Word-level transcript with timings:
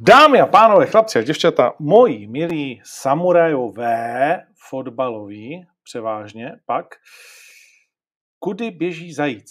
Dámy 0.00 0.40
a 0.40 0.46
pánové, 0.46 0.86
chlapci 0.86 1.18
a 1.18 1.22
děvčata, 1.22 1.72
moji 1.78 2.26
milí 2.26 2.82
samurajové, 2.84 4.46
fotbaloví 4.68 5.66
převážně, 5.82 6.60
pak, 6.66 6.86
kudy 8.38 8.70
běží 8.70 9.12
zajíc, 9.12 9.50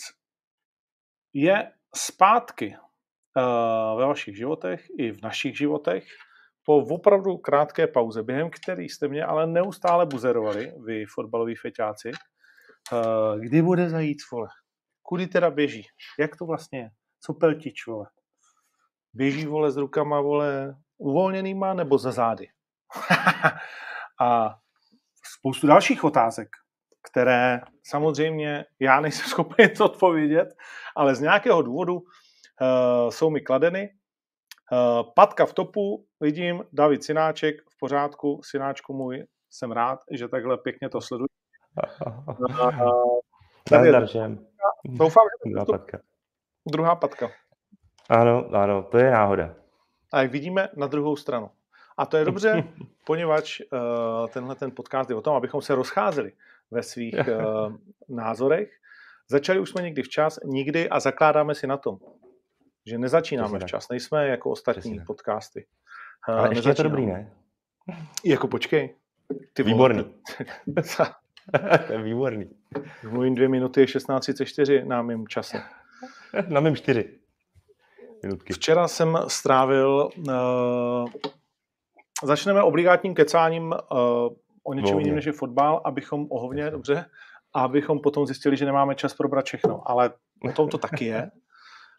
je 1.33 1.71
zpátky 1.95 2.75
uh, 2.77 3.99
ve 3.99 4.05
vašich 4.05 4.37
životech 4.37 4.85
i 4.97 5.11
v 5.11 5.21
našich 5.21 5.57
životech 5.57 6.03
po 6.65 6.77
opravdu 6.77 7.37
krátké 7.37 7.87
pauze, 7.87 8.23
během 8.23 8.49
které 8.49 8.83
jste 8.83 9.07
mě 9.07 9.25
ale 9.25 9.47
neustále 9.47 10.05
buzerovali, 10.05 10.73
vy 10.85 11.05
fotbaloví 11.05 11.55
feťáci, 11.55 12.11
uh, 12.11 13.39
kdy 13.39 13.61
bude 13.61 13.89
zajíc, 13.89 14.17
vole? 14.31 14.47
Kudy 15.01 15.27
teda 15.27 15.51
běží? 15.51 15.87
Jak 16.19 16.35
to 16.35 16.45
vlastně 16.45 16.79
je? 16.79 16.89
Co 17.21 17.33
peltič, 17.33 17.87
vole? 17.87 18.05
Běží, 19.17 19.45
vole, 19.45 19.71
s 19.71 19.77
rukama, 19.77 20.21
vole, 20.21 20.75
uvolněnýma 20.97 21.73
nebo 21.73 21.97
za 21.97 22.11
zády. 22.11 22.47
a 24.21 24.57
spoustu 25.37 25.67
dalších 25.67 26.03
otázek, 26.03 26.49
které 27.11 27.61
samozřejmě 27.83 28.65
já 28.79 28.99
nejsem 28.99 29.25
schopen 29.29 29.69
to 29.77 29.85
odpovědět, 29.85 30.55
ale 30.95 31.15
z 31.15 31.21
nějakého 31.21 31.61
důvodu 31.61 31.95
uh, 31.95 33.09
jsou 33.09 33.29
mi 33.29 33.41
kladeny. 33.41 33.89
Uh, 34.71 35.13
Patka 35.15 35.45
v 35.45 35.53
topu, 35.53 36.05
vidím, 36.19 36.63
David 36.73 37.03
Sináček 37.03 37.55
v 37.69 37.79
pořádku, 37.79 38.41
Sináčku 38.43 38.93
můj, 38.93 39.25
jsem 39.49 39.71
rád, 39.71 39.99
že 40.11 40.27
takhle 40.27 40.57
pěkně 40.57 40.89
to 40.89 41.01
sleduji. 41.01 41.27
Uh, 42.09 43.19
Nazdar 43.71 44.07
Doufám, 44.85 45.25
že 45.47 45.65
patka. 45.71 45.99
Druhá 46.71 46.95
patka. 46.95 47.29
Ano, 48.09 48.49
ano, 48.53 48.83
to 48.83 48.97
je 48.97 49.11
náhoda. 49.11 49.55
A 50.13 50.21
jak 50.21 50.31
vidíme 50.31 50.69
na 50.75 50.87
druhou 50.87 51.15
stranu. 51.15 51.49
A 51.97 52.05
to 52.05 52.17
je 52.17 52.25
dobře, 52.25 52.63
poněvadž 53.05 53.61
uh, 53.61 54.27
tenhle 54.27 54.55
ten 54.55 54.71
podcast 54.71 55.09
je 55.09 55.15
o 55.15 55.21
tom, 55.21 55.35
abychom 55.35 55.61
se 55.61 55.75
rozcházeli 55.75 56.31
ve 56.71 56.83
svých 56.83 57.15
uh, 57.15 57.75
názorech. 58.17 58.69
Začali 59.29 59.59
už 59.59 59.69
jsme 59.69 59.81
někdy 59.81 60.01
včas, 60.03 60.39
nikdy 60.45 60.89
a 60.89 60.99
zakládáme 60.99 61.55
si 61.55 61.67
na 61.67 61.77
tom, 61.77 61.97
že 62.85 62.97
nezačínáme 62.97 63.59
včas. 63.59 63.89
Nejsme 63.89 64.27
jako 64.27 64.49
ostatní 64.51 64.81
Přesně. 64.81 65.05
podcasty. 65.05 65.65
Uh, 66.29 66.35
Ale 66.35 66.51
ještě 66.51 66.69
je 66.69 66.75
to 66.75 66.83
dobrý, 66.83 67.05
ne? 67.05 67.31
Jako 68.25 68.47
počkej. 68.47 68.95
Ty 69.53 69.63
výborný. 69.63 70.03
to 71.87 71.93
je 71.93 72.01
výborný. 72.01 72.49
Mluvím 73.03 73.35
dvě 73.35 73.47
minuty 73.47 73.81
je 73.81 73.85
16.34 73.85 74.85
na 74.87 75.01
mém 75.01 75.27
čase. 75.27 75.61
na 76.47 76.59
mém 76.59 76.75
čtyři 76.75 77.19
minutky. 78.23 78.53
Včera 78.53 78.87
jsem 78.87 79.17
strávil, 79.27 80.09
uh, 80.17 81.09
začneme 82.23 82.63
obligátním 82.63 83.15
kecáním 83.15 83.63
uh, 83.65 83.97
o 84.63 84.73
něčem 84.73 84.99
jiném 84.99 85.15
než 85.15 85.25
je 85.25 85.31
fotbal, 85.31 85.81
abychom 85.85 86.27
ohovně, 86.29 86.71
dobře, 86.71 87.05
a 87.55 87.61
abychom 87.61 87.99
potom 87.99 88.25
zjistili, 88.25 88.57
že 88.57 88.65
nemáme 88.65 88.95
čas 88.95 89.13
probrat 89.13 89.45
všechno. 89.45 89.81
Ale 89.85 90.13
o 90.49 90.51
tom 90.51 90.69
to 90.69 90.77
taky 90.77 91.05
je. 91.05 91.31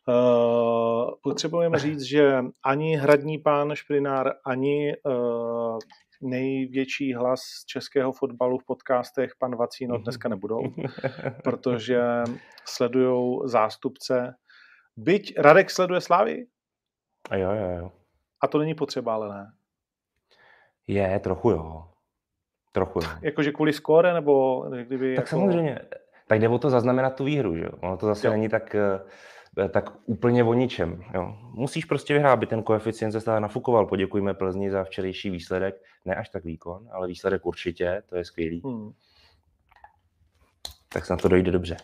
Uh, 0.09 1.11
potřebujeme 1.23 1.79
říct, 1.79 2.03
že 2.03 2.43
ani 2.65 2.97
hradní 2.97 3.39
pán 3.39 3.75
Šprinár, 3.75 4.33
ani 4.47 4.97
uh, 5.07 5.79
největší 6.23 7.15
hlas 7.15 7.41
českého 7.67 8.13
fotbalu 8.13 8.59
v 8.59 8.65
podcastech, 8.65 9.31
pan 9.39 9.57
Vacíno, 9.57 9.99
dneska 9.99 10.29
nebudou, 10.29 10.63
protože 11.45 12.01
sledují 12.65 13.41
zástupce 13.45 14.35
Byť 14.99 15.39
Radek 15.39 15.71
sleduje 15.71 16.01
Slávy. 16.01 16.47
A 17.31 17.37
jo, 17.37 17.51
jo, 17.51 17.71
jo. 17.79 17.93
A 18.41 18.47
to 18.47 18.59
není 18.59 18.75
potřeba, 18.75 19.15
ale 19.15 19.29
ne. 19.29 19.53
Je, 20.87 21.19
trochu 21.19 21.51
jo. 21.51 21.89
Trochu 22.73 23.01
jo. 23.03 23.09
Jakože 23.23 23.53
kvůli 23.53 23.73
skóre, 23.73 24.15
nebo 24.15 24.65
kdyby... 24.83 25.17
Tak 25.17 25.22
jako... 25.22 25.28
samozřejmě. 25.28 25.81
Tak 26.27 26.41
jde 26.41 26.49
o 26.49 26.59
to 26.59 26.71
zaznamenat 26.71 27.17
tu 27.17 27.25
výhru, 27.25 27.56
že 27.56 27.65
jo. 27.65 27.71
Ono 27.81 27.97
to 27.97 28.06
zase 28.06 28.27
jo. 28.27 28.33
není 28.33 28.49
tak, 28.49 28.75
eh, 28.75 29.69
tak 29.69 29.91
úplně 30.06 30.45
o 30.45 30.55
ničem. 30.55 31.05
Jo. 31.15 31.37
Musíš 31.41 31.84
prostě 31.84 32.15
vyhrát, 32.15 32.33
aby 32.33 32.47
ten 32.47 32.62
koeficient 32.62 33.12
se 33.12 33.21
stále 33.21 33.41
nafukoval. 33.41 33.87
Poděkujeme 33.87 34.34
Plzni 34.34 34.71
za 34.71 34.84
včerejší 34.84 35.31
výsledek. 35.31 35.83
Ne 36.05 36.15
až 36.15 36.28
tak 36.28 36.45
výkon, 36.45 36.89
ale 36.93 37.09
výsledek 37.09 37.47
určitě, 37.47 38.03
to 38.06 38.17
je 38.17 38.25
skvělý. 38.25 38.62
Hmm. 38.65 38.93
Tak 40.89 41.06
se 41.06 41.12
na 41.12 41.17
to 41.17 41.28
dojde 41.28 41.51
dobře. 41.51 41.77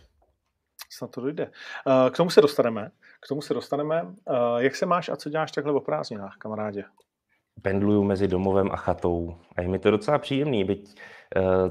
Snad 0.90 1.10
to 1.10 1.20
dojde. 1.20 1.50
Eh, 1.86 2.10
k 2.10 2.16
tomu 2.16 2.30
se 2.30 2.40
dostaneme. 2.40 2.90
K 3.24 3.28
tomu 3.28 3.42
se 3.42 3.54
dostaneme. 3.54 4.14
Eh, 4.30 4.34
jak 4.56 4.76
se 4.76 4.86
máš 4.86 5.08
a 5.08 5.16
co 5.16 5.30
děláš 5.30 5.52
takhle 5.52 5.72
o 5.72 5.80
prázdninách, 5.80 6.36
kamarádě? 6.38 6.84
Pendluju 7.62 8.04
mezi 8.04 8.28
domovem 8.28 8.68
a 8.72 8.76
chatou. 8.76 9.36
A 9.56 9.62
je 9.62 9.68
mi 9.68 9.78
to 9.78 9.90
docela 9.90 10.18
příjemný, 10.18 10.64
byť 10.64 11.00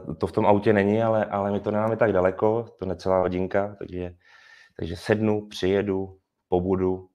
uh, 0.08 0.16
to 0.16 0.28
v 0.28 0.31
tom 0.31 0.46
autě 0.46 0.74
není, 0.74 1.03
ale, 1.03 1.25
ale 1.25 1.52
my 1.52 1.59
to 1.59 1.72
nemáme 1.72 1.97
tak 1.97 2.14
daleko, 2.14 2.66
to 2.80 2.86
necelá 2.86 3.19
hodinka, 3.19 3.75
takže, 3.80 4.16
takže 4.78 4.96
sednu, 4.96 5.47
přijedu, 5.47 6.18
pobudu, 6.50 7.09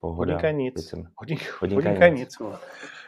pohoda. 0.00 0.34
Hodinka 0.34 0.50
nic. 0.50 0.88
Jsem, 0.88 1.04
hodinka, 1.16 1.44
hodinka, 1.60 1.88
hodinka 1.88 2.08
nic. 2.08 2.38
nic. 2.38 2.52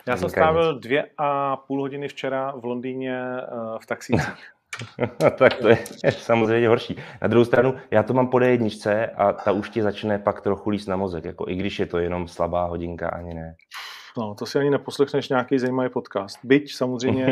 Já 0.06 0.16
jsem 0.16 0.28
strávil 0.28 0.78
dvě 0.78 1.10
a 1.18 1.56
půl 1.56 1.80
hodiny 1.80 2.08
včera 2.08 2.52
v 2.56 2.64
Londýně 2.64 3.20
uh, 3.52 3.78
v 3.78 3.86
taxících. 3.86 4.50
tak 5.38 5.54
to 5.54 5.68
je 5.68 5.78
samozřejmě 6.10 6.68
horší. 6.68 6.96
Na 7.22 7.28
druhou 7.28 7.44
stranu, 7.44 7.74
já 7.90 8.02
to 8.02 8.14
mám 8.14 8.28
po 8.28 8.40
jedničce 8.40 9.06
a 9.06 9.32
ta 9.32 9.52
už 9.52 9.70
ti 9.70 9.82
začne 9.82 10.18
pak 10.18 10.40
trochu 10.40 10.70
líst 10.70 10.88
na 10.88 10.96
mozek, 10.96 11.24
jako 11.24 11.48
i 11.48 11.56
když 11.56 11.78
je 11.78 11.86
to 11.86 11.98
jenom 11.98 12.28
slabá 12.28 12.64
hodinka, 12.64 13.08
ani 13.08 13.34
ne. 13.34 13.54
No, 14.18 14.34
to 14.34 14.46
si 14.46 14.58
ani 14.58 14.70
neposlechneš 14.70 15.28
nějaký 15.28 15.58
zajímavý 15.58 15.90
podcast. 15.90 16.38
Byť 16.44 16.74
samozřejmě 16.74 17.30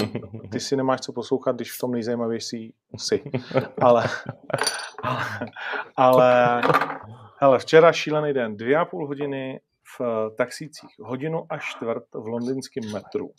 ty 0.53 0.61
si 0.61 0.77
nemáš 0.77 1.01
co 1.01 1.13
poslouchat, 1.13 1.57
když 1.57 1.73
v 1.73 1.79
tom 1.79 1.93
nejzajímavější 1.93 2.75
si. 2.97 3.23
Ale, 3.83 4.05
ale, 5.97 6.63
ale 6.63 6.63
hele, 7.37 7.59
včera 7.59 7.93
šílený 7.93 8.33
den, 8.33 8.57
dvě 8.57 8.77
a 8.77 8.85
půl 8.85 9.07
hodiny 9.07 9.61
v 9.99 10.31
taxících, 10.37 10.91
hodinu 11.01 11.47
a 11.51 11.59
čtvrt 11.59 12.05
v 12.15 12.27
londýnském 12.27 12.93
metru. 12.93 13.31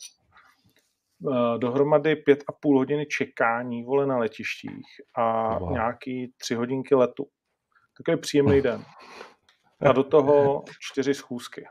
Eh, 1.30 1.58
dohromady 1.58 2.16
pět 2.16 2.44
a 2.48 2.52
půl 2.52 2.78
hodiny 2.78 3.06
čekání 3.06 3.84
vole 3.84 4.06
na 4.06 4.18
letištích 4.18 4.86
a 5.14 5.58
wow. 5.58 5.72
nějaký 5.72 6.32
tři 6.36 6.54
hodinky 6.54 6.94
letu. 6.94 7.26
Takový 7.96 8.16
příjemný 8.16 8.60
den. 8.60 8.84
A 9.80 9.92
do 9.92 10.04
toho 10.04 10.64
čtyři 10.80 11.14
schůzky. 11.14 11.64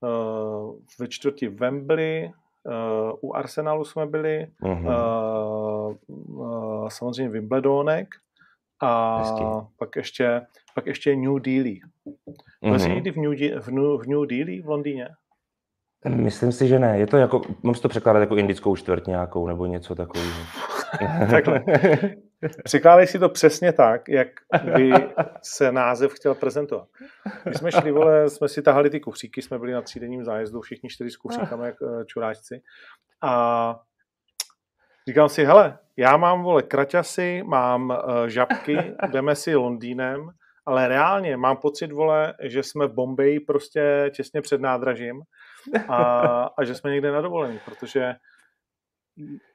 Uh, 0.00 0.78
ve 1.00 1.08
čtvrtí 1.08 1.48
Wembley, 1.48 2.32
uh, 2.64 3.30
u 3.30 3.34
Arsenalu 3.34 3.84
jsme 3.84 4.06
byli, 4.06 4.46
uh-huh. 4.62 5.96
uh, 6.08 6.88
samozřejmě 6.88 7.32
Wimbledonek 7.32 8.08
a 8.82 9.22
pak 9.78 9.96
ještě, 9.96 10.46
pak 10.74 10.86
ještě 10.86 11.16
New 11.16 11.38
Delhi. 11.38 11.80
Byl 12.62 12.72
uh-huh. 12.72 12.78
jsi 12.78 12.86
mhm. 12.86 12.94
někdy 12.94 13.10
v 13.10 13.16
New, 13.16 13.62
v, 13.62 13.68
New, 13.68 13.98
v 13.98 14.06
New 14.06 14.26
Delhi 14.26 14.62
v 14.62 14.68
Londýně? 14.68 15.08
Myslím 16.08 16.52
si, 16.52 16.68
že 16.68 16.78
ne. 16.78 16.98
Je 16.98 17.06
to 17.06 17.16
jako, 17.16 17.42
mám 17.62 17.74
si 17.74 17.82
to 17.82 17.88
překládat 17.88 18.20
jako 18.20 18.36
indickou 18.36 18.76
čtvrt 18.76 19.06
nějakou 19.06 19.46
nebo 19.46 19.66
něco 19.66 19.94
takového. 19.94 20.40
Takhle. 21.30 21.64
Překládej 22.64 23.06
si 23.06 23.18
to 23.18 23.28
přesně 23.28 23.72
tak, 23.72 24.08
jak 24.08 24.28
by 24.76 24.92
se 25.42 25.72
název 25.72 26.12
chtěl 26.12 26.34
prezentovat. 26.34 26.88
My 27.48 27.54
jsme 27.54 27.72
šli, 27.72 27.92
vole, 27.92 28.30
jsme 28.30 28.48
si 28.48 28.62
tahali 28.62 28.90
ty 28.90 29.00
kufříky, 29.00 29.42
jsme 29.42 29.58
byli 29.58 29.72
na 29.72 29.82
třídenním 29.82 30.24
zájezdu, 30.24 30.60
všichni 30.60 30.88
čtyři 30.88 31.10
s 31.10 31.16
kufříkami, 31.16 31.66
jak 31.66 31.74
eh, 31.82 32.04
čuráčci. 32.04 32.62
A 33.22 33.80
říkám 35.08 35.28
si, 35.28 35.44
hele, 35.44 35.78
já 35.96 36.16
mám, 36.16 36.42
vole, 36.42 36.62
kraťasy, 36.62 37.42
mám 37.46 37.90
uh, 37.90 38.26
žabky, 38.26 38.78
jdeme 39.10 39.34
si 39.34 39.54
Londýnem, 39.54 40.30
ale 40.66 40.88
reálně 40.88 41.36
mám 41.36 41.56
pocit, 41.56 41.92
vole, 41.92 42.34
že 42.42 42.62
jsme 42.62 42.86
v 42.86 42.92
Bombeji 42.92 43.40
prostě 43.40 44.10
těsně 44.14 44.40
před 44.40 44.60
nádražím 44.60 45.22
a, 45.88 46.44
a 46.58 46.64
že 46.64 46.74
jsme 46.74 46.90
někde 46.90 47.12
na 47.12 47.20
dovolení, 47.20 47.60
protože 47.64 48.14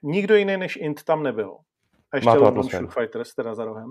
nikdo 0.04 0.36
jiný 0.36 0.58
než 0.58 0.76
Int 0.76 1.04
tam 1.04 1.24
nebyl. 1.24 1.58
A 2.12 2.18
ještě 2.18 2.30
London 2.30 2.64
Shoe 2.64 2.88
Fighters, 2.88 3.36
teda 3.36 3.56
za 3.56 3.66
rohem. 3.66 3.90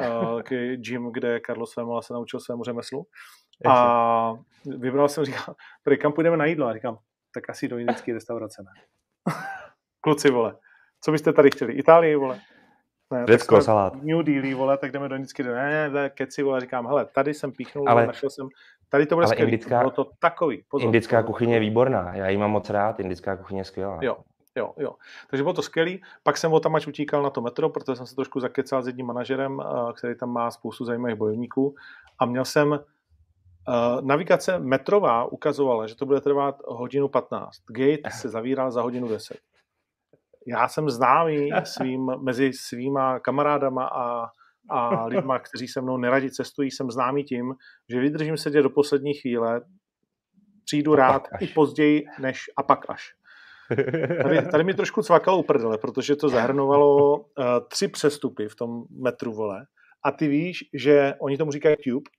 Uh, 0.00 0.36
taky 0.36 0.76
gym, 0.76 1.12
kde 1.12 1.40
Carlos 1.46 1.76
Vemola 1.76 2.02
se 2.02 2.12
naučil 2.12 2.40
svému 2.40 2.64
řemeslu. 2.64 3.06
A 3.66 4.32
vybral 4.78 5.08
jsem, 5.08 5.24
říkal, 5.24 5.54
prý 5.82 5.98
kam 5.98 6.12
půjdeme 6.12 6.36
na 6.36 6.44
jídlo? 6.44 6.66
A 6.66 6.74
říkám, 6.74 6.98
tak 7.34 7.50
asi 7.50 7.68
do 7.68 7.78
indické 7.78 8.12
restaurace, 8.12 8.62
ne? 8.62 8.70
Kluci, 10.00 10.30
vole, 10.30 10.56
co 11.04 11.12
byste 11.12 11.32
tady 11.32 11.50
chtěli? 11.50 11.72
Itálii, 11.72 12.16
vole? 12.16 12.40
Ne, 13.12 13.26
Řecko, 13.26 13.62
salát. 13.62 14.02
New 14.02 14.22
Deal, 14.22 14.56
vole, 14.56 14.78
tak 14.78 14.92
jdeme 14.92 15.08
do 15.08 15.14
indické, 15.14 15.42
ne, 15.42 15.52
ne, 15.52 15.90
ne, 15.90 16.10
keci, 16.10 16.42
vole, 16.42 16.60
říkám, 16.60 16.86
hele, 16.86 17.06
tady 17.06 17.34
jsem 17.34 17.52
píchnul, 17.52 17.88
ale, 17.88 18.06
našel 18.06 18.30
jsem, 18.30 18.48
tady 18.90 19.06
to 19.06 19.14
bude 19.14 19.24
ale 19.24 19.34
skvělý, 19.34 19.52
indická, 19.52 19.78
bylo 19.78 19.90
to 19.90 20.10
takový. 20.18 20.64
Pozor, 20.68 20.86
indická 20.86 21.22
kuchyně 21.22 21.54
je 21.54 21.60
výborná, 21.60 22.14
já 22.14 22.28
ji 22.28 22.36
mám 22.36 22.50
moc 22.50 22.70
rád, 22.70 23.00
indická 23.00 23.36
kuchyně 23.36 23.60
je 23.60 23.64
skvělá. 23.64 23.98
Jo, 24.02 24.16
jo, 24.56 24.74
jo. 24.76 24.94
Takže 25.30 25.42
bylo 25.42 25.52
to 25.52 25.62
skvělý. 25.62 26.02
Pak 26.22 26.36
jsem 26.36 26.52
o 26.52 26.60
tam 26.60 26.74
až 26.74 26.86
utíkal 26.86 27.22
na 27.22 27.30
to 27.30 27.40
metro, 27.40 27.70
protože 27.70 27.96
jsem 27.96 28.06
se 28.06 28.14
trošku 28.14 28.40
zakecal 28.40 28.82
s 28.82 28.86
jedním 28.86 29.06
manažerem, 29.06 29.60
eh, 29.60 29.92
který 29.92 30.16
tam 30.16 30.30
má 30.30 30.50
spoustu 30.50 30.84
zajímavých 30.84 31.16
bojovníků 31.16 31.74
a 32.18 32.26
měl 32.26 32.44
jsem 32.44 32.80
Uh, 33.68 34.00
navigace 34.02 34.58
metrová 34.58 35.24
ukazovala, 35.24 35.86
že 35.86 35.94
to 35.94 36.06
bude 36.06 36.20
trvat 36.20 36.56
hodinu 36.66 37.08
15. 37.08 37.60
Gate 37.68 38.10
se 38.10 38.28
zavíral 38.28 38.70
za 38.70 38.82
hodinu 38.82 39.08
10. 39.08 39.36
Já 40.46 40.68
jsem 40.68 40.90
známý 40.90 41.50
svým, 41.64 42.12
mezi 42.20 42.52
svýma 42.52 43.18
kamarádama 43.18 43.86
a, 43.86 44.30
a 44.70 45.04
lidma, 45.06 45.38
kteří 45.38 45.68
se 45.68 45.80
mnou 45.80 45.96
neradi 45.96 46.30
cestují, 46.30 46.70
jsem 46.70 46.90
známý 46.90 47.24
tím, 47.24 47.54
že 47.90 48.00
vydržím 48.00 48.36
sedět 48.36 48.62
do 48.62 48.70
poslední 48.70 49.14
chvíle, 49.14 49.60
přijdu 50.64 50.94
rád 50.94 51.28
i 51.40 51.46
později, 51.46 52.04
než 52.20 52.40
a 52.56 52.62
pak 52.62 52.90
až. 52.90 53.12
Tady, 54.22 54.42
tady 54.42 54.64
mi 54.64 54.74
trošku 54.74 55.02
cvakalo 55.02 55.38
u 55.38 55.42
prdele, 55.42 55.78
protože 55.78 56.16
to 56.16 56.28
zahrnovalo 56.28 57.16
uh, 57.16 57.24
tři 57.68 57.88
přestupy 57.88 58.48
v 58.48 58.56
tom 58.56 58.84
metru, 58.90 59.32
vole. 59.32 59.66
A 60.04 60.12
ty 60.12 60.28
víš, 60.28 60.58
že 60.74 61.14
oni 61.20 61.36
tomu 61.36 61.50
říkají 61.50 61.76
tube 61.76 62.10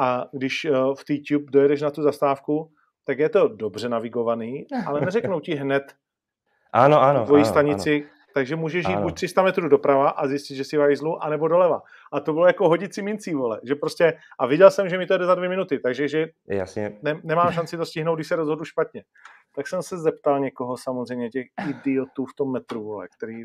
a 0.00 0.24
když 0.32 0.64
uh, 0.64 0.94
v 0.94 1.04
té 1.04 1.14
tube 1.28 1.50
dojedeš 1.52 1.80
na 1.80 1.90
tu 1.90 2.02
zastávku, 2.02 2.72
tak 3.06 3.18
je 3.18 3.28
to 3.28 3.48
dobře 3.48 3.88
navigovaný, 3.88 4.66
ale 4.86 5.00
neřeknou 5.00 5.40
ti 5.40 5.54
hned 5.54 5.82
ano, 6.72 7.02
ano, 7.02 7.24
tvojí 7.24 7.42
ano, 7.42 7.50
stanici, 7.50 8.02
ano. 8.02 8.10
Takže 8.34 8.56
můžeš 8.56 8.88
jít 8.88 8.94
ano. 8.94 9.02
buď 9.02 9.14
300 9.14 9.42
metrů 9.42 9.68
doprava 9.68 10.10
a 10.10 10.26
zjistit, 10.26 10.54
že 10.54 10.64
si 10.64 10.76
v 10.76 10.80
hajzlu, 10.80 11.24
anebo 11.24 11.48
doleva. 11.48 11.82
A 12.12 12.20
to 12.20 12.32
bylo 12.32 12.46
jako 12.46 12.68
hodit 12.68 12.94
si 12.94 13.02
mincí, 13.02 13.34
vole. 13.34 13.60
Že 13.62 13.74
prostě, 13.74 14.18
a 14.38 14.46
viděl 14.46 14.70
jsem, 14.70 14.88
že 14.88 14.98
mi 14.98 15.06
to 15.06 15.18
jde 15.18 15.26
za 15.26 15.34
dvě 15.34 15.48
minuty, 15.48 15.78
takže 15.78 16.08
že 16.08 16.26
Jasně. 16.48 16.98
Ne, 17.02 17.20
nemám 17.24 17.52
šanci 17.52 17.76
to 17.76 17.86
stihnout, 17.86 18.14
když 18.14 18.28
se 18.28 18.36
rozhodu 18.36 18.64
špatně. 18.64 19.04
Tak 19.54 19.68
jsem 19.68 19.82
se 19.82 19.98
zeptal 19.98 20.40
někoho, 20.40 20.76
samozřejmě 20.76 21.30
těch 21.30 21.46
idiotů 21.68 22.26
v 22.26 22.34
tom 22.34 22.52
metru, 22.52 22.84
vole, 22.84 23.08
který... 23.16 23.44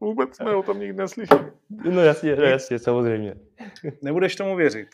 Vůbec 0.00 0.36
jsme 0.36 0.54
o 0.54 0.62
tom 0.62 0.80
nikdy 0.80 0.98
neslyšeli. 0.98 1.52
No 1.90 2.00
jasně, 2.00 2.36
no 2.36 2.42
jasně, 2.42 2.78
samozřejmě. 2.78 3.34
Nebudeš 4.02 4.36
tomu 4.36 4.56
věřit. 4.56 4.88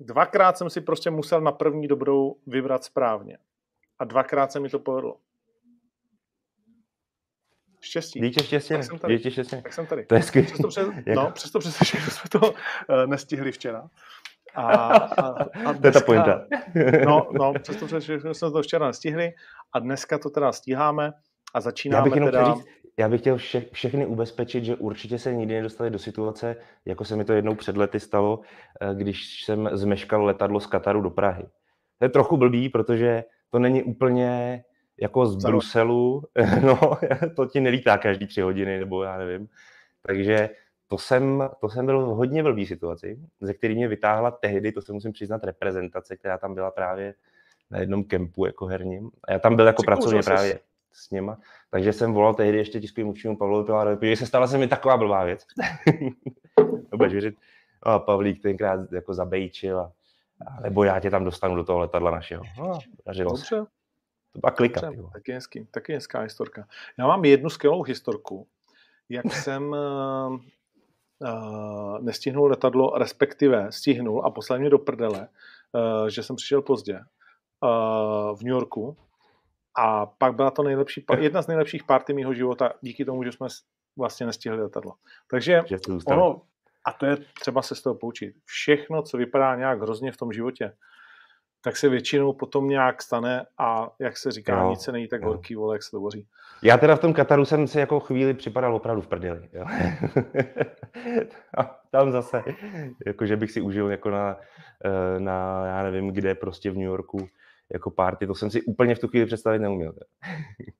Dvakrát 0.00 0.58
jsem 0.58 0.70
si 0.70 0.80
prostě 0.80 1.10
musel 1.10 1.40
na 1.40 1.52
první 1.52 1.88
dobrou 1.88 2.36
vybrat 2.46 2.84
správně. 2.84 3.38
A 3.98 4.04
dvakrát 4.04 4.52
se 4.52 4.60
mi 4.60 4.68
to 4.68 4.78
povedlo. 4.78 5.16
Štěstí. 7.84 8.20
Dítě 8.20 8.44
štěstí, 8.44 8.74
Tak 8.74 8.84
jsem 8.84 8.98
tady. 8.98 9.16
dítě 9.16 9.30
štěstí. 9.30 9.62
Tak 9.62 9.72
jsem 9.72 9.86
tady. 9.86 10.06
To 10.06 10.14
je 10.14 10.22
skvělé. 10.22 10.46
Přesto 10.46 10.68
přes, 10.68 10.88
no, 11.14 11.30
přesto 11.30 11.58
přes 11.58 11.78
všechno 11.82 12.10
jsme 12.10 12.40
to 12.40 12.50
uh, 12.50 12.56
nestihli 13.06 13.52
včera. 13.52 13.88
A, 14.54 14.62
a, 14.62 15.28
a 15.66 15.74
To 15.74 15.86
je 15.86 15.92
ta 15.92 16.00
pointa. 16.00 16.46
No, 17.06 17.28
no, 17.32 17.54
přesto 17.62 17.86
přes 17.86 18.04
všechno 18.04 18.34
jsme 18.34 18.50
to 18.50 18.62
včera 18.62 18.86
nestihli 18.86 19.32
a 19.72 19.78
dneska 19.78 20.18
to 20.18 20.30
teda 20.30 20.52
stíháme 20.52 21.12
a 21.54 21.58
Já 21.58 21.60
začínáme 21.60 22.04
bych 22.04 22.14
jenom 22.14 22.30
teda... 22.30 22.54
říct, 22.54 22.64
já 22.98 23.08
bych 23.08 23.20
chtěl 23.20 23.36
vše, 23.36 23.64
všechny 23.72 24.06
ubezpečit, 24.06 24.64
že 24.64 24.76
určitě 24.76 25.18
se 25.18 25.34
nikdy 25.34 25.54
nedostali 25.54 25.90
do 25.90 25.98
situace, 25.98 26.56
jako 26.84 27.04
se 27.04 27.16
mi 27.16 27.24
to 27.24 27.32
jednou 27.32 27.54
před 27.54 27.76
lety 27.76 28.00
stalo, 28.00 28.40
eh, 28.80 28.94
když 28.94 29.44
jsem 29.44 29.70
zmeškal 29.72 30.24
letadlo 30.24 30.60
z 30.60 30.66
Kataru 30.66 31.00
do 31.00 31.10
Prahy. 31.10 31.44
To 31.98 32.04
je 32.04 32.08
trochu 32.08 32.36
blbý, 32.36 32.68
protože 32.68 33.24
to 33.50 33.58
není 33.58 33.82
úplně 33.82 34.64
jako 35.00 35.26
z 35.26 35.40
Za 35.40 35.48
rok. 35.48 35.52
Bruselu, 35.52 36.22
no, 36.62 36.98
to 37.36 37.46
ti 37.46 37.60
nelítá 37.60 37.98
každý 37.98 38.26
tři 38.26 38.40
hodiny, 38.40 38.78
nebo 38.78 39.02
já 39.02 39.18
nevím. 39.18 39.48
Takže 40.06 40.50
to 40.88 40.98
jsem, 40.98 41.48
to 41.60 41.68
jsem 41.68 41.86
byl 41.86 42.06
v 42.06 42.16
hodně 42.16 42.42
blbý 42.42 42.66
situaci, 42.66 43.18
ze 43.40 43.54
který 43.54 43.74
mě 43.74 43.88
vytáhla 43.88 44.30
tehdy, 44.30 44.72
to 44.72 44.82
se 44.82 44.92
musím 44.92 45.12
přiznat, 45.12 45.44
reprezentace, 45.44 46.16
která 46.16 46.38
tam 46.38 46.54
byla 46.54 46.70
právě 46.70 47.14
na 47.70 47.78
jednom 47.78 48.04
kempu 48.04 48.46
jako 48.46 48.66
herním. 48.66 49.10
A 49.24 49.32
já 49.32 49.38
tam 49.38 49.56
byl 49.56 49.66
jako 49.66 49.82
pracovně 49.82 50.22
právě 50.22 50.60
s 50.92 51.10
něma. 51.10 51.38
Takže 51.70 51.92
jsem 51.92 52.12
volal 52.12 52.34
tehdy 52.34 52.58
ještě 52.58 52.80
tiskovým 52.80 53.06
mluvčímu 53.06 53.36
Pavlovi 53.36 53.66
Pilárovi, 53.66 53.96
protože 53.96 54.16
se 54.16 54.26
stala 54.26 54.46
se 54.46 54.58
mi 54.58 54.68
taková 54.68 54.96
blbá 54.96 55.24
věc. 55.24 55.46
Nebudeš 56.92 57.12
věřit. 57.12 57.34
A 57.82 57.98
Pavlík 57.98 58.42
tenkrát 58.42 58.92
jako 58.92 59.14
zabejčil 59.14 59.80
a, 59.80 59.92
a 60.46 60.60
nebo 60.60 60.84
já 60.84 61.00
tě 61.00 61.10
tam 61.10 61.24
dostanu 61.24 61.56
do 61.56 61.64
toho 61.64 61.78
letadla 61.78 62.10
našeho. 62.10 62.42
No, 62.58 62.78
dařilo 63.06 63.36
se. 63.36 63.64
To 64.34 64.40
byla 64.40 64.50
klika. 64.50 64.80
dobře, 64.80 65.02
taky 65.12 65.32
hezký, 65.32 65.66
taky 65.70 65.92
hezká 65.94 66.20
historka. 66.20 66.66
Já 66.98 67.06
mám 67.06 67.24
jednu 67.24 67.50
skvělou 67.50 67.82
historku, 67.82 68.46
jak 69.08 69.24
jsem 69.32 69.68
uh, 71.22 71.98
nestihnul 72.00 72.46
letadlo, 72.46 72.98
respektive 72.98 73.72
stihnul 73.72 74.26
a 74.26 74.30
poslal 74.30 74.58
mě 74.58 74.70
do 74.70 74.78
prdele, 74.78 75.28
uh, 75.72 76.06
že 76.06 76.22
jsem 76.22 76.36
přišel 76.36 76.62
pozdě 76.62 76.94
uh, 76.94 78.36
v 78.36 78.42
New 78.42 78.52
Yorku 78.52 78.96
a 79.78 80.06
pak 80.06 80.34
byla 80.34 80.50
to 80.50 80.62
nejlepší, 80.62 81.04
jedna 81.18 81.42
z 81.42 81.46
nejlepších 81.46 81.84
party 81.84 82.12
mého 82.12 82.34
života 82.34 82.72
díky 82.80 83.04
tomu, 83.04 83.24
že 83.24 83.32
jsme 83.32 83.48
vlastně 83.96 84.26
nestihli 84.26 84.62
letadlo. 84.62 84.92
Takže 85.30 85.62
ono, 86.06 86.42
a 86.84 86.92
to 86.92 87.06
je 87.06 87.16
třeba 87.40 87.62
se 87.62 87.74
z 87.74 87.82
toho 87.82 87.94
poučit, 87.94 88.34
všechno, 88.44 89.02
co 89.02 89.16
vypadá 89.16 89.56
nějak 89.56 89.80
hrozně 89.80 90.12
v 90.12 90.16
tom 90.16 90.32
životě, 90.32 90.72
tak 91.64 91.76
se 91.76 91.88
většinou 91.88 92.32
potom 92.32 92.68
nějak 92.68 93.02
stane 93.02 93.46
a 93.58 93.90
jak 93.98 94.16
se 94.16 94.30
říká, 94.30 94.60
Jo, 94.60 94.70
nic 94.70 94.80
se 94.80 94.92
nejí 94.92 95.08
tak 95.08 95.22
jo. 95.22 95.28
horký, 95.28 95.54
vole, 95.54 95.74
jak 95.74 95.82
se 95.82 95.90
to. 95.90 96.08
Já 96.62 96.78
teda 96.78 96.96
v 96.96 97.00
tom 97.00 97.12
Kataru 97.14 97.44
jsem 97.44 97.66
si 97.66 97.78
jako 97.80 98.00
chvíli 98.00 98.34
připadal 98.34 98.74
opravdu 98.74 99.02
v 99.02 99.06
prdeli. 99.06 99.48
Jo. 99.52 99.64
A 101.58 101.62
tam 101.90 102.12
zase, 102.12 102.42
jako 103.06 103.26
že 103.26 103.36
bych 103.36 103.50
si 103.50 103.60
užil 103.60 103.90
jako 103.90 104.10
na, 104.10 104.36
eh, 104.84 105.20
na, 105.20 105.66
já 105.66 105.82
nevím 105.82 106.12
kde, 106.12 106.34
prostě 106.34 106.70
v 106.70 106.74
New 106.74 106.86
Yorku, 106.86 107.28
jako 107.72 107.90
party, 107.90 108.26
to 108.26 108.34
jsem 108.34 108.50
si 108.50 108.62
úplně 108.62 108.94
v 108.94 108.98
tu 108.98 109.08
chvíli 109.08 109.26
představit 109.26 109.58
neuměl. 109.58 109.92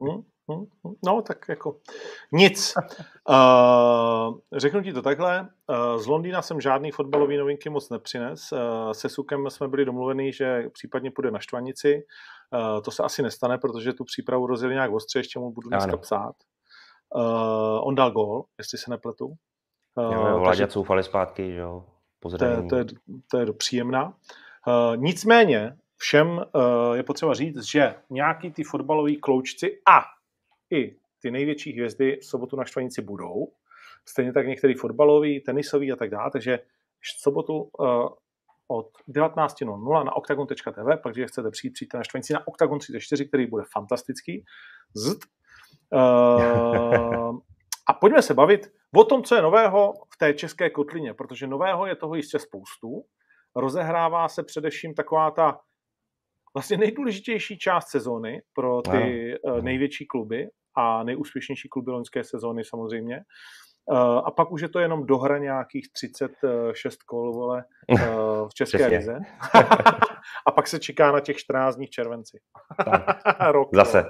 Hm? 0.05 0.23
Hm? 0.53 0.65
Hm? 0.89 0.95
No, 1.07 1.23
tak 1.23 1.47
jako 1.49 1.77
nic. 2.33 2.75
Uh, 3.29 4.39
řeknu 4.57 4.83
ti 4.83 4.93
to 4.93 5.03
takhle. 5.03 5.49
Uh, 5.69 6.03
z 6.03 6.07
Londýna 6.07 6.43
jsem 6.43 6.61
žádný 6.61 6.91
fotbalový 6.91 7.37
novinky 7.37 7.71
moc 7.71 7.91
nepřines. 7.91 8.53
Uh, 8.53 8.59
se 8.93 9.09
Sukem 9.09 9.51
jsme 9.51 9.69
byli 9.69 9.85
domluveni, 9.85 10.33
že 10.33 10.63
případně 10.73 11.11
půjde 11.11 11.31
na 11.31 11.39
Štvanici. 11.39 12.03
Uh, 12.53 12.83
to 12.83 12.91
se 12.91 13.03
asi 13.03 13.23
nestane, 13.23 13.59
protože 13.59 13.93
tu 13.93 14.05
přípravu 14.05 14.47
rozjeli 14.47 14.75
nějak 14.75 14.93
ostře, 14.93 15.19
ještě 15.19 15.39
mu 15.39 15.53
budu 15.53 15.69
dneska 15.69 15.93
Ano. 15.93 15.99
psát. 15.99 16.35
Uh, 17.15 17.89
on 17.89 17.95
dal 17.95 18.11
gól, 18.11 18.45
jestli 18.59 18.79
se 18.79 18.91
nepletu. 18.91 19.27
Uh, 19.27 19.35
Jo, 20.05 20.13
jo, 20.13 20.25
takže 20.25 20.39
Vláďa 20.39 20.67
coufali 20.67 21.03
zpátky, 21.03 21.53
že 21.53 21.59
jo, 21.59 21.85
po 22.21 22.31
to 22.31 22.45
je, 22.45 22.63
to 22.63 22.77
je, 22.77 22.85
to 23.31 23.39
je 23.39 23.53
příjemná. 23.53 24.15
Uh, 24.67 24.97
nicméně 24.97 25.77
všem 25.96 26.29
uh, 26.29 26.43
je 26.94 27.02
potřeba 27.02 27.35
říct, 27.35 27.62
že 27.62 27.94
nějaký 28.11 28.52
ty 28.52 28.64
fotbaloví 28.64 29.17
kloučci 29.17 29.81
a 29.88 30.00
i 30.70 30.96
ty 31.23 31.31
největší 31.31 31.73
hvězdy 31.73 32.19
v 32.20 32.25
sobotu 32.25 32.56
na 32.56 32.64
Štvanici 32.64 33.02
budou. 33.02 33.52
Stejně 34.08 34.32
tak 34.32 34.46
některý 34.46 34.75
fotbalový, 34.75 35.41
tenisový 35.41 35.93
a 35.93 35.96
tak 35.96 36.11
dále. 36.11 36.31
Takže 36.31 36.58
v 37.00 37.23
sobotu 37.23 37.70
uh, 37.79 38.08
od 38.69 38.91
19.00 39.08 40.05
na 40.05 40.17
octagon.tv, 40.17 41.02
pak 41.02 41.14
když 41.14 41.26
chcete 41.26 41.50
přijít, 41.50 41.71
přijďte 41.71 41.97
na 41.97 42.04
Štvanici 42.04 42.33
na 42.33 42.49
Octagon 42.49 42.78
34, 42.78 43.28
který 43.28 43.47
bude 43.47 43.64
fantastický. 43.73 44.45
Zd. 44.95 45.19
Uh, 45.92 47.38
a 47.88 47.92
pojďme 48.00 48.23
se 48.23 48.35
bavit 48.35 48.73
o 48.97 49.04
tom, 49.04 49.23
co 49.23 49.35
je 49.35 49.42
nového 49.42 49.92
v 50.14 50.16
té 50.19 50.35
české 50.35 50.71
kotlině, 50.71 51.14
protože 51.14 51.47
nového 51.47 51.87
je 51.87 51.97
toho 51.97 52.14
jistě 52.14 52.38
spoustu. 52.38 53.04
Rozehrává 53.57 54.28
se 54.28 54.42
především 54.42 54.95
taková 54.95 55.30
ta 55.30 55.61
vlastně 56.54 56.76
nejdůležitější 56.76 57.58
část 57.58 57.88
sezóny 57.88 58.42
pro 58.52 58.82
ty 58.82 59.34
ano. 59.44 59.62
největší 59.62 60.06
kluby 60.06 60.49
a 60.76 61.02
nejúspěšnější 61.02 61.68
kluby 61.68 61.90
loňské 61.90 62.25
sezóny 62.25 62.64
samozřejmě. 62.64 63.20
A 64.25 64.30
pak 64.30 64.52
už 64.52 64.62
je 64.62 64.68
to 64.68 64.78
jenom 64.78 65.06
dohra 65.06 65.38
nějakých 65.38 65.92
36 65.92 67.02
kol 67.02 67.32
vole, 67.32 67.64
v 68.49 68.54
České 68.54 68.87
lize. 68.87 69.18
a 70.46 70.50
pak 70.54 70.68
se 70.68 70.78
čeká 70.78 71.12
na 71.12 71.20
těch 71.20 71.37
14 71.37 71.76
dní 71.76 71.87
v 71.87 71.90
červenci. 71.90 72.38
Rok, 73.50 73.68
Zase. 73.75 74.04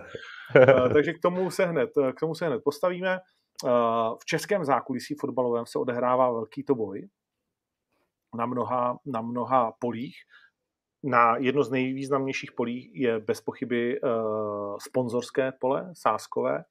Takže 0.92 1.12
k 1.12 1.20
tomu 1.22 1.50
se 1.50 1.66
hned, 1.66 1.90
k 2.16 2.20
tomu 2.20 2.34
se 2.34 2.46
hned 2.46 2.60
postavíme. 2.64 3.18
V 4.20 4.24
českém 4.26 4.64
zákulisí 4.64 5.14
fotbalovém 5.20 5.66
se 5.66 5.78
odehrává 5.78 6.32
velký 6.32 6.64
to 6.64 6.74
boj 6.74 7.08
na 8.34 8.46
mnoha, 8.46 8.98
na 9.06 9.20
mnoha 9.20 9.72
polích. 9.78 10.16
Na 11.06 11.36
jedno 11.36 11.64
z 11.64 11.70
nejvýznamnějších 11.70 12.52
polí 12.52 12.90
je 12.94 13.18
bez 13.18 13.40
pochyby 13.40 14.00
uh, 14.00 14.10
sponzorské 14.80 15.52
pole, 15.60 15.90
sáskové, 15.92 16.64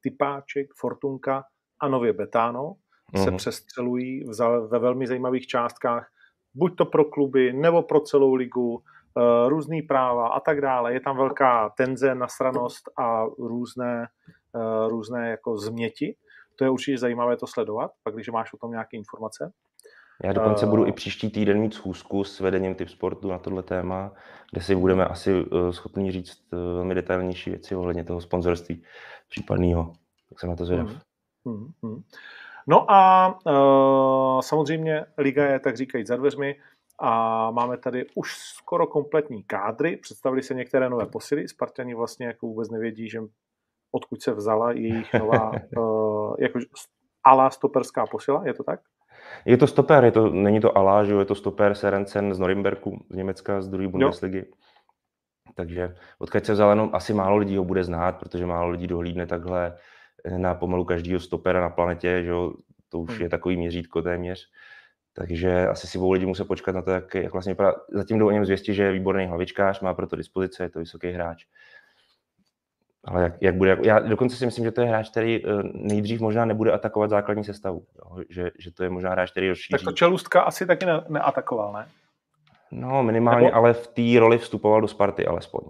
typáček, 0.00 0.66
fortunka 0.80 1.44
a 1.80 1.88
nově 1.88 2.12
Betano 2.12 2.74
mm-hmm. 3.14 3.24
se 3.24 3.30
přestřelují 3.30 4.24
v, 4.24 4.68
ve 4.70 4.78
velmi 4.78 5.06
zajímavých 5.06 5.46
částkách, 5.46 6.08
buď 6.54 6.76
to 6.76 6.84
pro 6.84 7.04
kluby, 7.04 7.52
nebo 7.52 7.82
pro 7.82 8.00
celou 8.00 8.34
ligu, 8.34 8.74
uh, 8.74 8.82
různý 9.48 9.82
práva 9.82 10.28
a 10.28 10.40
tak 10.40 10.60
dále. 10.60 10.92
Je 10.92 11.00
tam 11.00 11.16
velká 11.16 11.68
tenze, 11.68 12.14
nasranost 12.14 12.84
a 12.98 13.24
různé, 13.38 14.06
uh, 14.54 14.88
různé 14.88 15.30
jako 15.30 15.56
změti. 15.56 16.16
To 16.58 16.64
je 16.64 16.70
určitě 16.70 16.98
zajímavé 16.98 17.36
to 17.36 17.46
sledovat, 17.46 17.90
pak 18.02 18.14
když 18.14 18.28
máš 18.28 18.52
o 18.52 18.56
tom 18.56 18.70
nějaké 18.70 18.96
informace. 18.96 19.52
Já 20.24 20.32
dokonce 20.32 20.66
uh, 20.66 20.70
budu 20.70 20.86
i 20.86 20.92
příští 20.92 21.30
týden 21.30 21.60
mít 21.60 21.74
schůzku 21.74 22.24
s 22.24 22.40
vedením 22.40 22.74
typ 22.74 22.88
sportu 22.88 23.28
na 23.28 23.38
tohle 23.38 23.62
téma, 23.62 24.12
kde 24.52 24.60
si 24.60 24.74
budeme 24.74 25.04
asi 25.04 25.44
uh, 25.44 25.70
schopni 25.70 26.12
říct 26.12 26.52
uh, 26.52 26.58
velmi 26.58 26.94
detailnější 26.94 27.50
věci 27.50 27.76
ohledně 27.76 28.04
toho 28.04 28.20
sponzorství 28.20 28.82
případného. 29.28 29.92
Tak 30.28 30.40
jsem 30.40 30.50
na 30.50 30.56
to 30.56 30.64
zvědav. 30.64 30.88
Hmm, 31.46 31.72
hmm. 31.82 32.02
No 32.66 32.90
a 32.90 33.28
uh, 33.46 34.40
samozřejmě 34.40 35.06
liga 35.18 35.46
je, 35.46 35.60
tak 35.60 35.76
říkají, 35.76 36.06
za 36.06 36.16
dveřmi. 36.16 36.56
a 37.00 37.50
máme 37.50 37.76
tady 37.76 38.06
už 38.14 38.36
skoro 38.38 38.86
kompletní 38.86 39.42
kádry. 39.42 39.96
Představili 39.96 40.42
se 40.42 40.54
některé 40.54 40.90
nové 40.90 41.06
posily. 41.06 41.48
Spartani 41.48 41.94
vlastně 41.94 42.26
jako 42.26 42.46
vůbec 42.46 42.70
nevědí, 42.70 43.08
že 43.08 43.20
odkud 43.92 44.22
se 44.22 44.34
vzala 44.34 44.72
jejich 44.72 45.14
nová 45.14 45.50
uh, 45.76 46.34
jako 46.38 46.58
ala 47.24 47.50
stoperská 47.50 48.06
posila, 48.06 48.46
je 48.46 48.54
to 48.54 48.64
tak? 48.64 48.80
Je 49.44 49.56
to 49.56 49.66
stoper, 49.66 50.04
je 50.04 50.10
to, 50.10 50.30
není 50.30 50.60
to 50.60 50.78
Alá, 50.78 51.04
že 51.04 51.14
je 51.14 51.24
to 51.24 51.34
stoper 51.34 51.74
Serencen 51.74 52.34
z 52.34 52.38
Norimberku, 52.38 53.06
z 53.10 53.16
Německa, 53.16 53.60
z 53.60 53.68
druhé 53.68 53.88
Bundesligy. 53.88 54.38
Jo. 54.38 54.44
Takže 55.54 55.94
odkud 56.18 56.46
se 56.46 56.52
vzal, 56.52 56.70
jenom 56.70 56.90
asi 56.92 57.14
málo 57.14 57.36
lidí 57.36 57.56
ho 57.56 57.64
bude 57.64 57.84
znát, 57.84 58.18
protože 58.18 58.46
málo 58.46 58.70
lidí 58.70 58.86
dohlídne 58.86 59.26
takhle 59.26 59.76
na 60.36 60.54
pomalu 60.54 60.84
každého 60.84 61.20
stopera 61.20 61.60
na 61.60 61.70
planetě, 61.70 62.22
že 62.24 62.30
jo? 62.30 62.52
to 62.88 62.98
už 62.98 63.10
hmm. 63.10 63.22
je 63.22 63.28
takový 63.28 63.56
měřítko 63.56 64.02
téměř. 64.02 64.50
Takže 65.12 65.68
asi 65.68 65.86
si 65.86 65.98
budou 65.98 66.12
lidi 66.12 66.26
muset 66.26 66.44
počkat 66.44 66.74
na 66.74 66.82
to, 66.82 66.90
jak, 66.90 67.14
jak 67.14 67.32
vlastně 67.32 67.52
vypadá. 67.52 67.74
Zatím 67.92 68.18
jdou 68.18 68.26
o 68.26 68.30
něm 68.30 68.44
zvěstí, 68.44 68.74
že 68.74 68.82
je 68.82 68.92
výborný 68.92 69.26
hlavičkář, 69.26 69.80
má 69.80 69.94
pro 69.94 70.06
to 70.06 70.16
dispozice, 70.16 70.62
je 70.62 70.68
to 70.68 70.78
vysoký 70.78 71.10
hráč. 71.10 71.44
Ale 73.06 73.22
jak, 73.22 73.32
jak 73.40 73.54
bude, 73.54 73.78
já 73.82 73.98
dokonce 73.98 74.36
si 74.36 74.46
myslím, 74.46 74.64
že 74.64 74.72
to 74.72 74.80
je 74.80 74.86
hráč, 74.86 75.10
který 75.10 75.46
eh, 75.46 75.48
nejdřív 75.74 76.20
možná 76.20 76.44
nebude 76.44 76.72
atakovat 76.72 77.10
základní 77.10 77.44
sestavu. 77.44 77.82
Jo? 77.98 78.24
Že, 78.28 78.50
že 78.58 78.72
to 78.72 78.84
je 78.84 78.90
možná 78.90 79.10
hráč, 79.10 79.30
který 79.30 79.48
rozšíří. 79.48 79.70
Tak 79.70 79.82
to 79.82 79.92
Čelustka 79.92 80.40
asi 80.40 80.66
taky 80.66 80.86
ne, 80.86 81.04
neatakoval, 81.08 81.72
ne? 81.72 81.86
No, 82.70 83.02
minimálně, 83.02 83.46
Nebo... 83.46 83.56
ale 83.56 83.72
v 83.72 83.86
té 83.86 84.20
roli 84.20 84.38
vstupoval 84.38 84.80
do 84.80 84.88
Sparty 84.88 85.26
alespoň. 85.26 85.60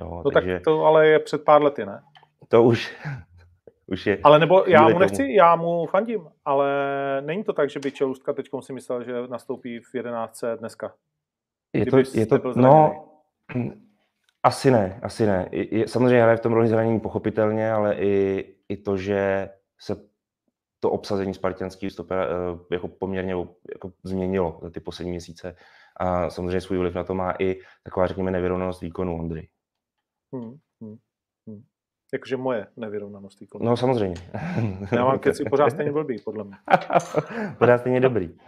Jo, 0.00 0.22
no 0.24 0.30
takže... 0.30 0.54
tak 0.54 0.64
to 0.64 0.84
ale 0.84 1.06
je 1.06 1.18
před 1.18 1.44
pár 1.44 1.62
lety, 1.62 1.86
ne? 1.86 2.02
To 2.48 2.62
už, 2.62 2.96
už 3.86 4.06
je. 4.06 4.18
Ale 4.22 4.38
nebo 4.38 4.64
já 4.66 4.88
mu 4.88 4.98
nechci, 4.98 5.22
tomu. 5.22 5.30
já 5.30 5.56
mu 5.56 5.86
fandím, 5.86 6.28
ale 6.44 6.68
není 7.20 7.44
to 7.44 7.52
tak, 7.52 7.70
že 7.70 7.80
by 7.80 7.92
Čelustka 7.92 8.32
teď 8.32 8.48
si 8.60 8.72
myslel, 8.72 9.04
že 9.04 9.12
nastoupí 9.28 9.80
v 9.80 9.94
11. 9.94 10.44
dneska. 10.58 10.92
Je 11.72 11.86
to, 11.86 11.98
je 12.14 12.26
to, 12.26 12.40
no, 12.56 13.04
asi 14.42 14.70
ne, 14.70 15.00
asi 15.02 15.26
ne. 15.26 15.48
Je, 15.52 15.88
samozřejmě 15.88 16.22
hraje 16.22 16.36
v 16.36 16.40
tom 16.40 16.52
roli 16.52 16.68
zranění 16.68 17.00
pochopitelně, 17.00 17.72
ale 17.72 17.94
i, 17.94 18.44
i 18.68 18.76
to, 18.76 18.96
že 18.96 19.48
se 19.80 20.10
to 20.80 20.90
obsazení 20.90 21.34
spartianského 21.34 21.90
stopera 21.90 22.24
eh, 22.24 22.28
jako 22.72 22.88
poměrně 22.88 23.32
jako 23.74 23.92
změnilo 24.02 24.58
za 24.62 24.70
ty 24.70 24.80
poslední 24.80 25.10
měsíce. 25.10 25.56
A 25.96 26.30
samozřejmě 26.30 26.60
svůj 26.60 26.78
vliv 26.78 26.94
na 26.94 27.04
to 27.04 27.14
má 27.14 27.34
i 27.38 27.60
taková, 27.82 28.06
řekněme, 28.06 28.30
nevyrovnanost 28.30 28.80
výkonu 28.80 29.18
Ondry. 29.18 29.48
Hmm, 30.34 30.56
hmm, 30.80 30.96
hmm. 31.46 31.62
Jakože 32.12 32.36
moje 32.36 32.66
nevyrovnanost 32.76 33.40
výkonu. 33.40 33.64
No 33.64 33.76
samozřejmě. 33.76 34.22
Já 34.92 35.04
mám 35.04 35.18
keci 35.18 35.44
pořád 35.44 35.70
stejně 35.70 35.92
blbý, 35.92 36.18
podle 36.24 36.44
mě. 36.44 36.56
pořád 37.58 37.78
stejně 37.78 38.00
dobrý. 38.00 38.38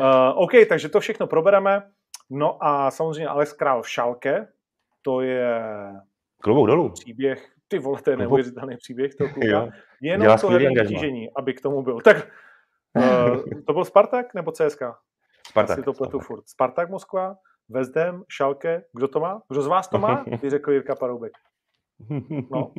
uh, 0.00 0.06
OK, 0.34 0.52
takže 0.68 0.88
to 0.88 1.00
všechno 1.00 1.26
probereme. 1.26 1.82
No 2.30 2.64
a 2.64 2.90
samozřejmě 2.90 3.28
Alex 3.28 3.52
Král 3.52 3.82
v 3.82 3.88
Šalke, 3.88 4.48
to 5.02 5.20
je 5.20 5.62
Klobouk 6.42 6.66
dolů. 6.66 6.90
příběh, 6.90 7.52
ty 7.68 7.78
vole, 7.78 8.02
to 8.02 8.10
je 8.10 8.16
neuvěřitelný 8.16 8.76
příběh 8.76 9.14
toho 9.14 9.30
kluka. 9.30 9.68
Jenom 10.00 10.24
Dělá 10.24 10.38
to 10.38 10.48
herní 10.48 11.30
aby 11.36 11.54
k 11.54 11.60
tomu 11.60 11.82
byl. 11.82 12.00
Tak 12.00 12.28
uh, 12.96 13.42
to 13.66 13.72
byl 13.72 13.84
Spartak 13.84 14.34
nebo 14.34 14.52
CSK? 14.52 14.82
Spartak. 15.48 15.78
Si 15.78 15.82
to 15.82 15.92
pletu 15.92 16.10
Spartak. 16.10 16.26
furt. 16.26 16.48
Spartak 16.48 16.90
Moskva, 16.90 17.36
Vezdem, 17.68 18.22
Šalke, 18.28 18.82
kdo 18.92 19.08
to 19.08 19.20
má? 19.20 19.42
Kdo 19.48 19.62
z 19.62 19.66
vás 19.66 19.88
to 19.88 19.98
má? 19.98 20.24
Ty 20.40 20.50
řekl 20.50 20.72
Jirka 20.72 20.94
Paroubek. 20.94 21.32
No. 22.50 22.72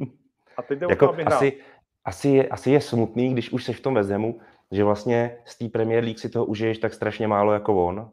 A 0.57 0.61
teď 0.61 0.79
jde 0.79 0.87
jako, 0.89 1.05
o 1.05 1.07
to, 1.07 1.13
aby 1.13 1.23
asi, 1.23 1.59
asi, 2.05 2.29
je, 2.29 2.47
asi 2.47 2.71
je 2.71 2.81
smutný, 2.81 3.33
když 3.33 3.51
už 3.51 3.63
jsi 3.63 3.73
v 3.73 3.81
tom 3.81 3.93
Vezdemu, 3.93 4.39
že 4.71 4.83
vlastně 4.83 5.37
z 5.45 5.57
té 5.57 5.69
Premier 5.69 6.03
League 6.03 6.19
si 6.19 6.29
toho 6.29 6.45
užiješ 6.45 6.77
tak 6.77 6.93
strašně 6.93 7.27
málo 7.27 7.53
jako 7.53 7.85
on, 7.85 8.11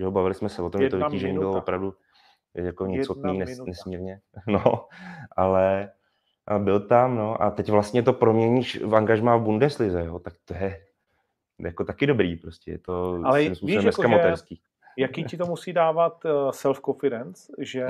Jo, 0.00 0.10
bavili 0.10 0.34
jsme 0.34 0.48
se 0.48 0.62
o 0.62 0.70
tom, 0.70 0.82
že 0.82 0.88
to 0.88 0.98
vytížení 0.98 1.38
bylo 1.38 1.58
opravdu 1.58 1.94
jako 2.54 2.86
nicotný 2.86 3.38
nes, 3.38 3.58
nesmírně. 3.58 4.20
No, 4.46 4.88
ale 5.36 5.92
byl 6.58 6.80
tam, 6.80 7.16
no, 7.16 7.42
a 7.42 7.50
teď 7.50 7.70
vlastně 7.70 8.02
to 8.02 8.12
proměníš 8.12 8.80
v 8.82 8.94
angažmá 8.94 9.36
v 9.36 9.42
Bundeslize, 9.42 10.04
jo, 10.04 10.18
tak 10.18 10.34
to 10.44 10.54
je 10.54 10.80
jako 11.60 11.84
taky 11.84 12.06
dobrý 12.06 12.36
prostě, 12.36 12.70
je 12.70 12.78
to 12.78 13.20
ale 13.24 13.48
víš, 13.48 13.84
jako, 13.84 14.08
motorský. 14.08 14.60
Jaký 14.98 15.24
ti 15.24 15.36
to 15.36 15.46
musí 15.46 15.72
dávat 15.72 16.24
uh, 16.24 16.30
self-confidence, 16.50 17.52
že, 17.58 17.86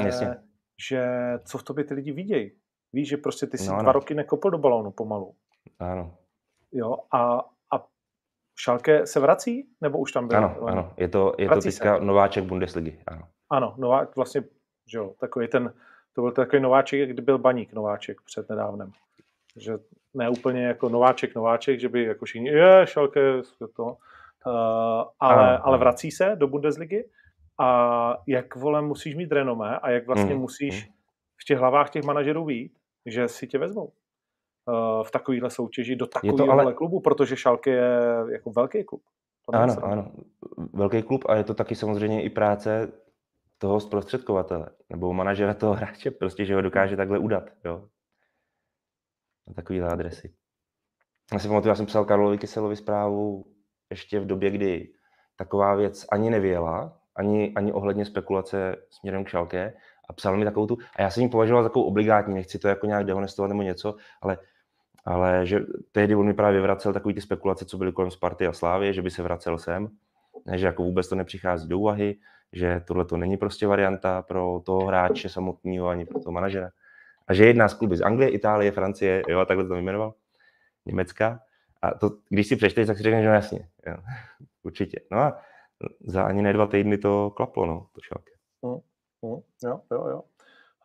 že 0.89 1.05
co 1.45 1.59
v 1.59 1.63
tobě 1.63 1.85
ty 1.85 1.95
lidi 1.95 2.13
vidějí. 2.13 2.53
Víš, 2.93 3.09
že 3.09 3.17
prostě 3.17 3.47
ty 3.47 3.59
jsi 3.59 3.69
no, 3.69 3.75
dva 3.75 3.83
no. 3.83 3.93
roky 3.93 4.15
nekopl 4.15 4.51
do 4.51 4.59
balónu 4.59 4.91
pomalu. 4.91 5.35
Ano. 5.79 6.15
Jo, 6.73 6.97
a 7.13 7.45
Šalke 8.63 9.07
se 9.07 9.21
vrací, 9.21 9.69
nebo 9.81 9.99
už 9.99 10.13
tam 10.13 10.29
byl? 10.29 10.37
Ano, 10.37 10.57
ano. 10.67 10.93
Je 10.97 11.09
to, 11.09 11.35
je 11.39 11.49
to 11.49 11.61
teďka 11.61 11.99
se. 11.99 12.05
nováček 12.05 12.45
Bundesligy. 12.45 12.99
Ano, 13.07 13.23
ano 13.51 13.75
nová, 13.79 14.07
vlastně, 14.17 14.43
že 14.93 14.99
jo, 14.99 15.15
takový 15.21 15.49
ten, 15.49 15.75
to 16.15 16.21
byl 16.21 16.33
takový 16.33 16.63
nováček, 16.63 17.11
kdy 17.11 17.23
byl 17.23 17.39
baník 17.39 17.73
nováček 17.73 18.21
před 18.21 18.49
nedávnem. 18.49 18.93
Že 19.57 19.79
ne 20.15 20.31
úplně 20.31 20.67
jako 20.67 20.89
nováček, 20.89 21.35
nováček, 21.35 21.81
že 21.81 21.89
by 21.89 22.05
jako 22.05 22.25
všichni, 22.25 22.49
je, 22.49 22.87
Šalke, 22.87 23.21
to, 23.77 23.85
uh, 23.85 23.93
ale, 25.21 25.57
ano, 25.57 25.67
ale 25.67 25.79
vrací 25.79 26.11
se 26.11 26.33
do 26.35 26.49
Bundesligy 26.49 27.09
a 27.61 28.17
jak 28.27 28.57
vole 28.57 28.83
musíš 28.83 29.15
mít 29.15 29.33
renomé 29.33 29.79
a 29.79 29.91
jak 29.91 30.07
vlastně 30.07 30.33
hmm. 30.33 30.41
musíš 30.41 30.85
hmm. 30.85 30.93
v 31.41 31.45
těch 31.45 31.59
hlavách 31.59 31.91
těch 31.91 32.05
manažerů 32.05 32.45
být, 32.45 32.73
že 33.07 33.29
si 33.29 33.47
tě 33.47 33.59
vezmou. 33.59 33.93
Eh, 34.69 35.05
v 35.05 35.11
takovéhle 35.11 35.51
soutěži 35.51 35.97
do 35.97 36.07
takového 36.07 36.53
ale... 36.53 36.75
klubu, 36.75 37.01
protože 37.01 37.37
Šalke 37.37 37.71
je 37.71 38.01
jako 38.33 38.51
velký 38.51 38.85
klub. 38.85 39.03
To 39.47 39.55
ano, 39.55 39.75
se... 39.75 39.81
ano, 39.81 40.13
velký 40.73 41.03
klub 41.03 41.25
a 41.29 41.37
je 41.37 41.45
to 41.45 41.55
taky 41.55 41.75
samozřejmě 41.75 42.23
i 42.23 42.31
práce 42.31 42.93
toho 43.59 43.81
zprostředkovatele 43.81 44.71
nebo 44.91 45.13
manažera 45.13 45.55
toho 45.55 45.75
hráče, 45.75 46.11
prostě, 46.11 46.45
že 46.45 46.55
ho 46.55 46.63
dokáže 46.63 46.97
takhle 46.97 47.19
udat, 47.19 47.51
jo. 47.65 47.89
Na 49.49 49.55
takovýhle 49.55 49.89
adresy. 49.89 50.35
Já 51.33 51.39
si 51.39 51.49
pamatuju, 51.49 51.69
já 51.69 51.75
jsem 51.75 51.87
psal 51.87 52.05
Karlovi 52.05 52.39
Kyselovi 52.39 52.77
zprávu 52.77 53.45
ještě 53.91 54.21
v 54.21 54.27
době, 54.27 54.51
kdy 54.51 54.93
taková 55.37 55.75
věc 55.75 56.07
ani 56.13 56.31
nevěla, 56.31 57.01
ani, 57.17 57.53
ani 57.57 57.73
ohledně 57.73 58.05
spekulace 58.05 58.77
směrem 58.91 59.25
k 59.25 59.29
Šalke 59.29 59.73
a 60.11 60.13
psal 60.13 60.37
mi 60.37 60.45
takovou 60.45 60.67
tu, 60.67 60.79
a 60.97 61.03
já 61.03 61.11
jsem 61.11 61.23
ji 61.23 61.29
považoval 61.29 61.63
za 61.63 61.69
takovou 61.69 61.85
obligátní, 61.85 62.35
nechci 62.35 62.59
to 62.59 62.69
jako 62.69 62.87
nějak 62.87 63.05
dehonestovat 63.05 63.49
nebo 63.49 63.63
něco, 63.63 63.95
ale 64.23 64.39
ale 65.05 65.47
že 65.47 65.61
tehdy 65.93 66.15
on 66.15 66.27
mi 66.27 66.35
právě 66.35 66.61
vracel 66.61 66.93
takový 66.93 67.15
ty 67.15 67.21
spekulace, 67.21 67.65
co 67.65 67.79
byly 67.79 67.93
kolem 67.93 68.11
Sparty 68.11 68.47
a 68.47 68.53
Slávy, 68.53 68.95
že 68.95 69.03
by 69.03 69.11
se 69.11 69.23
vracel 69.23 69.59
sem, 69.59 69.89
že 70.55 70.67
jako 70.67 70.83
vůbec 70.83 71.09
to 71.09 71.15
nepřichází 71.15 71.69
do 71.69 71.79
úvahy, 71.79 72.17
že 72.53 72.83
tohle 72.87 73.05
to 73.05 73.17
není 73.17 73.37
prostě 73.37 73.67
varianta 73.67 74.23
pro 74.23 74.61
toho 74.67 74.87
hráče 74.87 75.29
samotného 75.29 75.89
ani 75.89 76.07
pro 76.07 76.21
toho 76.21 76.33
manažera. 76.33 76.71
A 77.27 77.35
že 77.35 77.47
jedná 77.47 77.69
z 77.69 77.75
kluby 77.75 77.97
z 77.97 78.03
Anglie, 78.03 78.31
Itálie, 78.31 78.73
Francie, 78.73 79.23
jo, 79.29 79.39
a 79.39 79.45
takhle 79.45 79.69
to 79.69 79.75
jmenoval, 79.75 80.15
Německa. 80.87 81.41
A 81.83 81.95
to, 81.95 82.11
když 82.29 82.47
si 82.47 82.57
přečteš, 82.57 82.87
tak 82.87 82.97
si 82.97 83.03
řekneš, 83.03 83.23
že 83.23 83.29
no 83.29 83.35
jasně, 83.35 83.69
jo, 83.87 83.97
určitě. 84.63 85.01
No 85.11 85.19
a 85.19 85.41
za 86.01 86.23
ani 86.23 86.43
ne 86.43 86.53
dva 86.53 86.67
týdny 86.67 86.99
to 86.99 87.31
klaplo, 87.31 87.67
no, 87.67 87.87
to 87.93 88.01
šalke. 88.01 88.33
Mm, 89.23 89.41
jo, 89.65 89.81
jo, 89.91 90.09
jo. 90.09 90.23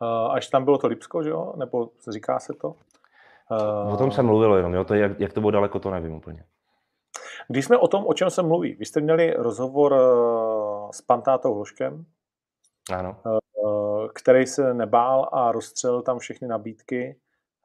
Uh, 0.02 0.32
až 0.34 0.48
tam 0.48 0.64
bylo 0.64 0.78
to 0.78 0.86
Lipsko, 0.86 1.22
že 1.22 1.30
jo? 1.30 1.52
Nebo 1.56 1.90
říká 2.08 2.38
se 2.38 2.52
to? 2.52 2.68
Uh, 3.88 3.94
o 3.94 3.96
tom 3.96 4.12
se 4.12 4.22
mluvilo 4.22 4.56
jenom, 4.56 4.74
jo? 4.74 4.84
To, 4.84 4.94
jak, 4.94 5.20
jak 5.20 5.32
to 5.32 5.40
bylo 5.40 5.50
daleko, 5.50 5.78
to 5.78 5.90
nevím 5.90 6.12
úplně. 6.12 6.44
Když 7.48 7.64
jsme 7.64 7.78
o 7.78 7.88
tom, 7.88 8.06
o 8.06 8.14
čem 8.14 8.30
se 8.30 8.42
mluví, 8.42 8.74
vy 8.74 8.84
jste 8.84 9.00
měli 9.00 9.34
rozhovor 9.38 9.92
uh, 9.92 10.90
s 10.90 11.02
Pantátou 11.02 11.54
Hloškem, 11.54 12.04
ano. 12.94 13.16
Uh, 13.24 14.08
který 14.14 14.46
se 14.46 14.74
nebál 14.74 15.28
a 15.32 15.52
rozstřelil 15.52 16.02
tam 16.02 16.18
všechny 16.18 16.48
nabídky. 16.48 17.16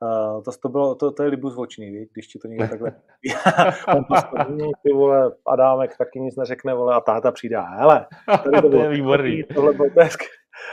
Uh, 0.02 0.44
to, 0.44 0.52
to, 0.62 0.70
bylo, 0.70 0.96
to, 0.96 1.12
to 1.12 1.24
je 1.24 1.30
libus 1.30 1.56
vočný, 1.56 2.08
když 2.12 2.28
ti 2.28 2.40
to 2.40 2.48
někdo 2.48 2.68
takhle... 2.68 2.96
On 4.48 4.58
ty 4.84 4.94
vole, 4.94 5.32
Adámek 5.48 5.98
taky 5.98 6.20
nic 6.20 6.36
neřekne, 6.36 6.74
vole, 6.74 6.96
a 6.96 7.02
táta 7.02 7.32
přijde, 7.32 7.58
hele, 7.62 8.08
tady 8.44 8.62
to, 8.62 8.62
bylo, 8.70 8.84
to 8.84 8.90
je 8.90 8.90
výborný. 8.90 9.44
Tohle 9.44 9.74
bylo 9.74 9.90
hezké. 9.98 10.26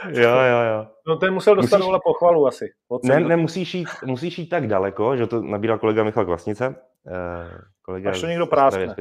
Jo, 0.07 0.29
jo, 0.29 0.61
jo. 0.71 0.87
No 1.07 1.15
ten 1.15 1.33
musel 1.33 1.55
dostat 1.55 1.77
musíš... 1.77 1.99
pochvalu 2.03 2.47
asi. 2.47 2.69
Ne, 3.03 3.19
ne, 3.19 3.37
musíš 3.37 3.73
jít, 3.73 3.87
musíš 4.05 4.37
jít 4.37 4.47
tak 4.47 4.67
daleko, 4.67 5.17
že 5.17 5.27
to 5.27 5.41
nabíral 5.41 5.79
kolega 5.79 6.03
Michal 6.03 6.25
Kvasnice. 6.25 6.75
Eh, 7.07 7.61
kolega 7.81 8.09
Až 8.09 8.21
to 8.21 8.27
někdo 8.27 8.47
práskne. 8.47 8.95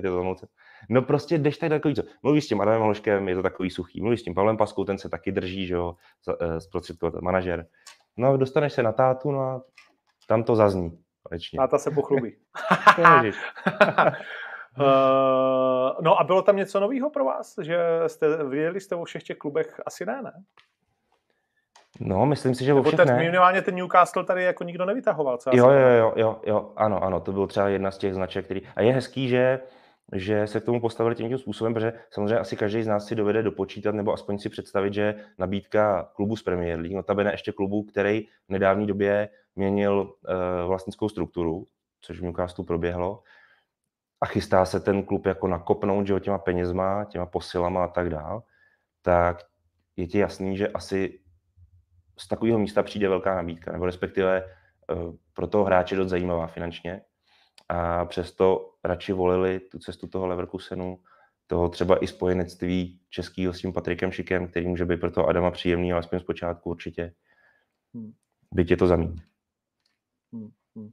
No 0.90 1.02
prostě 1.02 1.38
jdeš 1.38 1.58
tak 1.58 1.68
daleko, 1.68 1.92
co? 1.92 2.02
Mluvíš 2.22 2.44
s 2.44 2.48
tím 2.48 2.60
Adamem 2.60 2.82
Hloškem, 2.82 3.28
je 3.28 3.34
to 3.34 3.42
takový 3.42 3.70
suchý. 3.70 4.00
Mluvíš 4.00 4.20
s 4.20 4.22
tím 4.22 4.34
Pavlem 4.34 4.56
Paskou, 4.56 4.84
ten 4.84 4.98
se 4.98 5.08
taky 5.08 5.32
drží, 5.32 5.66
že 5.66 5.74
jo, 5.74 5.94
eh, 6.42 6.60
zprostředkovatel, 6.60 7.20
manažer. 7.22 7.66
No 8.16 8.28
a 8.28 8.36
dostaneš 8.36 8.72
se 8.72 8.82
na 8.82 8.92
tátu, 8.92 9.30
no 9.30 9.40
a 9.40 9.62
tam 10.28 10.42
to 10.42 10.56
zazní. 10.56 10.98
Konečně. 11.22 11.56
Táta 11.56 11.78
se 11.78 11.90
pochlubí. 11.90 12.36
Uh, 14.78 14.84
no 16.00 16.20
a 16.20 16.24
bylo 16.24 16.42
tam 16.42 16.56
něco 16.56 16.80
nového 16.80 17.10
pro 17.10 17.24
vás? 17.24 17.54
Že 17.62 17.78
jste, 18.06 18.44
viděli 18.44 18.80
jste 18.80 18.94
o 18.94 19.04
všech 19.04 19.22
těch 19.22 19.38
klubech? 19.38 19.80
Asi 19.86 20.06
ne, 20.06 20.22
ne? 20.22 20.32
No, 22.00 22.26
myslím 22.26 22.54
si, 22.54 22.64
že 22.64 22.74
o 22.74 22.82
všech 22.82 22.98
ne. 22.98 23.16
Minimálně 23.16 23.62
ten 23.62 23.74
Newcastle 23.74 24.24
tady 24.24 24.44
jako 24.44 24.64
nikdo 24.64 24.84
nevytahoval. 24.84 25.38
Co 25.38 25.50
jo, 25.54 25.70
jo, 25.70 25.88
jo, 25.88 26.12
jo, 26.16 26.40
jo, 26.46 26.72
ano, 26.76 27.02
ano, 27.04 27.20
to 27.20 27.32
byl 27.32 27.46
třeba 27.46 27.68
jedna 27.68 27.90
z 27.90 27.98
těch 27.98 28.14
značek, 28.14 28.44
který... 28.44 28.62
A 28.76 28.82
je 28.82 28.92
hezký, 28.92 29.28
že 29.28 29.60
že 30.12 30.46
se 30.46 30.60
k 30.60 30.64
tomu 30.64 30.80
postavili 30.80 31.14
tím 31.14 31.38
způsobem, 31.38 31.74
protože 31.74 31.92
samozřejmě 32.10 32.38
asi 32.38 32.56
každý 32.56 32.82
z 32.82 32.86
nás 32.86 33.06
si 33.06 33.14
dovede 33.14 33.42
dopočítat 33.42 33.94
nebo 33.94 34.12
aspoň 34.12 34.38
si 34.38 34.48
představit, 34.48 34.94
že 34.94 35.14
nabídka 35.38 36.10
klubu 36.14 36.36
z 36.36 36.42
Premier 36.42 36.80
League, 36.80 36.96
notabene 36.96 37.32
ještě 37.32 37.52
klubu, 37.52 37.82
který 37.82 38.26
v 38.48 38.52
nedávné 38.52 38.86
době 38.86 39.28
měnil 39.56 40.00
uh, 40.00 40.68
vlastnickou 40.68 41.08
strukturu, 41.08 41.66
což 42.00 42.20
v 42.20 42.22
Newcastle 42.22 42.64
proběhlo, 42.64 43.22
a 44.20 44.26
chystá 44.26 44.64
se 44.64 44.80
ten 44.80 45.02
klub 45.02 45.26
jako 45.26 45.48
nakopnout 45.48 46.06
že, 46.06 46.20
těma 46.20 46.38
penězma, 46.38 47.04
těma 47.04 47.26
posilama 47.26 47.84
a 47.84 47.88
tak 47.88 48.10
dál, 48.10 48.42
tak 49.02 49.42
je 49.96 50.06
ti 50.06 50.18
jasný, 50.18 50.56
že 50.56 50.68
asi 50.68 51.20
z 52.18 52.28
takového 52.28 52.58
místa 52.58 52.82
přijde 52.82 53.08
velká 53.08 53.34
nabídka, 53.34 53.72
nebo 53.72 53.86
respektive 53.86 54.44
uh, 54.92 55.14
pro 55.34 55.46
toho 55.46 55.64
hráče 55.64 55.96
dost 55.96 56.08
zajímavá 56.08 56.46
finančně 56.46 57.02
a 57.68 58.04
přesto 58.04 58.74
radši 58.84 59.12
volili 59.12 59.60
tu 59.60 59.78
cestu 59.78 60.06
toho 60.06 60.26
Leverkusenu, 60.26 61.02
toho 61.46 61.68
třeba 61.68 62.04
i 62.04 62.06
spojenectví 62.06 63.00
českého 63.10 63.52
s 63.52 63.60
tím 63.60 63.72
Patrikem 63.72 64.12
Šikem, 64.12 64.48
který 64.48 64.68
může 64.68 64.84
být 64.84 65.00
pro 65.00 65.10
toho 65.10 65.26
Adama 65.26 65.50
příjemný, 65.50 65.92
alespoň 65.92 66.20
zpočátku 66.20 66.70
určitě. 66.70 67.14
Hmm. 67.94 68.12
Byť 68.54 68.70
je 68.70 68.76
to 68.76 68.86
zamíň. 68.86 69.16
Hmm. 70.32 70.50
Hmm. 70.76 70.90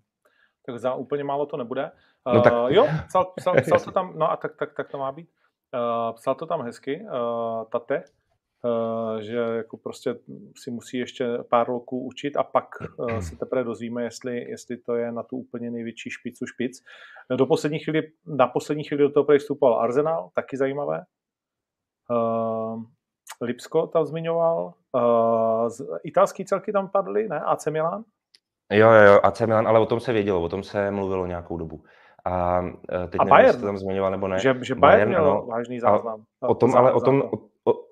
Tak 0.65 0.79
za 0.79 0.93
úplně 0.93 1.23
málo 1.23 1.45
to 1.45 1.57
nebude. 1.57 1.91
No 2.33 2.41
tak... 2.41 2.53
Uh, 2.53 2.73
jo, 2.73 2.87
psal, 3.07 3.25
psal, 3.35 3.55
psal 3.61 3.79
to 3.79 3.91
tam, 3.91 4.13
no 4.17 4.31
a 4.31 4.37
tak, 4.37 4.55
tak, 4.55 4.73
tak 4.73 4.89
to 4.89 4.97
má 4.97 5.11
být. 5.11 5.29
Uh, 5.73 6.15
psal 6.15 6.35
to 6.35 6.45
tam 6.45 6.61
hezky, 6.61 7.01
uh, 7.01 7.65
Tate, 7.69 7.95
Eh, 7.95 8.24
že 9.19 9.37
jako 9.37 9.77
prostě 9.77 10.15
si 10.57 10.71
musí 10.71 10.97
ještě 10.97 11.37
pár 11.49 11.67
roků 11.67 11.99
učit 11.99 12.37
a 12.37 12.43
pak 12.43 12.65
eh, 13.09 13.21
se 13.21 13.35
teprve 13.35 13.63
dozvíme, 13.63 14.03
jestli, 14.03 14.49
jestli 14.49 14.77
to 14.77 14.95
je 14.95 15.11
na 15.11 15.23
tu 15.23 15.37
úplně 15.37 15.71
největší 15.71 16.09
špicu 16.09 16.45
špic. 16.45 16.83
Do 17.35 17.45
poslední 17.45 17.79
chvíli, 17.79 18.11
na 18.25 18.47
poslední 18.47 18.83
chvíli 18.83 19.03
do 19.03 19.11
toho 19.11 19.37
vstupoval 19.37 19.79
Arsenal, 19.79 20.29
taky 20.33 20.57
zajímavé. 20.57 21.01
Uh, 22.09 22.83
Lipsko 23.41 23.87
tam 23.87 24.05
zmiňoval. 24.05 24.73
Italský 26.03 26.45
celky 26.45 26.71
tam 26.71 26.89
padly, 26.89 27.27
ne? 27.27 27.39
AC 27.39 27.65
Milan? 27.65 28.03
Jo, 28.71 28.91
jo, 28.91 29.01
jo, 29.01 29.19
AC 29.23 29.41
Milan, 29.41 29.67
ale 29.67 29.79
o 29.79 29.85
tom 29.85 29.99
se 29.99 30.13
vědělo, 30.13 30.41
o 30.41 30.49
tom 30.49 30.63
se 30.63 30.91
mluvilo 30.91 31.25
nějakou 31.25 31.57
dobu. 31.57 31.83
A 32.25 32.61
teď 33.09 33.19
a 33.19 33.23
nevím, 33.23 33.29
Bayern, 33.29 33.61
tam 33.61 33.77
zmiňoval 33.77 34.11
nebo 34.11 34.27
ne. 34.27 34.39
Že, 34.39 34.55
že 34.61 34.75
Bayern, 34.75 34.79
Bayern 34.79 35.09
měl 35.09 35.31
ano, 35.31 35.45
vážný 35.45 35.79
záznam. 35.79 36.23
O 36.41 36.55
tom, 36.55 36.75
ale 36.75 36.93
o 36.93 37.01
tom, 37.01 37.21
o, 37.21 37.37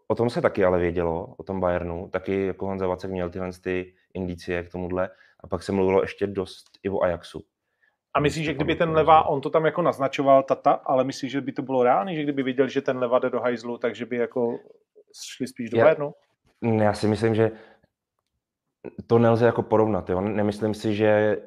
o 0.08 0.16
tom 0.16 0.30
se 0.30 0.42
taky 0.42 0.66
ale 0.66 0.80
vědělo, 0.80 1.36
o 1.38 1.44
tom 1.44 1.60
Bayernu. 1.60 2.10
Taky 2.12 2.46
jako 2.46 2.66
Honza 2.66 2.88
Vacek 2.88 3.12
měl 3.12 3.30
tyhle 3.30 3.52
ty 3.62 3.94
indicie 4.14 4.64
k 4.64 4.72
tomuhle. 4.72 5.10
A 5.40 5.48
pak 5.48 5.64
se 5.64 5.72
mluvilo 5.72 6.02
ještě 6.02 6.28
dost 6.28 6.66
i 6.84 6.90
o 6.90 7.02
Ajaxu. 7.02 7.44
A 8.14 8.20
myslíš, 8.20 8.46
že 8.46 8.54
kdyby 8.54 8.76
ten 8.76 8.90
leva, 8.90 9.24
on 9.24 9.42
to 9.42 9.50
tam 9.50 9.66
jako 9.66 9.82
naznačoval 9.82 10.44
tata, 10.44 10.72
ale 10.72 11.04
myslíš, 11.04 11.32
že 11.32 11.42
by 11.42 11.52
to 11.52 11.62
bylo 11.62 11.84
reálné, 11.84 12.16
že 12.16 12.24
kdyby 12.24 12.44
viděl, 12.44 12.68
že 12.68 12.82
ten 12.82 12.98
leva 12.98 13.20
jde 13.20 13.30
do 13.30 13.40
hajzlu, 13.40 13.78
takže 13.78 14.06
by 14.06 14.18
jako 14.18 14.60
šli 15.26 15.48
spíš 15.48 15.70
do 15.70 15.78
já, 15.78 15.86
Bayernu? 15.86 16.14
Já 16.62 16.94
si 16.94 17.08
myslím, 17.08 17.36
že 17.36 17.52
to 19.08 19.20
nelze 19.20 19.46
jako 19.46 19.64
porovnat. 19.64 20.10
Jo. 20.10 20.22
Nemyslím 20.22 20.74
si, 20.74 20.96
že 20.96 21.38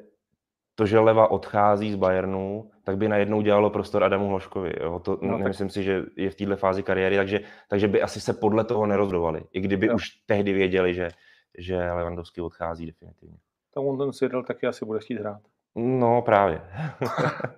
to, 0.77 0.85
že 0.85 0.99
Leva 0.99 1.31
odchází 1.31 1.91
z 1.91 1.95
Bayernu, 1.95 2.69
tak 2.83 2.97
by 2.97 3.07
najednou 3.07 3.41
dělalo 3.41 3.69
prostor 3.69 4.03
Adamu 4.03 4.27
Hloškovi. 4.27 4.73
Jo? 4.81 4.99
To 4.99 5.19
no, 5.21 5.37
nemyslím 5.37 5.67
tak... 5.67 5.73
si, 5.73 5.83
že 5.83 6.03
je 6.15 6.29
v 6.29 6.35
této 6.35 6.57
fázi 6.57 6.83
kariéry, 6.83 7.17
takže, 7.17 7.39
takže 7.69 7.87
by 7.87 8.01
asi 8.01 8.21
se 8.21 8.33
podle 8.33 8.63
toho 8.63 8.85
nerozhodovali. 8.85 9.43
I 9.53 9.61
kdyby 9.61 9.87
jo. 9.87 9.95
už 9.95 10.09
tehdy 10.25 10.53
věděli, 10.53 10.93
že, 10.93 11.09
že 11.57 11.91
Levandovský 11.91 12.41
odchází 12.41 12.85
definitivně. 12.85 13.37
Tak 13.73 13.83
on 13.83 13.97
ten 13.97 14.13
svědel 14.13 14.43
taky 14.43 14.67
asi 14.67 14.85
bude 14.85 14.99
chtít 14.99 15.19
hrát. 15.19 15.41
No 15.75 16.21
právě. 16.21 16.61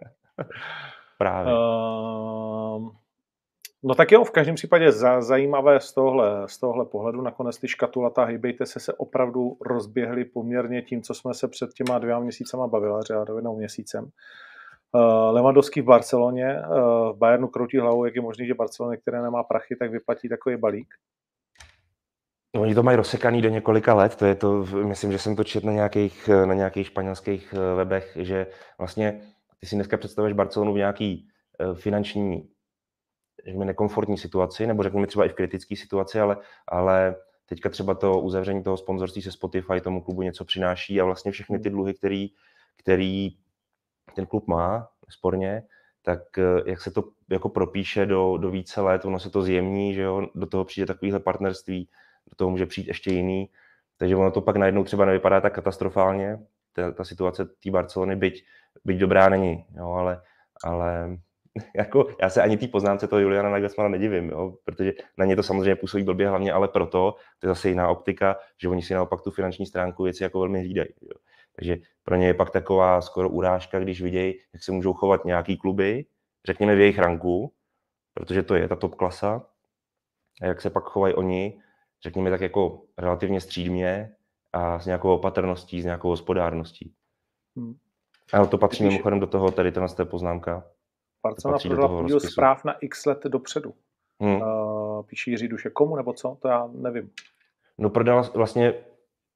právě. 1.17 1.53
Uh, 1.53 2.28
No 3.83 3.95
tak 3.95 4.12
jo, 4.12 4.24
v 4.24 4.31
každém 4.31 4.55
případě 4.55 4.91
za, 4.91 5.21
zajímavé 5.21 5.79
z 5.79 5.93
tohle, 5.93 6.48
z 6.48 6.59
tohle 6.59 6.86
pohledu. 6.86 7.21
Nakonec 7.21 7.57
ty 7.57 7.67
škatulata 7.67 8.24
hejbejte 8.24 8.65
se 8.65 8.79
se 8.79 8.93
opravdu 8.93 9.57
rozběhly 9.62 10.25
poměrně 10.25 10.82
tím, 10.82 11.01
co 11.01 11.13
jsme 11.13 11.34
se 11.34 11.47
před 11.47 11.69
těma 11.73 11.99
dvěma 11.99 12.19
měsícema 12.19 12.67
bavili, 12.67 12.93
řádově 13.01 13.43
měsícem. 13.58 14.10
Uh, 14.91 15.01
Lewandowski 15.36 15.82
v 15.82 15.86
Barceloně, 15.86 16.56
uh, 16.60 17.15
v 17.15 17.17
Bayernu 17.17 17.47
kroutí 17.47 17.77
hlavu, 17.77 18.06
jak 18.06 18.15
je 18.15 18.21
možné, 18.21 18.45
že 18.45 18.54
Barcelona, 18.54 18.97
které 18.97 19.21
nemá 19.21 19.43
prachy, 19.43 19.75
tak 19.75 19.91
vyplatí 19.91 20.30
takový 20.30 20.58
balík. 20.58 20.88
No, 22.56 22.62
oni 22.62 22.75
to 22.75 22.84
mají 22.84 22.97
rozsekaný 22.97 23.41
do 23.41 23.49
několika 23.49 23.93
let, 23.93 24.15
to 24.15 24.25
je 24.25 24.36
to, 24.36 24.65
myslím, 24.84 25.12
že 25.12 25.19
jsem 25.19 25.36
to 25.36 25.43
četl 25.43 25.65
na 25.65 25.73
nějakých, 25.73 26.30
na 26.45 26.54
nějakých 26.54 26.88
španělských 26.88 27.54
eh, 27.54 27.75
webech, 27.75 28.17
že 28.21 28.47
vlastně 28.77 29.21
ty 29.60 29.67
si 29.67 29.75
dneska 29.75 29.97
představuješ 29.97 30.34
Barcelonu 30.34 30.73
v 30.73 30.77
nějaký 30.77 31.27
finanční 31.73 32.49
řekněme, 33.45 33.65
nekomfortní 33.65 34.17
situaci, 34.17 34.67
nebo 34.67 34.84
řekněme 34.84 35.08
třeba 35.08 35.25
i 35.25 35.30
v 35.30 35.34
kritické 35.34 35.75
situaci, 35.75 36.19
ale, 36.19 36.38
ale 36.67 37.15
teďka 37.45 37.69
třeba 37.69 37.93
to 37.93 38.19
uzavření 38.19 38.63
toho 38.63 38.78
sponzorství 38.78 39.21
se 39.21 39.32
Spotify 39.32 39.82
tomu 39.82 40.02
klubu 40.02 40.21
něco 40.21 40.45
přináší 40.45 41.02
a 41.02 41.06
vlastně 41.06 41.32
všechny 41.32 41.60
ty 41.60 41.69
dluhy, 41.69 41.93
který, 41.93 42.30
který 42.78 43.30
ten 44.15 44.25
klub 44.25 44.47
má, 44.47 44.88
sporně, 45.10 45.63
tak 46.02 46.38
eh, 46.38 46.43
jak 46.65 46.82
se 46.82 46.91
to 46.91 47.04
jako 47.30 47.49
propíše 47.49 48.06
do, 48.06 48.38
do 48.38 48.49
více 48.52 48.82
let, 48.82 49.06
ono 49.06 49.19
se 49.19 49.30
to 49.30 49.41
zjemní, 49.41 49.93
že 49.93 50.02
jo, 50.02 50.28
do 50.36 50.45
toho 50.45 50.65
přijde 50.65 50.86
takovýhle 50.86 51.19
partnerství, 51.19 51.89
do 52.30 52.36
toho 52.36 52.52
může 52.52 52.65
přijít 52.65 52.88
ještě 52.88 53.12
jiný, 53.12 53.49
takže 53.97 54.15
ono 54.15 54.32
to 54.32 54.41
pak 54.41 54.56
najednou 54.56 54.84
třeba 54.84 55.06
nevypadá 55.06 55.41
tak 55.41 55.54
katastrofálně, 55.54 56.39
ta, 56.73 56.91
ta 56.91 57.04
situace 57.04 57.45
té 57.45 57.71
Barcelony, 57.71 58.15
byť, 58.15 58.45
byť 58.86 58.97
dobrá 58.97 59.30
není, 59.30 59.65
jo, 59.78 59.91
ale, 59.91 60.21
ale 60.63 61.17
jako, 61.76 62.08
já 62.22 62.30
se 62.30 62.41
ani 62.41 62.58
té 62.58 62.67
poznámce 62.67 63.08
toho 63.08 63.19
Juliana 63.19 63.50
Nagelsmana 63.50 63.89
nedivím, 63.89 64.30
jo, 64.30 64.56
protože 64.63 64.93
na 65.17 65.26
ně 65.26 65.36
to 65.36 65.43
samozřejmě 65.43 65.76
působí 65.76 66.04
blbě 66.04 66.30
hlavně, 66.30 66.54
ale 66.54 66.67
proto, 66.67 67.15
to 67.39 67.48
je 67.48 67.50
zase 67.50 67.69
jiná 67.69 67.89
optika, 67.89 68.36
že 68.58 68.69
oni 68.69 68.82
si 68.82 68.93
naopak 68.93 69.22
tu 69.22 69.32
finanční 69.32 69.65
stránku 69.65 70.04
věci 70.04 70.24
jako 70.24 70.39
velmi 70.39 70.60
hlídají. 70.60 70.89
Jo. 71.02 71.19
Takže 71.56 71.78
pro 72.04 72.15
ně 72.15 72.28
je 72.28 72.34
pak 72.34 72.50
taková 72.50 73.02
skoro 73.02 73.30
urážka, 73.30 73.80
když 73.80 74.02
vidějí, 74.02 74.39
jak 74.54 74.63
se 74.63 74.72
můžou 74.72 74.93
chovat 74.93 75.26
nějaký 75.26 75.58
kluby, 75.58 76.06
řekněme 76.45 76.76
v 76.76 76.80
jejich 76.80 77.00
ranku, 77.00 77.54
protože 78.13 78.43
to 78.43 78.56
je 78.56 78.67
ta 78.67 78.76
top 78.76 78.95
klasa, 78.95 79.45
a 80.41 80.45
jak 80.45 80.62
se 80.62 80.69
pak 80.69 80.84
chovají 80.84 81.13
oni, 81.13 81.62
řekněme 82.04 82.30
tak 82.30 82.41
jako 82.41 82.82
relativně 82.98 83.41
střídmě 83.41 84.15
a 84.54 84.80
s 84.80 84.86
nějakou 84.86 85.13
opatrností, 85.13 85.82
s 85.82 85.86
nějakou 85.86 86.10
hospodárností. 86.10 86.93
Hmm. 87.58 87.76
Ale 88.34 88.48
to 88.48 88.58
patří 88.58 88.84
mimochodem 88.84 89.19
do 89.19 89.28
toho, 89.28 89.52
tady 89.52 89.72
to 89.72 90.06
poznámka, 90.06 90.63
Barcelona 91.23 91.60
prodala 91.67 92.01
podíl 92.01 92.19
zpráv 92.19 92.63
na 92.63 92.73
x 92.73 93.05
let 93.05 93.23
dopředu. 93.23 93.73
Hmm. 94.21 94.41
Uh, 94.41 95.03
píše 95.03 95.32
Jiří 95.32 95.47
Duše. 95.47 95.69
Komu 95.69 95.95
nebo 95.95 96.13
co? 96.13 96.38
To 96.41 96.47
já 96.47 96.69
nevím. 96.73 97.12
No 97.77 97.89
prodala 97.89 98.21
vlastně 98.36 98.73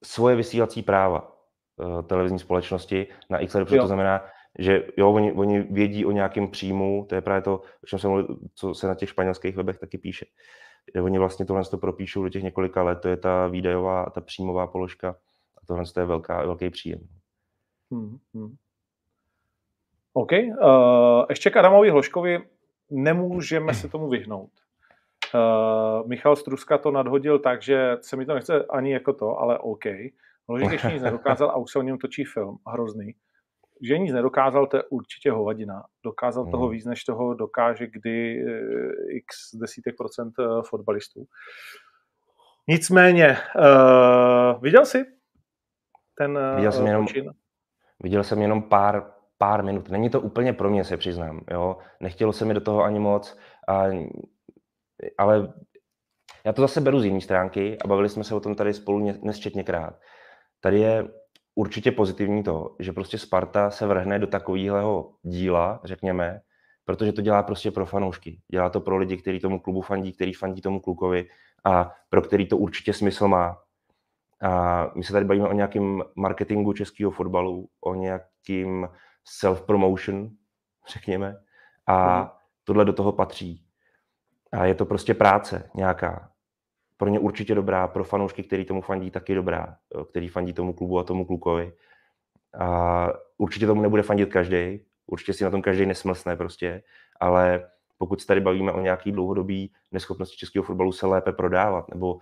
svoje 0.03 0.35
vysílací 0.35 0.81
práva 0.81 1.37
uh, 1.75 2.01
televizní 2.01 2.39
společnosti 2.39 3.07
na 3.29 3.39
x 3.39 3.53
let 3.53 3.59
dopředu. 3.59 3.77
Jo. 3.77 3.83
To 3.83 3.87
znamená, 3.87 4.25
že 4.59 4.87
jo, 4.97 5.11
oni, 5.11 5.31
oni 5.31 5.59
vědí 5.61 6.05
o 6.05 6.11
nějakém 6.11 6.47
příjmu, 6.47 7.05
to 7.09 7.15
je 7.15 7.21
právě 7.21 7.41
to, 7.41 7.59
o 7.59 7.85
čem 7.85 7.99
jsem 7.99 8.09
mluvil, 8.11 8.37
co 8.55 8.73
se 8.73 8.87
na 8.87 8.95
těch 8.95 9.09
španělských 9.09 9.55
webech 9.55 9.79
taky 9.79 9.97
píše. 9.97 10.25
Oni 11.03 11.19
vlastně 11.19 11.45
tohle 11.45 11.63
to 11.63 11.77
propíšou 11.77 12.23
do 12.23 12.29
těch 12.29 12.43
několika 12.43 12.83
let, 12.83 12.99
to 13.01 13.07
je 13.07 13.17
ta 13.17 13.47
výdajová, 13.47 14.09
ta 14.09 14.21
příjmová 14.21 14.67
položka 14.67 15.09
a 15.57 15.65
tohle 15.67 15.83
je 15.97 16.05
velká, 16.05 16.45
velký 16.45 16.69
příjem. 16.69 16.99
Hmm, 17.91 18.17
hmm. 18.33 18.55
OK. 20.13 20.31
Uh, 20.31 21.25
ještě 21.29 21.49
k 21.49 21.57
Adamovi 21.57 21.89
Hloškovi 21.89 22.39
nemůžeme 22.91 23.73
se 23.73 23.89
tomu 23.89 24.09
vyhnout. 24.09 24.51
Uh, 25.33 26.07
Michal 26.07 26.35
Struska 26.35 26.77
to 26.77 26.91
nadhodil 26.91 27.39
tak, 27.39 27.61
že 27.61 27.97
se 28.01 28.15
mi 28.15 28.25
to 28.25 28.33
nechce 28.33 28.65
ani 28.65 28.93
jako 28.93 29.13
to, 29.13 29.37
ale 29.39 29.59
OK. 29.59 29.85
Hložek 30.49 30.71
ještě 30.71 30.87
nic 30.87 31.03
nedokázal 31.03 31.49
a 31.49 31.57
už 31.57 31.71
se 31.71 31.79
o 31.79 31.81
něm 31.81 31.97
točí 31.97 32.23
film, 32.23 32.57
hrozný. 32.67 33.15
Že 33.81 33.97
nic 33.97 34.13
nedokázal, 34.13 34.67
to 34.67 34.77
je 34.77 34.83
určitě 34.89 35.31
hovadina. 35.31 35.83
Dokázal 36.03 36.45
toho 36.45 36.63
hmm. 36.63 36.71
víc, 36.71 36.85
než 36.85 37.03
toho 37.03 37.33
dokáže 37.33 37.87
kdy 37.87 38.45
uh, 38.45 38.51
x 39.09 39.55
desítek 39.55 39.95
procent 39.97 40.33
fotbalistů. 40.69 41.25
Nicméně, 42.67 43.37
uh, 43.59 44.61
viděl 44.61 44.85
jsi 44.85 45.05
ten 46.17 46.39
viděl 46.55 46.71
jsem, 46.71 46.87
jenom, 46.87 47.05
viděl 48.03 48.23
jsem 48.23 48.41
jenom 48.41 48.63
pár 48.63 49.13
pár 49.37 49.63
minut. 49.63 49.89
Není 49.89 50.09
to 50.09 50.21
úplně 50.21 50.53
pro 50.53 50.69
mě, 50.69 50.83
se 50.83 50.97
přiznám. 50.97 51.41
Jo? 51.51 51.77
Nechtělo 51.99 52.33
se 52.33 52.45
mi 52.45 52.53
do 52.53 52.61
toho 52.61 52.83
ani 52.83 52.99
moc, 52.99 53.37
a, 53.67 53.83
ale 55.17 55.53
já 56.45 56.53
to 56.53 56.61
zase 56.61 56.81
beru 56.81 56.99
z 56.99 57.05
jiné 57.05 57.21
stránky 57.21 57.77
a 57.79 57.87
bavili 57.87 58.09
jsme 58.09 58.23
se 58.23 58.35
o 58.35 58.39
tom 58.39 58.55
tady 58.55 58.73
spolu 58.73 59.17
nesčetněkrát. 59.21 59.99
Tady 60.59 60.79
je 60.79 61.07
určitě 61.55 61.91
pozitivní 61.91 62.43
to, 62.43 62.75
že 62.79 62.93
prostě 62.93 63.17
Sparta 63.17 63.69
se 63.69 63.87
vrhne 63.87 64.19
do 64.19 64.27
takového 64.27 65.13
díla, 65.21 65.81
řekněme, 65.83 66.41
protože 66.85 67.11
to 67.11 67.21
dělá 67.21 67.43
prostě 67.43 67.71
pro 67.71 67.85
fanoušky. 67.85 68.39
Dělá 68.51 68.69
to 68.69 68.81
pro 68.81 68.97
lidi, 68.97 69.17
kteří 69.17 69.39
tomu 69.39 69.59
klubu 69.59 69.81
fandí, 69.81 70.13
který 70.13 70.33
fandí 70.33 70.61
tomu 70.61 70.79
klukovi 70.79 71.25
a 71.65 71.91
pro 72.09 72.21
který 72.21 72.47
to 72.47 72.57
určitě 72.57 72.93
smysl 72.93 73.27
má. 73.27 73.57
A 74.41 74.91
my 74.95 75.03
se 75.03 75.13
tady 75.13 75.25
bavíme 75.25 75.47
o 75.47 75.53
nějakém 75.53 76.03
marketingu 76.15 76.73
českého 76.73 77.11
fotbalu, 77.11 77.67
o 77.81 77.95
nějakým 77.95 78.87
self-promotion, 79.41 80.29
řekněme. 80.93 81.37
A 81.87 82.37
tohle 82.63 82.85
do 82.85 82.93
toho 82.93 83.11
patří. 83.11 83.65
A 84.51 84.65
je 84.65 84.75
to 84.75 84.85
prostě 84.85 85.13
práce 85.13 85.69
nějaká. 85.75 86.29
Pro 86.97 87.09
ně 87.09 87.19
určitě 87.19 87.55
dobrá, 87.55 87.87
pro 87.87 88.03
fanoušky, 88.03 88.43
který 88.43 88.65
tomu 88.65 88.81
fandí, 88.81 89.11
taky 89.11 89.35
dobrá, 89.35 89.77
který 90.09 90.27
fandí 90.27 90.53
tomu 90.53 90.73
klubu 90.73 90.99
a 90.99 91.03
tomu 91.03 91.25
klukovi. 91.25 91.73
A 92.59 93.07
určitě 93.37 93.65
tomu 93.65 93.81
nebude 93.81 94.03
fandit 94.03 94.29
každý, 94.29 94.85
určitě 95.07 95.33
si 95.33 95.43
na 95.43 95.49
tom 95.49 95.61
každý 95.61 95.85
nesmlsne 95.85 96.35
prostě, 96.35 96.83
ale 97.19 97.69
pokud 97.97 98.21
se 98.21 98.27
tady 98.27 98.41
bavíme 98.41 98.71
o 98.71 98.81
nějaký 98.81 99.11
dlouhodobý 99.11 99.73
neschopnosti 99.91 100.37
českého 100.37 100.63
fotbalu 100.63 100.91
se 100.91 101.07
lépe 101.07 101.31
prodávat 101.31 101.89
nebo 101.89 102.19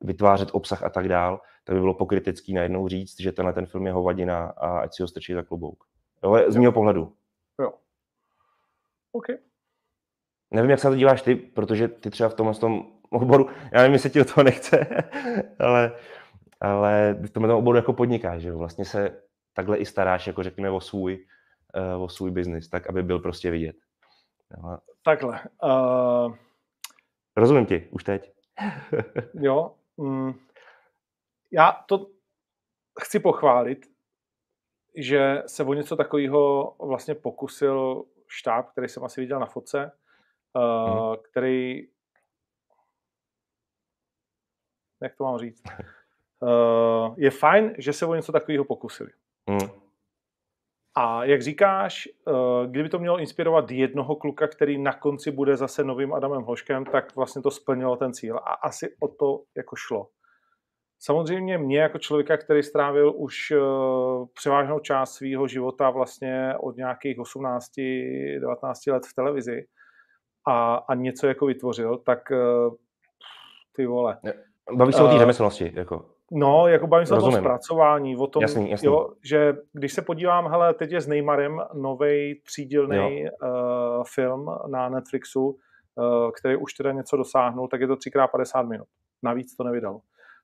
vytvářet 0.00 0.48
obsah 0.52 0.82
a 0.82 0.90
tak 0.90 1.08
dál, 1.08 1.40
tak 1.64 1.74
by 1.74 1.80
bylo 1.80 1.94
pokrytecký 1.94 2.54
najednou 2.54 2.88
říct, 2.88 3.20
že 3.20 3.32
tenhle 3.32 3.52
ten 3.52 3.66
film 3.66 3.86
je 3.86 3.92
hovadina 3.92 4.46
a 4.46 4.78
ať 4.78 4.94
si 4.94 5.02
ho 5.02 5.08
strčí 5.08 5.34
za 5.34 5.42
klobouk. 5.42 5.84
Jo, 6.24 6.50
z 6.50 6.56
mého 6.56 6.72
pohledu. 6.72 7.12
Jo. 7.60 7.72
OK. 9.12 9.26
Nevím, 10.50 10.70
jak 10.70 10.80
se 10.80 10.86
na 10.86 10.92
to 10.92 10.96
díváš 10.96 11.22
ty, 11.22 11.36
protože 11.36 11.88
ty 11.88 12.10
třeba 12.10 12.28
v 12.28 12.34
tomhle 12.34 12.54
tom 12.54 12.92
oboru, 13.10 13.48
já 13.72 13.80
nevím, 13.80 13.92
jestli 13.92 14.10
ti 14.10 14.18
do 14.18 14.24
toho 14.24 14.44
nechce, 14.44 14.86
ale, 15.58 15.92
ale 16.60 17.16
v 17.26 17.30
tomhle 17.30 17.54
oboru 17.54 17.76
jako 17.76 17.92
podnikáš, 17.92 18.42
že 18.42 18.48
jo? 18.48 18.58
Vlastně 18.58 18.84
se 18.84 19.22
takhle 19.52 19.78
i 19.78 19.86
staráš, 19.86 20.26
jako 20.26 20.42
řekněme, 20.42 20.70
o 20.70 20.80
svůj, 20.80 21.26
uh, 21.96 22.02
o 22.02 22.08
svůj 22.08 22.30
biznis, 22.30 22.68
tak 22.68 22.88
aby 22.88 23.02
byl 23.02 23.18
prostě 23.18 23.50
vidět. 23.50 23.76
Jo. 24.56 24.78
Takhle. 25.02 25.40
Uh... 25.62 26.34
Rozumím 27.36 27.66
ti, 27.66 27.88
už 27.90 28.04
teď. 28.04 28.32
jo. 29.34 29.74
Mm, 29.96 30.32
já 31.52 31.72
to 31.72 32.06
chci 33.00 33.20
pochválit, 33.20 33.86
že 34.98 35.42
se 35.46 35.64
o 35.64 35.74
něco 35.74 35.96
takového 35.96 36.74
vlastně 36.78 37.14
pokusil 37.14 38.04
štáb, 38.26 38.70
který 38.70 38.88
jsem 38.88 39.04
asi 39.04 39.20
viděl 39.20 39.40
na 39.40 39.46
fotce, 39.46 39.92
hmm. 40.56 41.16
který 41.30 41.88
jak 45.02 45.16
to 45.16 45.24
mám 45.24 45.38
říct, 45.38 45.62
uh, 46.40 47.14
je 47.16 47.30
fajn, 47.30 47.74
že 47.78 47.92
se 47.92 48.06
o 48.06 48.14
něco 48.14 48.32
takového 48.32 48.64
pokusili. 48.64 49.10
Hmm. 49.48 49.70
A 50.94 51.24
jak 51.24 51.42
říkáš, 51.42 52.08
uh, 52.26 52.66
kdyby 52.66 52.88
to 52.88 52.98
mělo 52.98 53.18
inspirovat 53.18 53.70
jednoho 53.70 54.16
kluka, 54.16 54.46
který 54.46 54.78
na 54.78 54.92
konci 54.92 55.30
bude 55.30 55.56
zase 55.56 55.84
novým 55.84 56.14
Adamem 56.14 56.42
Hoškem, 56.42 56.84
tak 56.84 57.16
vlastně 57.16 57.42
to 57.42 57.50
splnilo 57.50 57.96
ten 57.96 58.12
cíl. 58.12 58.36
A 58.36 58.52
asi 58.52 58.96
o 59.00 59.08
to 59.08 59.42
jako 59.56 59.76
šlo. 59.76 60.08
Samozřejmě 61.00 61.58
mě 61.58 61.78
jako 61.78 61.98
člověka, 61.98 62.36
který 62.36 62.62
strávil 62.62 63.12
už 63.16 63.50
uh, 63.50 64.26
převážnou 64.34 64.78
část 64.78 65.14
svého 65.14 65.48
života 65.48 65.90
vlastně 65.90 66.54
od 66.60 66.76
nějakých 66.76 67.18
18-19 67.18 68.92
let 68.92 69.06
v 69.06 69.14
televizi 69.14 69.66
a, 70.46 70.74
a 70.74 70.94
něco 70.94 71.26
jako 71.26 71.46
vytvořil, 71.46 71.98
tak 71.98 72.18
uh, 72.30 72.74
ty 73.76 73.86
vole. 73.86 74.18
Bavíš 74.72 74.94
se 74.94 75.02
uh, 75.02 75.08
o 75.08 75.12
té 75.12 75.18
řemeslnosti, 75.18 75.72
jako. 75.74 76.04
No, 76.32 76.68
jako 76.68 76.86
bavím 76.86 77.06
se 77.06 77.14
o 77.14 77.20
tom 77.20 77.32
zpracování, 77.32 78.16
o 78.16 78.26
tom, 78.26 78.42
jasný, 78.42 78.70
jasný. 78.70 78.86
Jo, 78.86 79.08
že 79.24 79.56
když 79.72 79.92
se 79.92 80.02
podívám, 80.02 80.46
hele, 80.46 80.74
teď 80.74 80.92
je 80.92 81.00
s 81.00 81.06
Neymarem 81.06 81.60
nový 81.74 82.40
třídílný 82.44 83.24
uh, 83.24 84.04
film 84.14 84.50
na 84.66 84.88
Netflixu, 84.88 85.46
uh, 85.48 86.30
který 86.40 86.56
už 86.56 86.74
teda 86.74 86.92
něco 86.92 87.16
dosáhnul, 87.16 87.68
tak 87.68 87.80
je 87.80 87.86
to 87.86 87.94
3x50 87.94 88.68
minut. 88.68 88.88
Navíc 89.22 89.56
to 89.56 89.64
nevydal. 89.64 90.00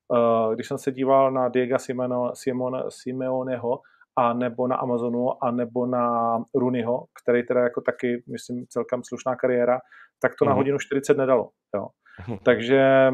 Uh, 0.09 0.55
když 0.55 0.69
jsem 0.69 0.79
se 0.79 0.93
díval 0.93 1.33
na 1.33 1.49
Diego 1.49 1.79
Simeno, 1.79 2.31
Simon, 2.35 2.85
Simeoneho, 2.89 3.81
a 4.17 4.33
nebo 4.33 4.69
na 4.69 4.77
Amazonu, 4.77 5.45
a 5.45 5.51
nebo 5.51 5.87
na 5.87 6.39
Runiho, 6.55 7.05
který 7.23 7.47
teda 7.47 7.61
jako 7.61 7.81
taky, 7.81 8.23
myslím, 8.33 8.67
celkem 8.69 9.03
slušná 9.05 9.37
kariéra, 9.37 9.79
tak 10.23 10.33
to 10.39 10.45
mm. 10.45 10.49
na 10.49 10.53
mhm. 10.53 10.59
hodinu 10.59 10.79
40 10.79 11.17
nedalo. 11.17 11.51
Jo. 11.75 11.87
Mhm. 12.29 12.39
Takže 12.43 13.11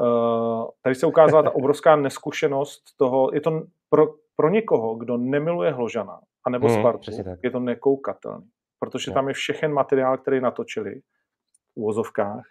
uh, 0.00 0.66
tady 0.82 0.94
se 0.94 1.06
ukázala 1.06 1.42
ta 1.42 1.54
obrovská 1.54 1.96
neskušenost 1.96 2.82
toho, 2.96 3.30
je 3.34 3.40
to 3.40 3.62
pro, 3.90 4.06
pro 4.36 4.48
někoho, 4.48 4.94
kdo 4.94 5.16
nemiluje 5.16 5.72
Hložana, 5.72 6.20
anebo 6.46 6.68
mm, 6.68 6.74
Spartu, 6.74 7.10
je 7.42 7.50
to 7.50 7.60
nekoukatelný, 7.60 8.48
protože 8.78 9.10
jo. 9.10 9.14
tam 9.14 9.28
je 9.28 9.34
všechen 9.34 9.72
materiál, 9.72 10.18
který 10.18 10.40
natočili 10.40 11.00
v 11.74 11.76
úvozovkách 11.76 12.44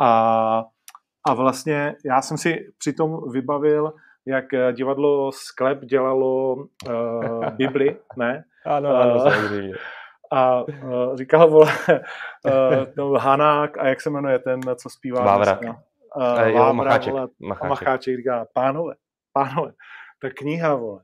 a 0.00 0.64
a 1.26 1.34
vlastně 1.34 1.96
já 2.04 2.22
jsem 2.22 2.38
si 2.38 2.72
přitom 2.78 3.30
vybavil, 3.30 3.92
jak 4.26 4.54
eh, 4.54 4.72
divadlo 4.72 5.32
Sklep 5.32 5.84
dělalo 5.84 6.54
uh, 6.54 7.50
Bibli, 7.56 7.96
ne? 8.16 8.44
Ano, 8.66 8.96
ano, 8.96 9.14
uh, 9.14 9.74
A 10.32 10.62
uh, 10.62 11.16
říkal, 11.16 11.50
vole, 11.50 11.72
uh, 12.98 13.16
Hanák 13.16 13.78
a 13.78 13.86
jak 13.86 14.00
se 14.00 14.10
jmenuje 14.10 14.38
ten, 14.38 14.60
co 14.76 14.90
zpívá? 14.90 15.24
Vávrak. 15.24 15.62
Uh, 15.62 15.72
Vávrak, 16.52 16.74
Macháček. 16.74 17.12
Vole, 17.12 17.28
Macháček. 17.40 17.70
Macháček 17.70 18.16
říká, 18.16 18.46
pánové, 18.52 18.94
pánové, 19.32 19.72
ta 20.22 20.28
kniha, 20.30 20.74
vole, 20.74 21.00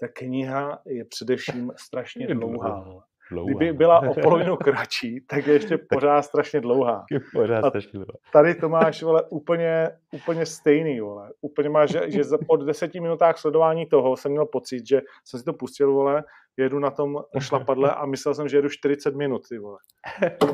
ta 0.00 0.08
kniha 0.08 0.78
je 0.86 1.04
především 1.04 1.72
strašně 1.76 2.26
dlouhá. 2.26 2.80
Vole. 2.80 3.02
Dlouhá. 3.30 3.46
Kdyby 3.46 3.72
byla 3.72 4.00
o 4.00 4.14
polovinu 4.22 4.56
kratší, 4.56 5.20
tak 5.20 5.46
je 5.46 5.52
ještě 5.52 5.78
pořád 5.78 6.22
strašně 6.22 6.60
dlouhá. 6.60 7.04
Je 7.10 7.20
pořád 7.34 7.64
a 7.64 7.68
strašně 7.68 7.92
dlouhá. 7.92 8.18
Tady 8.32 8.54
to 8.54 8.68
máš 8.68 9.02
vole, 9.02 9.22
úplně, 9.30 9.90
úplně 10.12 10.46
stejný. 10.46 11.00
Vole. 11.00 11.32
Úplně 11.40 11.68
máš, 11.68 11.90
že, 11.90 12.10
že 12.10 12.22
po 12.46 12.56
deseti 12.56 13.00
minutách 13.00 13.38
sledování 13.38 13.86
toho 13.86 14.16
jsem 14.16 14.32
měl 14.32 14.46
pocit, 14.46 14.86
že 14.86 15.02
jsem 15.24 15.40
si 15.40 15.44
to 15.44 15.52
pustil, 15.52 15.92
vole, 15.92 16.24
jedu 16.56 16.78
na 16.78 16.90
tom 16.90 17.22
šlapadle 17.38 17.94
a 17.94 18.06
myslel 18.06 18.34
jsem, 18.34 18.48
že 18.48 18.58
jedu 18.58 18.68
40 18.68 19.14
minut. 19.14 19.48
Ty 19.48 19.58
vole. 19.58 19.78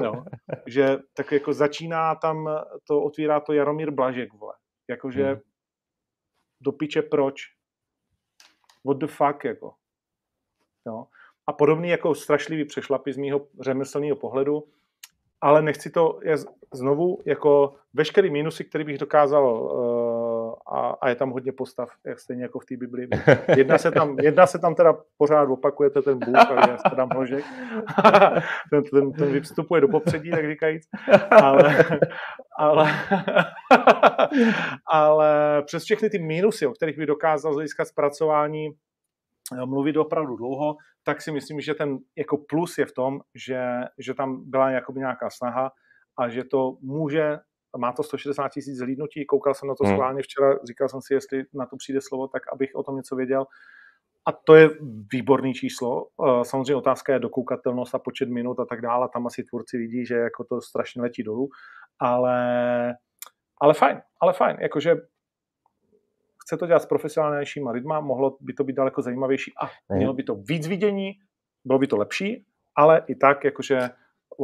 No. 0.00 0.24
Že 0.66 0.98
tak 1.14 1.32
jako 1.32 1.52
začíná 1.52 2.14
tam, 2.14 2.60
to 2.88 3.02
otvírá 3.02 3.40
to 3.40 3.52
Jaromír 3.52 3.90
Blažek. 3.90 4.32
Vole. 4.32 4.54
Jakože 4.90 5.24
hmm. 5.24 5.40
do 6.60 6.72
piče 6.72 7.02
proč? 7.02 7.42
What 8.84 8.98
the 8.98 9.06
fuck, 9.06 9.44
jako. 9.44 9.74
No 10.86 11.06
a 11.46 11.52
podobný 11.52 11.88
jako 11.88 12.14
strašlivý 12.14 12.64
přešlapy 12.64 13.12
z 13.12 13.16
mýho 13.16 13.46
řemeslného 13.60 14.16
pohledu, 14.16 14.64
ale 15.40 15.62
nechci 15.62 15.90
to 15.90 16.20
je 16.22 16.36
znovu 16.72 17.18
jako 17.24 17.74
veškerý 17.94 18.30
minusy, 18.30 18.64
který 18.64 18.84
bych 18.84 18.98
dokázal 18.98 19.62
uh, 19.62 20.54
a, 20.78 20.96
a, 21.00 21.08
je 21.08 21.14
tam 21.14 21.30
hodně 21.30 21.52
postav, 21.52 21.90
jak 22.06 22.20
stejně 22.20 22.42
jako 22.42 22.58
v 22.58 22.64
té 22.64 22.76
Biblii. 22.76 23.08
Jedna 23.56 23.78
se, 23.78 23.90
tam, 23.90 24.18
jedna 24.18 24.46
se 24.46 24.58
tam 24.58 24.74
teda 24.74 24.94
pořád 25.18 25.48
opakujete 25.48 26.02
ten 26.02 26.18
Bůh, 26.18 26.50
ale 26.50 26.70
já 26.70 26.76
se 26.76 26.96
tam 26.96 27.08
Hložek. 27.08 27.44
ten, 28.70 28.82
ten, 28.82 29.12
ten 29.12 29.32
vystupuje 29.32 29.80
do 29.80 29.88
popředí, 29.88 30.30
tak 30.30 30.46
říkajíc. 30.46 30.88
Ale, 31.30 31.84
ale, 32.58 32.90
ale 34.86 35.62
přes 35.66 35.84
všechny 35.84 36.10
ty 36.10 36.18
minusy, 36.18 36.66
o 36.66 36.72
kterých 36.72 36.96
bych 36.96 37.06
dokázal 37.06 37.60
získat 37.60 37.88
zpracování 37.88 38.70
mluvit 39.64 39.96
opravdu 39.96 40.36
dlouho, 40.36 40.76
tak 41.04 41.22
si 41.22 41.32
myslím, 41.32 41.60
že 41.60 41.74
ten 41.74 41.98
jako 42.16 42.36
plus 42.48 42.78
je 42.78 42.86
v 42.86 42.92
tom, 42.92 43.20
že, 43.34 43.62
že 43.98 44.14
tam 44.14 44.50
byla 44.50 44.70
jakoby 44.70 45.00
nějaká 45.00 45.30
snaha 45.30 45.70
a 46.18 46.28
že 46.28 46.44
to 46.44 46.76
může, 46.80 47.38
má 47.78 47.92
to 47.92 48.02
160 48.02 48.48
tisíc 48.48 48.78
zhlídnutí, 48.78 49.26
koukal 49.26 49.54
jsem 49.54 49.68
na 49.68 49.74
to 49.74 49.84
hmm. 49.84 49.94
schválně 49.94 50.22
včera, 50.22 50.58
říkal 50.64 50.88
jsem 50.88 51.00
si, 51.02 51.14
jestli 51.14 51.44
na 51.54 51.66
to 51.66 51.76
přijde 51.76 52.00
slovo, 52.00 52.28
tak 52.28 52.42
abych 52.52 52.70
o 52.74 52.82
tom 52.82 52.96
něco 52.96 53.16
věděl. 53.16 53.46
A 54.28 54.32
to 54.32 54.54
je 54.54 54.70
výborný 55.12 55.54
číslo. 55.54 56.06
Eh, 56.06 56.44
samozřejmě 56.44 56.74
otázka 56.74 57.12
je 57.12 57.18
dokoukatelnost 57.18 57.94
a 57.94 57.98
počet 57.98 58.28
minut 58.28 58.60
a 58.60 58.64
tak 58.64 58.80
dále. 58.80 59.08
Tam 59.12 59.26
asi 59.26 59.42
tvůrci 59.44 59.78
vidí, 59.78 60.06
že 60.06 60.14
jako 60.14 60.44
to 60.44 60.60
strašně 60.60 61.02
letí 61.02 61.22
dolů. 61.22 61.48
Ale, 61.98 62.94
ale 63.60 63.74
fajn, 63.74 64.00
ale 64.20 64.32
fajn. 64.32 64.56
Jakože 64.60 64.96
chce 66.42 66.56
to 66.56 66.66
dělat 66.66 66.82
s 66.82 66.86
profesionálnějšíma 66.86 67.70
lidma, 67.70 68.00
mohlo 68.00 68.36
by 68.40 68.52
to 68.52 68.64
být 68.64 68.76
daleko 68.76 69.02
zajímavější 69.02 69.52
a 69.62 69.94
mělo 69.94 70.14
by 70.14 70.22
to 70.22 70.34
víc 70.34 70.66
vidění, 70.66 71.12
bylo 71.64 71.78
by 71.78 71.86
to 71.86 71.96
lepší, 71.96 72.44
ale 72.76 73.04
i 73.06 73.14
tak, 73.14 73.44
jakože 73.44 73.90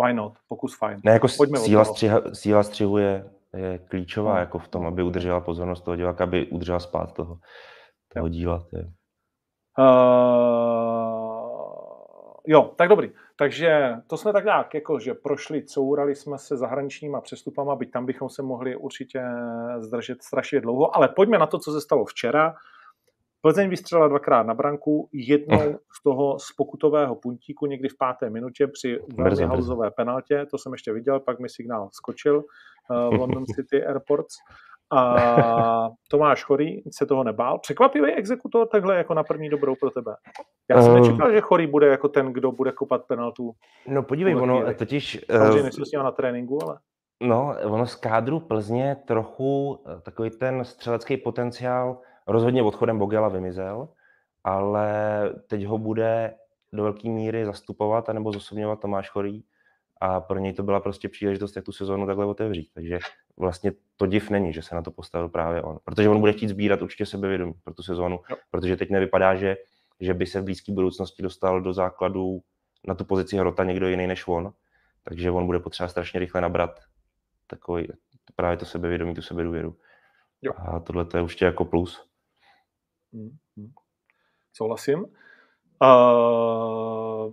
why 0.02 0.14
not, 0.14 0.32
pokus 0.48 0.78
fajn. 0.78 1.00
Ne, 1.04 1.12
jako 1.12 1.28
síla, 1.28 1.84
střiha, 1.84 2.20
síla 2.32 2.62
střihu 2.62 2.98
je, 2.98 3.30
je 3.56 3.78
klíčová 3.78 4.34
no. 4.34 4.40
jako 4.40 4.58
v 4.58 4.68
tom, 4.68 4.86
aby 4.86 5.02
udržela 5.02 5.40
pozornost 5.40 5.80
toho 5.80 5.96
diváka, 5.96 6.24
aby 6.24 6.46
udržela 6.46 6.80
spát 6.80 7.12
toho, 7.12 7.38
toho 8.14 8.28
díla. 8.28 8.66
Je. 8.72 8.92
Uh, 9.78 9.88
jo, 12.46 12.72
tak 12.76 12.88
dobrý. 12.88 13.10
Takže 13.38 13.94
to 14.06 14.16
jsme 14.16 14.32
tak 14.32 14.44
nějak 14.44 14.74
jako, 14.74 14.98
že 14.98 15.14
prošli, 15.14 15.62
courali 15.62 16.14
jsme 16.14 16.38
se 16.38 16.56
zahraničníma 16.56 17.20
přestupama, 17.20 17.76
byť 17.76 17.90
tam 17.90 18.06
bychom 18.06 18.28
se 18.28 18.42
mohli 18.42 18.76
určitě 18.76 19.22
zdržet 19.78 20.22
strašně 20.22 20.60
dlouho, 20.60 20.96
ale 20.96 21.08
pojďme 21.08 21.38
na 21.38 21.46
to, 21.46 21.58
co 21.58 21.72
se 21.72 21.80
stalo 21.80 22.04
včera. 22.04 22.54
Plzeň 23.40 23.70
vystřelila 23.70 24.08
dvakrát 24.08 24.42
na 24.42 24.54
branku, 24.54 25.08
jednou 25.12 25.58
hm. 25.58 25.76
z 25.98 26.02
toho 26.02 26.38
z 26.38 26.52
pokutového 26.56 27.14
puntíku 27.14 27.66
někdy 27.66 27.88
v 27.88 27.98
páté 27.98 28.30
minutě 28.30 28.66
při 28.66 28.98
velmi 29.16 29.44
hauzové 29.44 29.90
penaltě, 29.90 30.46
to 30.50 30.58
jsem 30.58 30.72
ještě 30.72 30.92
viděl, 30.92 31.20
pak 31.20 31.38
mi 31.38 31.48
signál 31.48 31.88
skočil 31.92 32.36
uh, 32.36 33.16
v 33.16 33.20
London 33.20 33.44
City 33.46 33.86
Airports 33.86 34.34
A 34.90 35.90
Tomáš 36.10 36.44
Chorý 36.44 36.82
se 36.92 37.06
toho 37.06 37.24
nebál. 37.24 37.58
Překvapivý 37.58 38.12
exekutor 38.12 38.66
takhle 38.66 38.96
jako 38.96 39.14
na 39.14 39.22
první 39.22 39.48
dobrou 39.48 39.74
pro 39.74 39.90
tebe? 39.90 40.14
Já 40.70 40.82
jsem 40.82 40.92
uh, 40.92 41.00
nečekal, 41.00 41.32
že 41.32 41.40
Chorý 41.40 41.66
bude 41.66 41.86
jako 41.86 42.08
ten, 42.08 42.32
kdo 42.32 42.52
bude 42.52 42.72
kopat 42.72 43.04
penaltu. 43.06 43.52
No 43.86 44.02
podívej, 44.02 44.36
ono 44.36 44.74
totiž... 44.74 45.24
Samozřejmě 45.30 45.62
nejsem 45.62 45.84
s 45.84 45.92
ním 45.92 46.02
na 46.02 46.10
tréninku, 46.10 46.58
ale... 46.62 46.78
No, 47.22 47.54
ono 47.64 47.86
z 47.86 47.94
kádru 47.94 48.40
Plzně 48.40 48.96
trochu 49.06 49.80
eh, 49.86 50.00
takový 50.00 50.30
ten 50.30 50.64
střelecký 50.64 51.16
potenciál 51.16 51.98
rozhodně 52.26 52.62
odchodem 52.62 52.98
Bogela 52.98 53.28
vymizel, 53.28 53.88
ale 54.44 54.90
teď 55.46 55.64
ho 55.64 55.78
bude 55.78 56.34
do 56.72 56.82
velké 56.82 57.08
míry 57.08 57.46
zastupovat 57.46 58.08
anebo 58.08 58.32
zosobňovat 58.32 58.80
Tomáš 58.80 59.10
Chorý 59.10 59.44
a 60.00 60.20
pro 60.20 60.38
něj 60.38 60.52
to 60.52 60.62
byla 60.62 60.80
prostě 60.80 61.08
příležitost, 61.08 61.56
jak 61.56 61.64
tu 61.64 61.72
sezónu 61.72 62.06
takhle 62.06 62.26
otevřít. 62.26 62.68
Takže 62.74 62.98
vlastně 63.38 63.72
to 63.96 64.06
div 64.06 64.30
není, 64.30 64.52
že 64.52 64.62
se 64.62 64.74
na 64.74 64.82
to 64.82 64.90
postavil 64.90 65.28
právě 65.28 65.62
on. 65.62 65.78
Protože 65.84 66.08
on 66.08 66.20
bude 66.20 66.32
chtít 66.32 66.48
sbírat 66.48 66.82
určitě 66.82 67.06
sebevědomí 67.06 67.52
pro 67.64 67.74
tu 67.74 67.82
sezónu, 67.82 68.20
jo. 68.30 68.36
protože 68.50 68.76
teď 68.76 68.90
nevypadá, 68.90 69.34
že, 69.34 69.56
že 70.00 70.14
by 70.14 70.26
se 70.26 70.40
v 70.40 70.44
blízké 70.44 70.72
budoucnosti 70.72 71.22
dostal 71.22 71.60
do 71.60 71.72
základu 71.72 72.40
na 72.86 72.94
tu 72.94 73.04
pozici 73.04 73.36
hrota 73.36 73.64
někdo 73.64 73.88
jiný 73.88 74.06
než 74.06 74.28
on. 74.28 74.52
Takže 75.04 75.30
on 75.30 75.46
bude 75.46 75.58
potřeba 75.58 75.88
strašně 75.88 76.20
rychle 76.20 76.40
nabrat 76.40 76.80
takový, 77.46 77.88
právě 78.36 78.56
to 78.56 78.64
sebevědomí, 78.64 79.14
tu 79.14 79.22
sebedůvěru. 79.22 79.76
Jo. 80.42 80.52
A 80.56 80.80
tohle 80.80 81.04
to 81.04 81.16
je 81.16 81.22
už 81.22 81.40
jako 81.40 81.64
plus. 81.64 82.08
Hmm, 83.12 83.30
hmm. 83.56 83.72
Souhlasím. 84.52 85.04
Uh, 85.82 87.32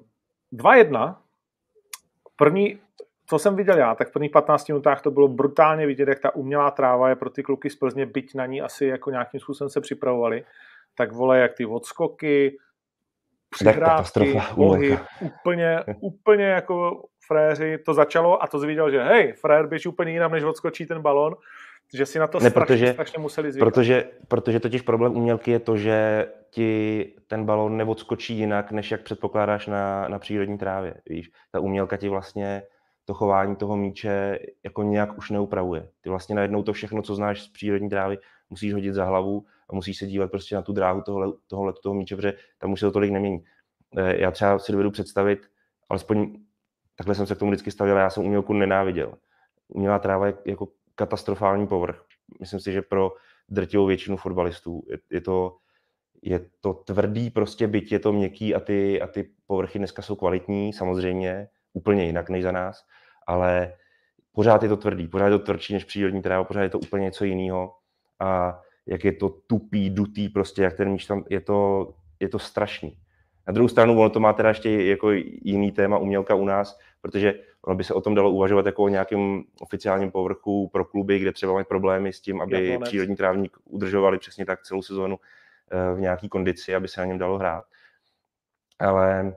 2-1. 0.53 1.17
První, 2.35 2.79
co 3.25 3.39
jsem 3.39 3.55
viděl 3.55 3.77
já, 3.77 3.95
tak 3.95 4.09
v 4.09 4.11
prvních 4.11 4.31
15 4.31 4.67
minutách 4.67 5.01
to 5.01 5.11
bylo 5.11 5.27
brutálně 5.27 5.87
vidět, 5.87 6.09
jak 6.09 6.19
ta 6.19 6.35
umělá 6.35 6.71
tráva 6.71 7.09
je 7.09 7.15
pro 7.15 7.29
ty 7.29 7.43
kluky 7.43 7.69
z 7.69 7.75
Plzně, 7.75 8.05
byť 8.05 8.35
na 8.35 8.45
ní 8.45 8.61
asi 8.61 8.85
jako 8.85 9.11
nějakým 9.11 9.39
způsobem 9.39 9.69
se 9.69 9.81
připravovali, 9.81 10.43
tak 10.97 11.11
vole, 11.11 11.39
jak 11.39 11.53
ty 11.53 11.65
odskoky, 11.65 12.57
přihrávky, 13.49 14.41
pohyb, 14.55 14.99
úplně, 15.21 15.79
úplně 15.99 16.45
jako 16.45 17.03
fréři 17.27 17.77
to 17.85 17.93
začalo 17.93 18.43
a 18.43 18.47
to 18.47 18.59
zviděl, 18.59 18.91
že 18.91 19.03
hej, 19.03 19.33
frér 19.33 19.67
běží 19.67 19.89
úplně 19.89 20.11
jinam, 20.11 20.31
než 20.31 20.43
odskočí 20.43 20.85
ten 20.85 21.01
balon, 21.01 21.35
že 21.93 22.05
si 22.05 22.19
na 22.19 22.27
to 22.27 22.39
ne, 22.39 22.49
strašně, 22.49 22.65
protože, 22.65 22.93
strašně 22.93 23.21
museli 23.21 23.51
zvykat. 23.51 23.73
Protože, 23.73 24.09
protože 24.27 24.59
totiž 24.59 24.81
problém 24.81 25.17
umělky 25.17 25.51
je 25.51 25.59
to, 25.59 25.77
že 25.77 26.27
ti 26.49 27.13
ten 27.27 27.45
balon 27.45 27.77
neodskočí 27.77 28.37
jinak, 28.37 28.71
než 28.71 28.91
jak 28.91 29.01
předpokládáš 29.01 29.67
na, 29.67 30.07
na 30.07 30.19
přírodní 30.19 30.57
trávě. 30.57 30.93
Víš? 31.09 31.31
Ta 31.51 31.59
umělka 31.59 31.97
ti 31.97 32.09
vlastně 32.09 32.63
to 33.05 33.13
chování 33.13 33.55
toho 33.55 33.77
míče 33.77 34.39
jako 34.63 34.83
nějak 34.83 35.17
už 35.17 35.29
neupravuje. 35.29 35.89
Ty 36.01 36.09
vlastně 36.09 36.35
najednou 36.35 36.63
to 36.63 36.73
všechno, 36.73 37.01
co 37.01 37.15
znáš 37.15 37.41
z 37.41 37.47
přírodní 37.47 37.89
trávy, 37.89 38.17
musíš 38.49 38.73
hodit 38.73 38.93
za 38.93 39.05
hlavu 39.05 39.45
a 39.69 39.75
musíš 39.75 39.97
se 39.97 40.07
dívat 40.07 40.31
prostě 40.31 40.55
na 40.55 40.61
tu 40.61 40.73
dráhu 40.73 41.01
tohohle, 41.01 41.33
tohohle 41.47 41.73
toho 41.83 41.95
míče, 41.95 42.15
protože 42.15 42.33
tam 42.57 42.71
už 42.71 42.79
se 42.79 42.85
to 42.85 42.91
tolik 42.91 43.11
nemění. 43.11 43.43
Eh, 43.97 44.21
já 44.21 44.31
třeba 44.31 44.59
si 44.59 44.71
dovedu 44.71 44.91
představit, 44.91 45.39
alespoň 45.89 46.35
takhle 46.95 47.15
jsem 47.15 47.25
se 47.25 47.35
k 47.35 47.39
tomu 47.39 47.51
vždycky 47.51 47.71
stavil, 47.71 47.97
já 47.97 48.09
jsem 48.09 48.25
umělku 48.25 48.53
nenáviděl. 48.53 49.13
Umělá 49.67 49.99
tráva 49.99 50.27
je 50.27 50.33
jako 50.45 50.67
katastrofální 50.95 51.67
povrch. 51.67 52.05
Myslím 52.39 52.59
si, 52.59 52.71
že 52.71 52.81
pro 52.81 53.11
drtivou 53.49 53.85
většinu 53.85 54.17
fotbalistů 54.17 54.83
je, 54.89 54.97
je 55.11 55.21
to 55.21 55.57
je 56.21 56.49
to 56.61 56.73
tvrdý 56.73 57.29
prostě 57.29 57.67
byť, 57.67 57.91
je 57.91 57.99
to 57.99 58.13
měkký 58.13 58.55
a 58.55 58.59
ty, 58.59 59.01
a 59.01 59.07
ty 59.07 59.29
povrchy 59.47 59.79
dneska 59.79 60.01
jsou 60.01 60.15
kvalitní, 60.15 60.73
samozřejmě, 60.73 61.47
úplně 61.75 62.05
jinak 62.05 62.29
než 62.29 62.43
za 62.43 62.51
nás, 62.51 62.85
ale 63.27 63.73
pořád 64.31 64.63
je 64.63 64.69
to 64.69 64.77
tvrdý, 64.77 65.07
pořád 65.07 65.25
je 65.25 65.31
to 65.31 65.39
tvrdší 65.39 65.73
než 65.73 65.83
přírodní 65.83 66.21
tráva, 66.21 66.43
pořád 66.43 66.61
je 66.61 66.69
to 66.69 66.79
úplně 66.79 67.03
něco 67.03 67.25
jiného 67.25 67.75
a 68.19 68.61
jak 68.85 69.05
je 69.05 69.11
to 69.11 69.29
tupý, 69.29 69.89
dutý, 69.89 70.29
prostě 70.29 70.63
jak 70.63 70.77
ten 70.77 70.89
míč 70.89 71.05
tam, 71.05 71.23
je 71.29 71.41
to, 71.41 71.89
je 72.19 72.29
to 72.29 72.39
strašný. 72.39 72.97
Na 73.47 73.53
druhou 73.53 73.67
stranu 73.67 73.99
ono 73.99 74.09
to 74.09 74.19
má 74.19 74.33
teda 74.33 74.49
ještě 74.49 74.83
jako 74.83 75.11
jiný 75.41 75.71
téma 75.71 75.97
umělka 75.97 76.35
u 76.35 76.45
nás, 76.45 76.79
protože 77.01 77.33
ono 77.61 77.75
by 77.75 77.83
se 77.83 77.93
o 77.93 78.01
tom 78.01 78.15
dalo 78.15 78.31
uvažovat 78.31 78.65
jako 78.65 78.83
o 78.83 78.87
nějakém 78.87 79.43
oficiálním 79.59 80.11
povrchu 80.11 80.69
pro 80.73 80.85
kluby, 80.85 81.19
kde 81.19 81.31
třeba 81.31 81.53
mají 81.53 81.65
problémy 81.65 82.13
s 82.13 82.21
tím, 82.21 82.41
aby 82.41 82.67
Japonec. 82.67 82.89
přírodní 82.89 83.15
trávník 83.15 83.57
udržovali 83.65 84.17
přesně 84.17 84.45
tak 84.45 84.61
celou 84.63 84.81
sezónu 84.81 85.19
eh, 85.71 85.95
v 85.95 85.99
nějaké 85.99 86.29
kondici, 86.29 86.75
aby 86.75 86.87
se 86.87 87.01
na 87.01 87.05
něm 87.07 87.17
dalo 87.17 87.37
hrát. 87.37 87.63
Ale 88.79 89.35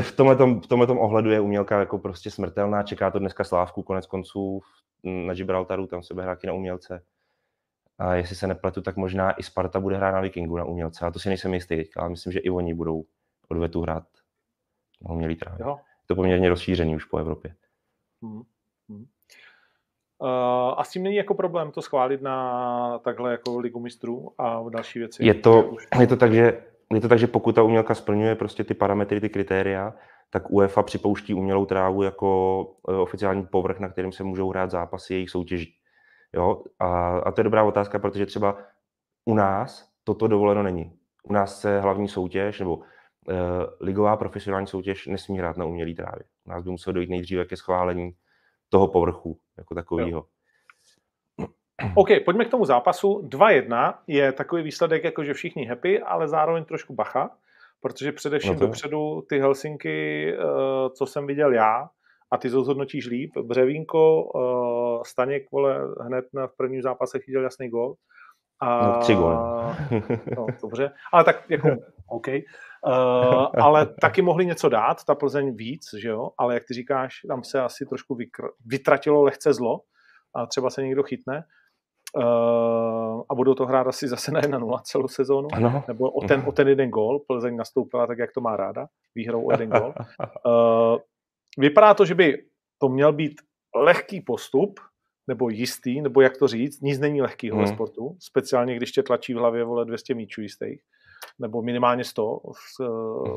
v 0.00 0.16
tomhle, 0.16 0.36
v 0.60 0.66
tomhle 0.66 0.86
ohledu 0.86 1.30
je 1.30 1.40
umělka 1.40 1.80
jako 1.80 1.98
prostě 1.98 2.30
smrtelná, 2.30 2.82
čeká 2.82 3.10
to 3.10 3.18
dneska 3.18 3.44
Slávku, 3.44 3.82
konec 3.82 4.06
konců 4.06 4.60
na 5.04 5.34
Gibraltaru, 5.34 5.86
tam 5.86 6.02
se 6.02 6.14
bude 6.14 6.24
hrát 6.24 6.44
na 6.44 6.52
umělce. 6.52 7.04
A 7.98 8.14
jestli 8.14 8.36
se 8.36 8.46
nepletu, 8.46 8.82
tak 8.82 8.96
možná 8.96 9.32
i 9.32 9.42
Sparta 9.42 9.80
bude 9.80 9.96
hrát 9.96 10.12
na 10.12 10.20
Vikingu 10.20 10.56
na 10.56 10.64
umělce. 10.64 11.06
A 11.06 11.10
to 11.10 11.18
si 11.18 11.28
nejsem 11.28 11.54
jistý 11.54 11.76
teďka, 11.76 12.00
ale 12.00 12.10
myslím, 12.10 12.32
že 12.32 12.38
i 12.38 12.50
oni 12.50 12.74
budou 12.74 13.04
odvetu 13.48 13.80
hrát 13.80 14.04
na 15.02 15.14
umělý 15.14 15.36
trávě. 15.36 15.66
Jo. 15.66 15.70
Je 15.78 16.06
to 16.06 16.14
poměrně 16.14 16.48
rozšířený 16.48 16.96
už 16.96 17.04
po 17.04 17.18
Evropě. 17.18 17.54
Hmm. 18.22 18.42
Hmm. 18.88 19.06
Uh, 20.18 20.28
a 20.76 20.84
s 20.84 20.90
tím 20.90 21.02
není 21.02 21.16
jako 21.16 21.34
problém 21.34 21.70
to 21.70 21.82
schválit 21.82 22.22
na 22.22 22.98
takhle 22.98 23.30
jako 23.30 23.58
ligu 23.58 23.80
mistrů 23.80 24.40
a 24.40 24.64
další 24.68 24.98
věci? 24.98 25.24
Je 25.24 25.34
to, 25.34 25.76
je 26.00 26.06
to 26.06 26.16
tak, 26.16 26.32
že 26.32 26.71
je 26.94 27.00
to 27.00 27.08
tak, 27.08 27.18
že 27.18 27.26
pokud 27.26 27.54
ta 27.54 27.62
umělka 27.62 27.94
splňuje 27.94 28.34
prostě 28.34 28.64
ty 28.64 28.74
parametry, 28.74 29.20
ty 29.20 29.28
kritéria, 29.28 29.94
tak 30.30 30.50
UEFA 30.50 30.82
připouští 30.82 31.34
umělou 31.34 31.66
trávu 31.66 32.02
jako 32.02 32.66
eh, 32.88 32.92
oficiální 32.92 33.46
povrch, 33.46 33.80
na 33.80 33.88
kterým 33.88 34.12
se 34.12 34.24
můžou 34.24 34.50
hrát 34.50 34.70
zápasy 34.70 35.14
jejich 35.14 35.30
soutěží. 35.30 35.74
Jo? 36.32 36.62
A, 36.78 37.18
a 37.18 37.32
to 37.32 37.40
je 37.40 37.44
dobrá 37.44 37.64
otázka, 37.64 37.98
protože 37.98 38.26
třeba 38.26 38.58
u 39.24 39.34
nás 39.34 39.88
toto 40.04 40.28
dovoleno 40.28 40.62
není. 40.62 40.92
U 41.24 41.32
nás 41.32 41.60
se 41.60 41.80
hlavní 41.80 42.08
soutěž 42.08 42.58
nebo 42.58 42.76
uh, 42.76 42.84
ligová 43.80 44.16
profesionální 44.16 44.66
soutěž 44.66 45.06
nesmí 45.06 45.38
hrát 45.38 45.56
na 45.56 45.64
umělý 45.64 45.94
trávě. 45.94 46.24
U 46.46 46.50
nás 46.50 46.64
by 46.64 46.70
muselo 46.70 46.94
dojít 46.94 47.10
nejdříve 47.10 47.44
ke 47.44 47.56
schválení 47.56 48.12
toho 48.68 48.88
povrchu 48.88 49.38
jako 49.58 49.74
takového. 49.74 50.26
OK, 51.94 52.08
pojďme 52.24 52.44
k 52.44 52.50
tomu 52.50 52.64
zápasu. 52.64 53.28
2-1 53.28 53.94
je 54.06 54.32
takový 54.32 54.62
výsledek, 54.62 55.04
jako 55.04 55.24
že 55.24 55.34
všichni 55.34 55.64
happy, 55.64 56.00
ale 56.00 56.28
zároveň 56.28 56.64
trošku 56.64 56.94
bacha, 56.94 57.30
protože 57.80 58.12
především 58.12 58.52
no 58.52 58.58
to... 58.58 58.66
dopředu 58.66 59.22
ty 59.28 59.38
Helsinky, 59.38 60.32
uh, 60.36 60.44
co 60.94 61.06
jsem 61.06 61.26
viděl 61.26 61.52
já, 61.52 61.88
a 62.32 62.36
ty 62.36 62.48
zhodnotíš 62.48 63.06
líp. 63.06 63.30
Břevínko, 63.42 64.22
uh, 64.22 65.02
Staněk, 65.02 65.50
vole, 65.52 65.80
hned 66.00 66.24
na, 66.34 66.46
v 66.46 66.56
prvním 66.56 66.82
zápase 66.82 67.18
chytil 67.18 67.42
jasný 67.42 67.68
gol. 67.68 67.94
A, 68.60 68.86
no, 68.86 69.00
tři 69.00 69.14
góly. 69.14 69.34
no, 70.36 70.46
dobře, 70.62 70.90
ale 71.12 71.24
tak 71.24 71.50
jako 71.50 71.68
OK. 72.08 72.28
Uh, 72.28 73.46
ale 73.62 73.86
taky 74.00 74.22
mohli 74.22 74.46
něco 74.46 74.68
dát, 74.68 75.04
ta 75.04 75.14
Plzeň 75.14 75.56
víc, 75.56 75.82
že 76.00 76.08
jo, 76.08 76.30
ale 76.38 76.54
jak 76.54 76.64
ty 76.68 76.74
říkáš, 76.74 77.14
tam 77.28 77.44
se 77.44 77.60
asi 77.60 77.86
trošku 77.86 78.14
vykr- 78.14 78.50
vytratilo 78.66 79.22
lehce 79.22 79.52
zlo 79.52 79.80
a 80.34 80.46
třeba 80.46 80.70
se 80.70 80.82
někdo 80.82 81.02
chytne. 81.02 81.44
Uh, 82.16 83.22
a 83.30 83.34
budou 83.34 83.54
to 83.54 83.66
hrát 83.66 83.86
asi 83.86 84.08
zase 84.08 84.32
na 84.32 84.40
1-0 84.40 84.80
celou 84.82 85.08
sezónu, 85.08 85.48
ano. 85.52 85.84
nebo 85.88 86.10
o 86.10 86.26
ten, 86.26 86.42
o 86.46 86.52
ten 86.52 86.68
jeden 86.68 86.90
gol. 86.90 87.18
Plzeň 87.18 87.56
nastoupila 87.56 88.06
tak, 88.06 88.18
jak 88.18 88.32
to 88.32 88.40
má 88.40 88.56
ráda, 88.56 88.86
výhrou 89.14 89.46
o 89.46 89.52
jeden 89.52 89.70
gol. 89.70 89.94
Uh, 90.46 90.98
vypadá 91.58 91.94
to, 91.94 92.04
že 92.04 92.14
by 92.14 92.44
to 92.78 92.88
měl 92.88 93.12
být 93.12 93.32
lehký 93.76 94.20
postup, 94.20 94.80
nebo 95.28 95.48
jistý, 95.48 96.00
nebo 96.00 96.20
jak 96.20 96.36
to 96.36 96.48
říct, 96.48 96.80
nic 96.80 96.98
není 96.98 97.22
lehkýho 97.22 97.56
hmm. 97.56 97.64
ve 97.64 97.72
sportu, 97.72 98.16
speciálně 98.20 98.76
když 98.76 98.92
tě 98.92 99.02
tlačí 99.02 99.34
v 99.34 99.36
hlavě 99.36 99.64
vole 99.64 99.84
200 99.84 100.14
míčů 100.14 100.40
jistých, 100.40 100.82
nebo 101.38 101.62
minimálně 101.62 102.04
100, 102.04 102.40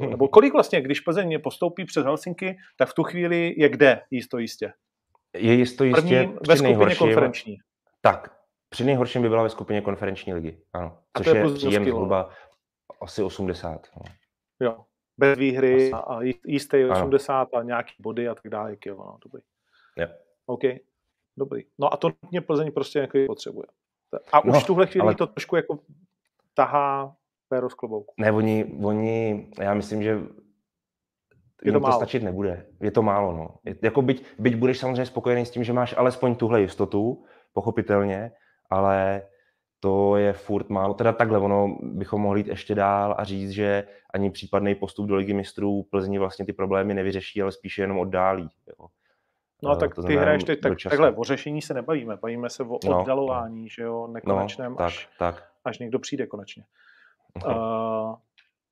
nebo 0.10 0.28
kolik 0.28 0.54
vlastně, 0.54 0.82
když 0.82 1.00
Plzeň 1.00 1.42
postoupí 1.42 1.86
přes 1.86 2.06
Helsinky, 2.06 2.58
tak 2.78 2.90
v 2.90 2.94
tu 2.94 3.04
chvíli 3.04 3.54
je 3.58 3.70
kde 3.70 4.02
jisto 4.12 4.38
jistě? 4.38 4.74
Je 5.38 5.54
jisto 5.54 5.84
jistě 5.84 6.02
První 6.02 6.38
ve 6.48 6.56
skupině 6.56 6.96
konferenční. 6.96 7.58
Tak, 8.02 8.36
při 8.76 8.84
nejhorším 8.84 9.22
by 9.22 9.30
byla 9.30 9.44
ve 9.44 9.50
skupině 9.50 9.82
konferenční 9.82 10.34
ligy, 10.34 10.58
ano. 10.74 10.98
Což 11.18 11.28
je, 11.28 11.36
je 11.36 11.54
příjem 11.54 11.86
zhruba 11.86 12.30
asi 13.02 13.24
80. 13.24 13.88
No. 13.98 14.02
Jo, 14.60 14.86
bez 15.18 15.38
výhry 15.38 15.92
Asi. 15.92 16.04
a 16.08 16.36
jistý 16.48 16.86
80 16.86 17.34
ano. 17.34 17.50
a 17.54 17.64
nějaký 17.64 17.94
body 18.00 18.28
a 18.28 18.36
tak 18.36 18.50
dále, 18.50 18.76
kilo, 18.76 18.98
no, 18.98 19.18
dobrý. 19.24 19.42
Yep. 19.98 20.22
OK, 20.46 20.62
dobrý. 21.38 21.64
No 21.80 21.94
a 21.94 21.98
to 21.98 22.12
mě 22.32 22.42
Plzeň 22.42 22.72
prostě 22.72 23.00
jako 23.00 23.18
potřebuje. 23.28 23.68
A 24.32 24.40
už 24.40 24.54
no, 24.54 24.60
v 24.60 24.66
tuhle 24.66 24.88
chvíli 24.88 25.08
ale... 25.08 25.16
to 25.16 25.28
trošku 25.28 25.56
jako 25.56 25.80
tahá 26.54 27.16
péro 27.50 27.70
z 27.70 27.74
klobouku. 27.74 28.14
Ne, 28.18 28.32
oni, 28.32 28.66
oni, 28.84 29.48
já 29.60 29.74
myslím, 29.74 30.04
že 30.04 30.20
je 31.64 31.72
to, 31.72 31.80
to 31.80 31.92
stačit 31.92 32.24
nebude. 32.24 32.66
Je 32.82 32.92
to 32.92 33.02
málo, 33.02 33.38
no. 33.38 33.48
Je, 33.66 33.76
jako 33.82 34.02
byť, 34.02 34.26
byť 34.40 34.56
budeš 34.56 34.80
samozřejmě 34.80 35.06
spokojený 35.06 35.46
s 35.46 35.52
tím, 35.52 35.64
že 35.64 35.74
máš 35.74 35.98
alespoň 35.98 36.36
tuhle 36.36 36.62
jistotu, 36.62 37.26
pochopitelně, 37.54 38.32
ale 38.70 39.22
to 39.80 40.18
je 40.18 40.34
furt 40.34 40.70
málo. 40.70 40.94
Teda 40.94 41.14
takhle, 41.14 41.40
ono 41.40 41.78
bychom 41.82 42.22
mohli 42.22 42.40
jít 42.40 42.48
ještě 42.48 42.76
dál 42.76 43.16
a 43.18 43.24
říct, 43.24 43.50
že 43.50 43.88
ani 44.14 44.32
případný 44.32 44.76
postup 44.76 45.08
do 45.08 45.16
ligy 45.16 45.34
mistrů 45.34 45.84
Plzni 45.84 46.20
vlastně 46.20 46.46
ty 46.46 46.54
problémy 46.54 46.94
nevyřeší, 46.94 47.42
ale 47.42 47.52
spíše 47.52 47.82
jenom 47.82 48.00
oddálí. 48.00 48.50
Jo. 48.68 48.88
No 49.64 49.72
a 49.72 49.76
tak 49.76 49.92
ty 50.08 50.16
hraješ 50.16 50.44
teď 50.44 50.60
tak, 50.62 50.74
takhle, 50.90 51.12
o 51.12 51.24
řešení 51.24 51.62
se 51.62 51.74
nebavíme, 51.74 52.18
bavíme 52.18 52.50
se 52.50 52.64
o 52.64 52.80
no, 52.86 53.02
oddalování, 53.02 53.62
no. 53.62 53.68
že 53.72 53.84
jo, 53.84 54.08
nekonečném, 54.08 54.72
no, 54.72 54.78
tak, 54.78 54.86
až, 54.86 55.10
tak. 55.20 55.50
až 55.66 55.80
někdo 55.80 56.00
přijde 56.00 56.28
konečně. 56.28 56.64
No. 57.48 57.56
Uh, 57.56 58.16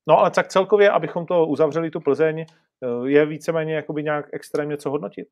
no 0.08 0.20
ale 0.20 0.32
tak 0.32 0.48
celkově, 0.48 0.92
abychom 0.92 1.26
to 1.26 1.46
uzavřeli, 1.46 1.92
tu 1.92 2.00
Plzeň, 2.00 2.40
eh, 2.40 3.10
je 3.10 3.26
víceméně 3.26 3.76
jakoby 3.76 4.04
nějak 4.04 4.26
extrémně 4.34 4.78
co 4.78 4.90
hodnotit? 4.90 5.28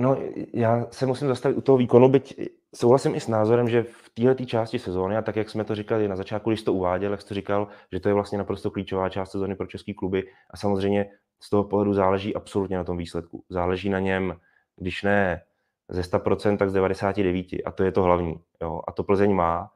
No, 0.00 0.16
já 0.52 0.86
se 0.90 1.06
musím 1.06 1.28
zastavit 1.28 1.56
u 1.56 1.60
toho 1.60 1.78
výkonu, 1.78 2.08
byť 2.08 2.50
souhlasím 2.74 3.14
i 3.14 3.20
s 3.20 3.28
názorem, 3.28 3.68
že 3.68 3.82
v 3.82 4.08
této 4.14 4.44
části 4.44 4.78
sezóny, 4.78 5.16
a 5.16 5.22
tak 5.22 5.36
jak 5.36 5.50
jsme 5.50 5.64
to 5.64 5.74
říkali 5.74 6.08
na 6.08 6.16
začátku, 6.16 6.50
když 6.50 6.62
to 6.62 6.72
uváděl, 6.72 7.10
jak 7.10 7.22
jsi 7.22 7.28
to 7.28 7.34
říkal, 7.34 7.68
že 7.92 8.00
to 8.00 8.08
je 8.08 8.14
vlastně 8.14 8.38
naprosto 8.38 8.70
klíčová 8.70 9.08
část 9.08 9.30
sezóny 9.30 9.56
pro 9.56 9.66
český 9.66 9.94
kluby 9.94 10.24
a 10.50 10.56
samozřejmě 10.56 11.10
z 11.40 11.50
toho 11.50 11.64
pohledu 11.64 11.94
záleží 11.94 12.34
absolutně 12.34 12.76
na 12.76 12.84
tom 12.84 12.96
výsledku. 12.96 13.44
Záleží 13.48 13.88
na 13.88 13.98
něm, 13.98 14.36
když 14.76 15.02
ne 15.02 15.42
ze 15.88 16.00
100%, 16.00 16.56
tak 16.56 16.70
z 16.70 16.74
99%. 16.74 17.60
A 17.64 17.70
to 17.70 17.84
je 17.84 17.92
to 17.92 18.02
hlavní. 18.02 18.40
Jo? 18.62 18.80
A 18.88 18.92
to 18.92 19.02
Plzeň 19.02 19.34
má. 19.34 19.70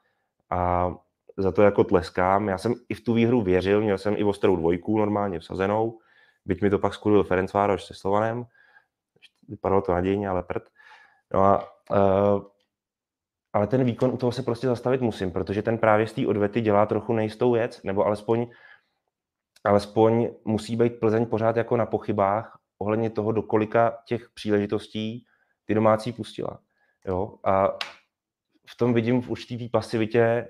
A 0.51 0.91
za 1.37 1.53
to 1.53 1.63
jako 1.63 1.85
tleskám. 1.85 2.49
Já 2.49 2.59
jsem 2.59 2.75
i 2.89 2.95
v 2.95 3.05
tu 3.05 3.15
výhru 3.15 3.43
věřil, 3.43 3.81
měl 3.81 3.99
jsem 3.99 4.15
i 4.17 4.25
ostrou 4.25 4.57
dvojku 4.57 4.99
normálně 4.99 5.39
vsazenou, 5.39 5.99
byť 6.45 6.63
mi 6.63 6.71
to 6.71 6.79
pak 6.79 6.95
skuril 6.95 7.27
Vároš 7.55 7.85
se 7.85 7.95
Slovanem. 7.95 8.47
Vypadalo 9.49 9.83
to 9.83 9.93
nadějně, 9.93 10.29
ale 10.29 10.43
prd. 10.43 10.63
No 11.35 11.41
a, 11.45 11.69
uh, 11.91 12.43
ale 13.53 13.67
ten 13.67 13.85
výkon 13.85 14.11
u 14.11 14.17
toho 14.17 14.33
se 14.33 14.43
prostě 14.43 14.67
zastavit 14.67 15.01
musím, 15.01 15.33
protože 15.33 15.63
ten 15.63 15.79
právě 15.79 16.07
z 16.07 16.13
té 16.13 16.27
odvety 16.27 16.61
dělá 16.61 16.87
trochu 16.87 17.13
nejistou 17.13 17.53
věc, 17.53 17.83
nebo 17.83 18.07
alespoň 18.07 18.47
alespoň 19.65 20.29
musí 20.45 20.77
být 20.77 21.01
Plzeň 21.01 21.27
pořád 21.27 21.57
jako 21.57 21.77
na 21.77 21.87
pochybách 21.87 22.59
ohledně 22.79 23.11
toho, 23.11 23.33
do 23.33 23.43
kolika 23.43 23.99
těch 24.07 24.31
příležitostí 24.35 25.25
ty 25.65 25.75
domácí 25.75 26.13
pustila. 26.13 26.61
Jo? 27.07 27.35
A 27.45 27.69
v 28.69 28.77
tom 28.77 28.95
vidím 28.95 29.23
v 29.23 29.31
určitý 29.31 29.69
pasivitě 29.69 30.49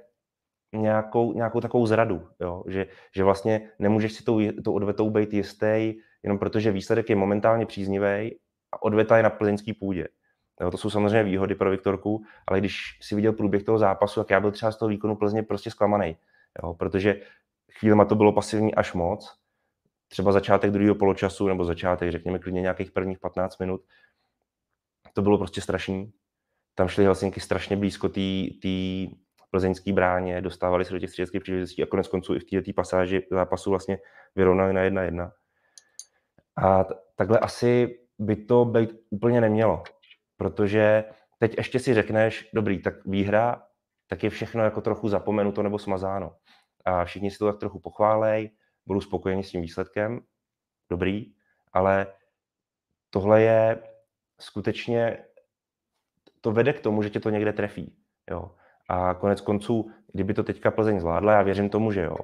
nějakou, 0.73 1.33
nějakou 1.33 1.61
takovou 1.61 1.87
zradu, 1.87 2.29
jo? 2.41 2.65
Že, 2.67 2.87
že 3.17 3.25
vlastně 3.25 3.71
nemůžeš 3.79 4.13
si 4.13 4.25
tou, 4.25 4.41
tou 4.65 4.73
odvetou 4.73 5.11
být 5.11 5.33
jistý, 5.33 5.95
jenom 6.23 6.39
protože 6.39 6.73
výsledek 6.73 7.11
je 7.11 7.17
momentálně 7.17 7.67
příznivý 7.67 8.39
a 8.75 8.83
odveta 8.83 9.17
je 9.17 9.23
na 9.23 9.31
plzeňský 9.31 9.73
půdě. 9.73 10.09
Jo, 10.61 10.71
to 10.71 10.77
jsou 10.77 10.91
samozřejmě 10.91 11.23
výhody 11.23 11.55
pro 11.55 11.71
Viktorku, 11.71 12.25
ale 12.47 12.61
když 12.61 12.99
si 13.03 13.15
viděl 13.15 13.33
průběh 13.33 13.63
toho 13.63 13.79
zápasu, 13.79 14.21
tak 14.21 14.31
já 14.31 14.41
byl 14.41 14.51
třeba 14.51 14.73
z 14.73 14.77
toho 14.77 14.89
výkonu 14.89 15.17
Plzně 15.17 15.43
prostě 15.43 15.71
zklamaný. 15.71 16.17
Jo, 16.63 16.75
protože 16.75 17.21
chvílema 17.73 18.05
to 18.05 18.15
bylo 18.15 18.33
pasivní 18.33 18.75
až 18.75 18.93
moc. 18.93 19.39
Třeba 20.09 20.33
začátek 20.33 20.71
druhého 20.71 20.95
poločasu 20.95 21.49
nebo 21.49 21.65
začátek, 21.65 22.13
řekněme, 22.13 22.39
klidně 22.39 22.61
nějakých 22.61 22.91
prvních 22.91 23.19
15 23.19 23.59
minut. 23.59 23.81
To 25.13 25.23
bylo 25.23 25.39
prostě 25.39 25.61
strašný. 25.61 26.13
Tam 26.75 26.89
šly 26.89 27.05
Helsinky 27.05 27.41
strašně 27.41 27.77
blízko 27.77 28.09
té 28.09 28.21
plzeňské 29.51 29.93
bráně, 29.93 30.41
dostávali 30.41 30.85
se 30.85 30.93
do 30.93 30.99
těch 30.99 31.11
středeckých 31.11 31.43
příležitostí 31.43 31.83
a 31.83 31.87
konec 31.87 32.09
konců 32.09 32.35
i 32.35 32.39
v 32.39 32.45
této 32.45 32.73
pasáži 32.73 33.27
zápasu 33.31 33.71
vlastně 33.71 33.99
vyrovnali 34.37 34.73
na 34.73 34.83
jedna 34.83 35.03
jedna. 35.03 35.33
A 36.57 36.85
t- 36.85 36.95
takhle 37.17 37.39
asi 37.39 37.99
by 38.19 38.37
to 38.37 38.65
být 38.65 38.91
úplně 39.11 39.41
nemělo, 39.41 39.83
protože 40.37 41.05
teď 41.39 41.57
ještě 41.57 41.79
si 41.79 41.95
řekneš, 41.95 42.51
dobrý, 42.55 42.83
tak 42.83 43.07
výhra, 43.07 43.63
tak 44.07 44.25
je 44.25 44.31
všechno 44.31 44.65
jako 44.65 44.81
trochu 44.81 45.09
zapomenuto 45.09 45.63
nebo 45.63 45.79
smazáno 45.79 46.37
a 46.85 47.05
všichni 47.05 47.31
si 47.31 47.39
to 47.39 47.47
tak 47.47 47.59
trochu 47.61 47.81
pochválej, 47.81 48.51
budu 48.87 49.01
spokojený 49.01 49.45
s 49.45 49.51
tím 49.51 49.61
výsledkem, 49.61 50.21
dobrý, 50.91 51.35
ale 51.73 52.07
tohle 53.11 53.43
je 53.43 53.83
skutečně, 54.41 55.25
to 56.41 56.53
vede 56.53 56.73
k 56.73 56.81
tomu, 56.81 57.03
že 57.03 57.11
tě 57.11 57.21
to 57.21 57.31
někde 57.31 57.53
trefí. 57.53 57.97
Jo. 58.31 58.55
A 58.89 59.15
konec 59.15 59.41
konců, 59.41 59.91
kdyby 60.13 60.35
to 60.35 60.43
teďka 60.43 60.71
Plzeň 60.71 61.01
zvládla, 61.01 61.33
já 61.33 61.43
věřím 61.43 61.71
tomu, 61.71 61.93
že 61.93 62.03
jo, 62.03 62.17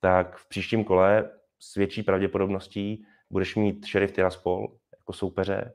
tak 0.00 0.36
v 0.36 0.48
příštím 0.48 0.84
kole 0.84 1.30
s 1.58 1.74
větší 1.74 2.02
pravděpodobností 2.02 3.06
budeš 3.30 3.56
mít 3.56 3.86
Sheriff 3.86 4.12
Tiraspol 4.12 4.79
jako 5.10 5.18
soupeře, 5.18 5.74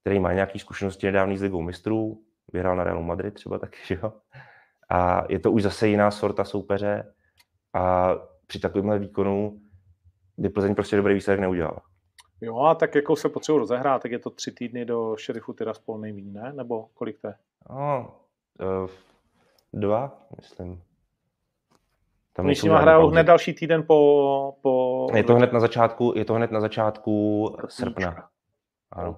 který 0.00 0.20
má 0.20 0.32
nějaké 0.32 0.58
zkušenosti 0.58 1.06
nedávný 1.06 1.38
s 1.38 1.42
ligou 1.42 1.62
mistrů, 1.62 2.22
vyhrál 2.52 2.76
na 2.76 2.84
Realu 2.84 3.02
Madrid 3.02 3.34
třeba 3.34 3.58
taky, 3.58 3.78
že 3.86 3.98
jo. 4.02 4.12
A 4.90 5.24
je 5.28 5.38
to 5.38 5.52
už 5.52 5.62
zase 5.62 5.88
jiná 5.88 6.10
sorta 6.10 6.44
soupeře, 6.44 7.14
a 7.74 8.14
při 8.46 8.60
takovémhle 8.60 8.98
výkonu 8.98 9.60
by 10.38 10.48
Plzeň 10.48 10.74
prostě 10.74 10.96
dobrý 10.96 11.14
výsledek 11.14 11.40
neudělala. 11.40 11.82
Jo, 12.40 12.58
a 12.58 12.74
tak 12.74 12.94
jako 12.94 13.16
se 13.16 13.28
potřebuji 13.28 13.58
rozehrát, 13.58 14.02
tak 14.02 14.12
je 14.12 14.18
to 14.18 14.30
tři 14.30 14.52
týdny 14.52 14.84
do 14.84 15.16
šerifu 15.16 15.52
Tiraspol 15.52 15.98
nejméně, 15.98 16.30
ne? 16.30 16.52
Nebo 16.52 16.88
kolik 16.94 17.20
to 17.20 17.26
je? 17.26 17.34
No, 17.70 18.14
uh, 18.60 18.90
dva, 19.72 20.26
myslím. 20.36 20.82
Tam 22.32 22.46
Oni 22.46 22.56
s 22.56 22.62
hrajou 22.62 23.08
hned 23.08 23.24
další 23.24 23.54
týden 23.54 23.84
po, 23.86 24.56
po... 24.62 25.06
Je 25.14 25.24
to 25.24 25.34
hned 25.34 25.52
na 25.52 25.60
začátku, 25.60 26.12
je 26.16 26.24
to 26.24 26.34
hned 26.34 26.50
na 26.50 26.60
začátku 26.60 27.56
srpna. 27.68 28.33
Ano. 28.94 29.16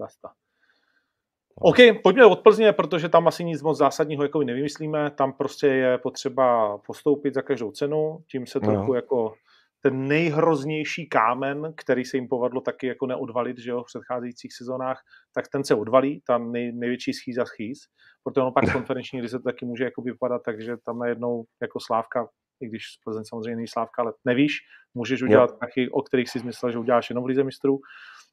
OK, 1.60 1.76
pojďme 2.02 2.26
od 2.26 2.40
Plzně, 2.40 2.72
protože 2.72 3.08
tam 3.08 3.28
asi 3.28 3.44
nic 3.44 3.62
moc 3.62 3.78
zásadního 3.78 4.22
jako 4.22 4.42
nevymyslíme. 4.42 5.10
Tam 5.10 5.32
prostě 5.32 5.66
je 5.66 5.98
potřeba 5.98 6.78
postoupit 6.78 7.34
za 7.34 7.42
každou 7.42 7.70
cenu. 7.70 8.18
Tím 8.30 8.46
se 8.46 8.60
trochu 8.60 8.92
no. 8.92 8.94
jako 8.94 9.34
ten 9.82 10.08
nejhroznější 10.08 11.08
kámen, 11.08 11.72
který 11.76 12.04
se 12.04 12.16
jim 12.16 12.28
povedlo 12.28 12.60
taky 12.60 12.86
jako 12.86 13.06
neodvalit 13.06 13.58
že 13.58 13.70
jo, 13.70 13.82
v 13.82 13.86
předcházejících 13.86 14.52
sezónách, 14.52 15.02
tak 15.34 15.48
ten 15.48 15.64
se 15.64 15.74
odvalí, 15.74 16.22
tam 16.26 16.52
nej, 16.52 16.72
největší 16.72 17.12
schýza 17.12 17.44
schýz, 17.44 17.78
protože 18.24 18.42
ono 18.42 18.52
pak 18.52 18.64
konferenční 18.72 19.28
to 19.28 19.38
taky 19.38 19.64
může 19.64 19.84
jako 19.84 20.02
vypadat 20.02 20.42
takže 20.44 20.76
tam 20.76 20.98
najednou 20.98 21.44
jako 21.62 21.80
Slávka, 21.80 22.28
i 22.60 22.68
když 22.68 22.82
Plzeň 23.04 23.24
samozřejmě 23.24 23.56
není 23.56 23.68
Slávka, 23.68 24.02
ale 24.02 24.12
nevíš, 24.24 24.52
můžeš 24.94 25.22
udělat 25.22 25.58
taky, 25.58 25.90
o 25.90 26.02
kterých 26.02 26.30
si 26.30 26.42
myslel, 26.42 26.72
že 26.72 26.78
uděláš 26.78 27.10
jenom 27.10 27.24
v 27.24 27.26
Lize 27.26 27.44
mistrů, 27.44 27.78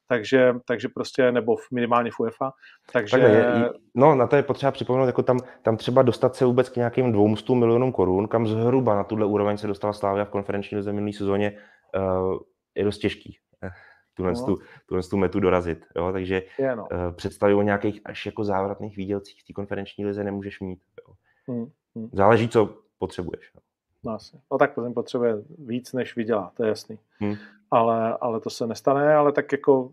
takže, 0.08 0.54
takže 0.66 0.88
prostě, 0.88 1.32
nebo 1.32 1.56
v, 1.56 1.70
minimálně 1.72 2.10
v 2.10 2.20
UEFA. 2.20 2.50
Takže... 2.92 3.18
je, 3.18 3.70
no, 3.94 4.14
na 4.14 4.26
to 4.26 4.36
je 4.36 4.42
potřeba 4.42 4.72
připomenout, 4.72 5.06
jako 5.06 5.22
tam, 5.22 5.38
tam 5.62 5.76
třeba 5.76 6.02
dostat 6.02 6.36
se 6.36 6.44
vůbec 6.44 6.68
k 6.68 6.76
nějakým 6.76 7.12
200 7.12 7.54
milionům 7.54 7.92
korun, 7.92 8.28
kam 8.28 8.46
zhruba 8.46 8.94
na 8.94 9.04
tuhle 9.04 9.26
úroveň 9.26 9.56
se 9.56 9.66
dostala 9.66 9.92
Slávia 9.92 10.24
v 10.24 10.30
konferenční 10.30 10.76
lize 10.76 10.92
minulý 10.92 11.12
sezóně, 11.12 11.58
uh, 11.96 12.38
je 12.74 12.84
dost 12.84 12.98
těžký 12.98 13.38
eh, 13.64 13.70
tuhle, 14.14 14.32
no. 14.32 14.46
tu, 14.46 14.58
tuhle 14.86 15.02
tu 15.02 15.16
metu 15.16 15.40
dorazit. 15.40 15.86
Jo? 15.96 16.12
Takže 16.12 16.42
je, 16.58 16.76
no. 16.76 16.82
uh, 16.92 17.14
představy 17.16 17.54
o 17.54 17.62
nějakých 17.62 18.00
až 18.04 18.26
jako 18.26 18.44
závratných 18.44 18.96
výdělcích 18.96 19.42
v 19.42 19.46
té 19.46 19.52
konferenční 19.52 20.06
lize 20.06 20.24
nemůžeš 20.24 20.60
mít. 20.60 20.78
Jo? 21.08 21.14
Hmm, 21.48 21.66
hmm. 21.96 22.10
Záleží, 22.12 22.48
co 22.48 22.74
potřebuješ. 22.98 23.50
Jo? 23.54 23.60
No, 24.04 24.12
asi. 24.12 24.40
no 24.52 24.58
tak 24.58 24.74
Plzeň 24.74 24.94
potřebuje 24.94 25.36
víc, 25.58 25.92
než 25.92 26.16
vydělá, 26.16 26.52
to 26.56 26.62
je 26.62 26.68
jasný. 26.68 26.98
Hmm. 27.18 27.34
Ale, 27.70 28.18
ale 28.20 28.40
to 28.40 28.50
se 28.50 28.66
nestane, 28.66 29.14
ale 29.14 29.32
tak 29.32 29.52
jako 29.52 29.90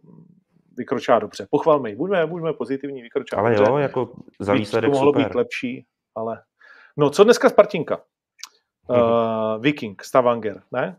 vykročá 0.77 1.19
dobře. 1.19 1.47
Pochvalme 1.49 1.89
ji, 1.89 1.95
buďme, 1.95 2.27
buďme 2.27 2.53
pozitivní, 2.53 3.01
vykročá 3.01 3.37
ale 3.37 3.49
dobře. 3.49 3.71
jo, 3.71 3.77
jako 3.77 4.11
za 4.39 4.53
výsledek 4.53 4.91
to 4.91 4.93
mohlo 4.93 5.13
super. 5.13 5.27
být 5.27 5.35
lepší, 5.35 5.85
ale... 6.15 6.41
No, 6.97 7.09
co 7.09 7.23
dneska 7.23 7.49
Spartinka? 7.49 8.01
Hmm. 8.89 9.01
Uh, 9.01 9.61
Viking, 9.61 10.03
Stavanger, 10.03 10.61
ne? 10.71 10.97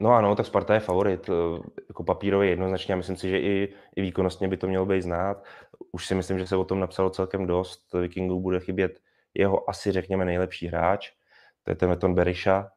No 0.00 0.12
ano, 0.12 0.34
tak 0.34 0.46
Sparta 0.46 0.74
je 0.74 0.80
favorit, 0.80 1.28
eh, 1.28 1.62
jako 1.88 2.04
papírově 2.04 2.50
jednoznačně 2.50 2.94
a 2.94 2.96
myslím 2.96 3.16
si, 3.16 3.28
že 3.28 3.38
i, 3.40 3.74
i 3.96 4.02
výkonnostně 4.02 4.48
by 4.48 4.56
to 4.56 4.66
mělo 4.66 4.86
být 4.86 5.02
znát. 5.02 5.44
Už 5.92 6.06
si 6.06 6.14
myslím, 6.14 6.38
že 6.38 6.46
se 6.46 6.56
o 6.56 6.64
tom 6.64 6.80
napsalo 6.80 7.10
celkem 7.10 7.46
dost. 7.46 7.92
Vikingů 7.92 8.40
bude 8.40 8.60
chybět 8.60 9.00
jeho 9.34 9.70
asi, 9.70 9.92
řekněme, 9.92 10.24
nejlepší 10.24 10.66
hráč 10.66 11.12
to 11.64 11.70
je 11.70 11.74
ten 11.74 11.88
Meton 11.88 12.14
Berisha, 12.14 12.70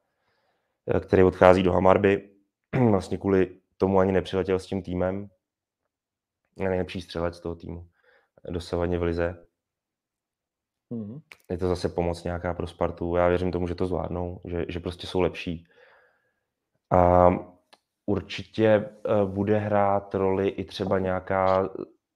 eh, 0.96 1.00
který 1.00 1.24
odchází 1.24 1.64
do 1.64 1.74
Hamarby. 1.74 2.30
Vlastně 2.92 3.18
kvůli 3.18 3.58
tomu 3.78 4.00
ani 4.00 4.12
nepřiletěl 4.12 4.60
s 4.60 4.66
tím 4.66 4.82
týmem. 4.82 5.30
Je 6.58 6.70
nejlepší 6.70 7.02
střelec 7.02 7.40
toho 7.40 7.56
týmu. 7.56 7.88
Dosavadně 8.50 9.00
v 9.00 9.04
Lize. 9.04 9.48
Mm-hmm. 10.92 11.22
Je 11.50 11.58
to 11.58 11.68
zase 11.68 11.90
pomoc 11.90 12.24
nějaká 12.24 12.54
pro 12.54 12.68
Spartu. 12.68 13.16
Já 13.16 13.28
věřím 13.28 13.52
tomu, 13.52 13.68
že 13.68 13.76
to 13.76 13.86
zvládnou, 13.86 14.42
že, 14.46 14.66
že 14.70 14.80
prostě 14.80 15.08
jsou 15.08 15.22
lepší. 15.22 15.68
A 16.92 17.30
určitě 18.06 18.68
eh, 18.68 19.26
bude 19.26 19.58
hrát 19.58 20.16
roli 20.16 20.48
i 20.48 20.66
třeba 20.66 21.00
nějaká 21.00 21.70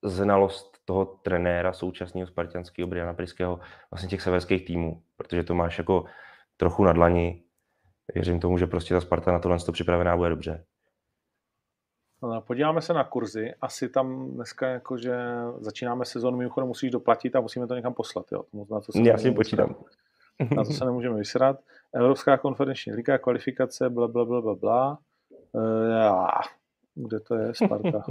znalost 0.03 0.77
toho 0.85 1.05
trenéra 1.05 1.73
současného 1.73 2.27
spartianského 2.27 2.87
Briana 2.87 3.13
Priského, 3.13 3.59
vlastně 3.91 4.09
těch 4.09 4.21
severských 4.21 4.65
týmů, 4.65 5.01
protože 5.17 5.43
to 5.43 5.55
máš 5.55 5.77
jako 5.77 6.05
trochu 6.61 6.83
na 6.83 6.93
dlani. 6.93 7.43
Věřím 8.13 8.39
tomu, 8.39 8.57
že 8.57 8.67
prostě 8.67 8.93
ta 8.93 9.01
Sparta 9.01 9.31
na 9.31 9.39
tohle 9.39 9.59
to 9.59 9.71
připravená 9.71 10.17
bude 10.17 10.29
dobře. 10.29 10.65
No, 12.23 12.41
podíváme 12.41 12.81
se 12.81 12.93
na 12.93 13.03
kurzy. 13.03 13.53
Asi 13.61 13.89
tam 13.89 14.31
dneska 14.31 14.67
jakože 14.67 15.15
začínáme 15.59 16.05
sezónu, 16.05 16.37
mimochodem 16.37 16.67
musíš 16.67 16.91
doplatit 16.91 17.35
a 17.35 17.41
musíme 17.41 17.67
to 17.67 17.75
někam 17.75 17.93
poslat. 17.93 18.25
Jo? 18.31 18.43
Na 18.53 18.81
to 18.81 18.91
se 18.91 19.01
Já 19.01 19.17
si 19.17 19.31
počítám. 19.31 19.75
Na 20.55 20.63
to 20.63 20.71
se 20.71 20.85
nemůžeme 20.85 21.15
vysrat. 21.15 21.59
Evropská 21.95 22.37
konferenční 22.37 22.93
liga, 22.93 23.17
kvalifikace, 23.17 23.89
bla, 23.89 24.07
bla, 24.07 24.25
bla, 24.25 24.41
bla, 24.41 24.55
bla. 24.55 24.99
E, 25.55 25.63
kde 26.95 27.19
to 27.19 27.35
je, 27.35 27.53
Sparta? 27.55 28.03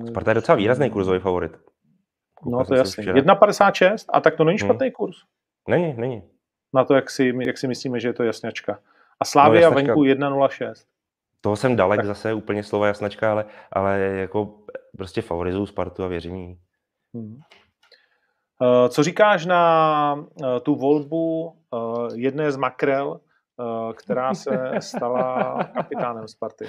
Sparta 0.08 0.30
je 0.30 0.34
docela 0.34 0.56
výrazný 0.56 0.90
kurzový 0.90 1.18
favorit. 1.18 1.52
No 2.46 2.64
to 2.64 2.74
je 2.74 2.78
jasný. 2.78 3.04
1,56 3.04 4.04
a 4.12 4.20
tak 4.20 4.36
to 4.36 4.44
není 4.44 4.58
hmm. 4.58 4.66
špatný 4.68 4.86
hmm. 4.86 4.92
kurz. 4.92 5.16
Není, 5.68 5.94
není. 5.94 6.31
Na 6.74 6.84
to, 6.84 6.94
jak 6.94 7.10
si, 7.10 7.32
jak 7.46 7.58
si 7.58 7.68
myslíme, 7.68 8.00
že 8.00 8.08
je 8.08 8.12
to 8.12 8.22
jasňačka. 8.22 8.78
A 9.20 9.24
Slávia 9.24 9.70
no, 9.70 9.74
venku 9.74 10.02
1,06. 10.02 10.72
Toho 11.40 11.56
jsem 11.56 11.76
dalek 11.76 11.98
tak. 11.98 12.06
zase, 12.06 12.34
úplně 12.34 12.62
slova 12.62 12.86
jasnačka, 12.86 13.30
ale, 13.30 13.44
ale 13.72 13.98
jako 14.00 14.54
prostě 14.96 15.22
favorizuju 15.22 15.66
Spartu 15.66 16.04
a 16.04 16.08
věřím 16.08 16.56
Hmm. 17.14 17.40
Eh, 18.62 18.88
co 18.88 19.02
říkáš 19.02 19.46
na 19.46 20.24
eh, 20.44 20.60
tu 20.60 20.74
volbu 20.74 21.52
eh, 21.74 21.78
jedné 22.14 22.52
z 22.52 22.56
makrel, 22.56 23.20
která 23.96 24.34
se 24.34 24.72
stala 24.78 25.58
kapitánem 25.74 26.28
Sparty? 26.28 26.64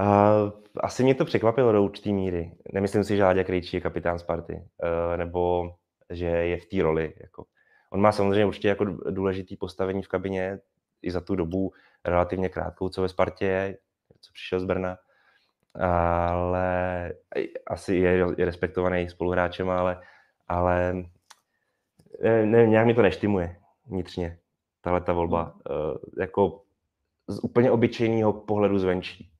Uh, 0.00 0.50
asi 0.80 1.02
mě 1.02 1.14
to 1.14 1.24
překvapilo 1.24 1.72
do 1.72 1.82
určité 1.82 2.10
míry. 2.10 2.52
Nemyslím 2.72 3.04
si, 3.04 3.16
že 3.16 3.24
Láďa 3.24 3.44
Krejčí 3.44 3.76
je 3.76 3.80
kapitán 3.80 4.18
Sparty, 4.18 4.54
uh, 4.54 5.16
nebo 5.16 5.70
že 6.10 6.26
je 6.26 6.56
v 6.56 6.66
té 6.66 6.82
roli. 6.82 7.14
Jako. 7.20 7.44
On 7.90 8.00
má 8.00 8.12
samozřejmě 8.12 8.46
určitě 8.46 8.68
jako 8.68 8.84
důležitý 9.10 9.56
postavení 9.56 10.02
v 10.02 10.08
kabině 10.08 10.58
i 11.02 11.10
za 11.10 11.20
tu 11.20 11.36
dobu 11.36 11.72
relativně 12.04 12.48
krátkou, 12.48 12.88
co 12.88 13.02
ve 13.02 13.08
Spartě 13.08 13.44
je, 13.44 13.78
co 14.20 14.32
přišel 14.32 14.60
z 14.60 14.64
Brna, 14.64 14.98
ale 15.74 17.12
asi 17.66 17.94
je, 17.96 18.26
je 18.36 18.44
respektovaný 18.44 19.10
spoluhráčem, 19.10 19.70
ale, 19.70 20.02
ale 20.48 21.04
ne, 22.44 22.66
nějak 22.66 22.86
mi 22.86 22.94
to 22.94 23.02
neštimuje 23.02 23.56
vnitřně, 23.86 24.38
tahle 24.80 25.00
ta 25.00 25.12
volba. 25.12 25.54
Uh, 25.54 25.96
jako 26.18 26.62
z 27.28 27.38
úplně 27.42 27.70
obyčejného 27.70 28.32
pohledu 28.32 28.78
zvenčí. 28.78 29.30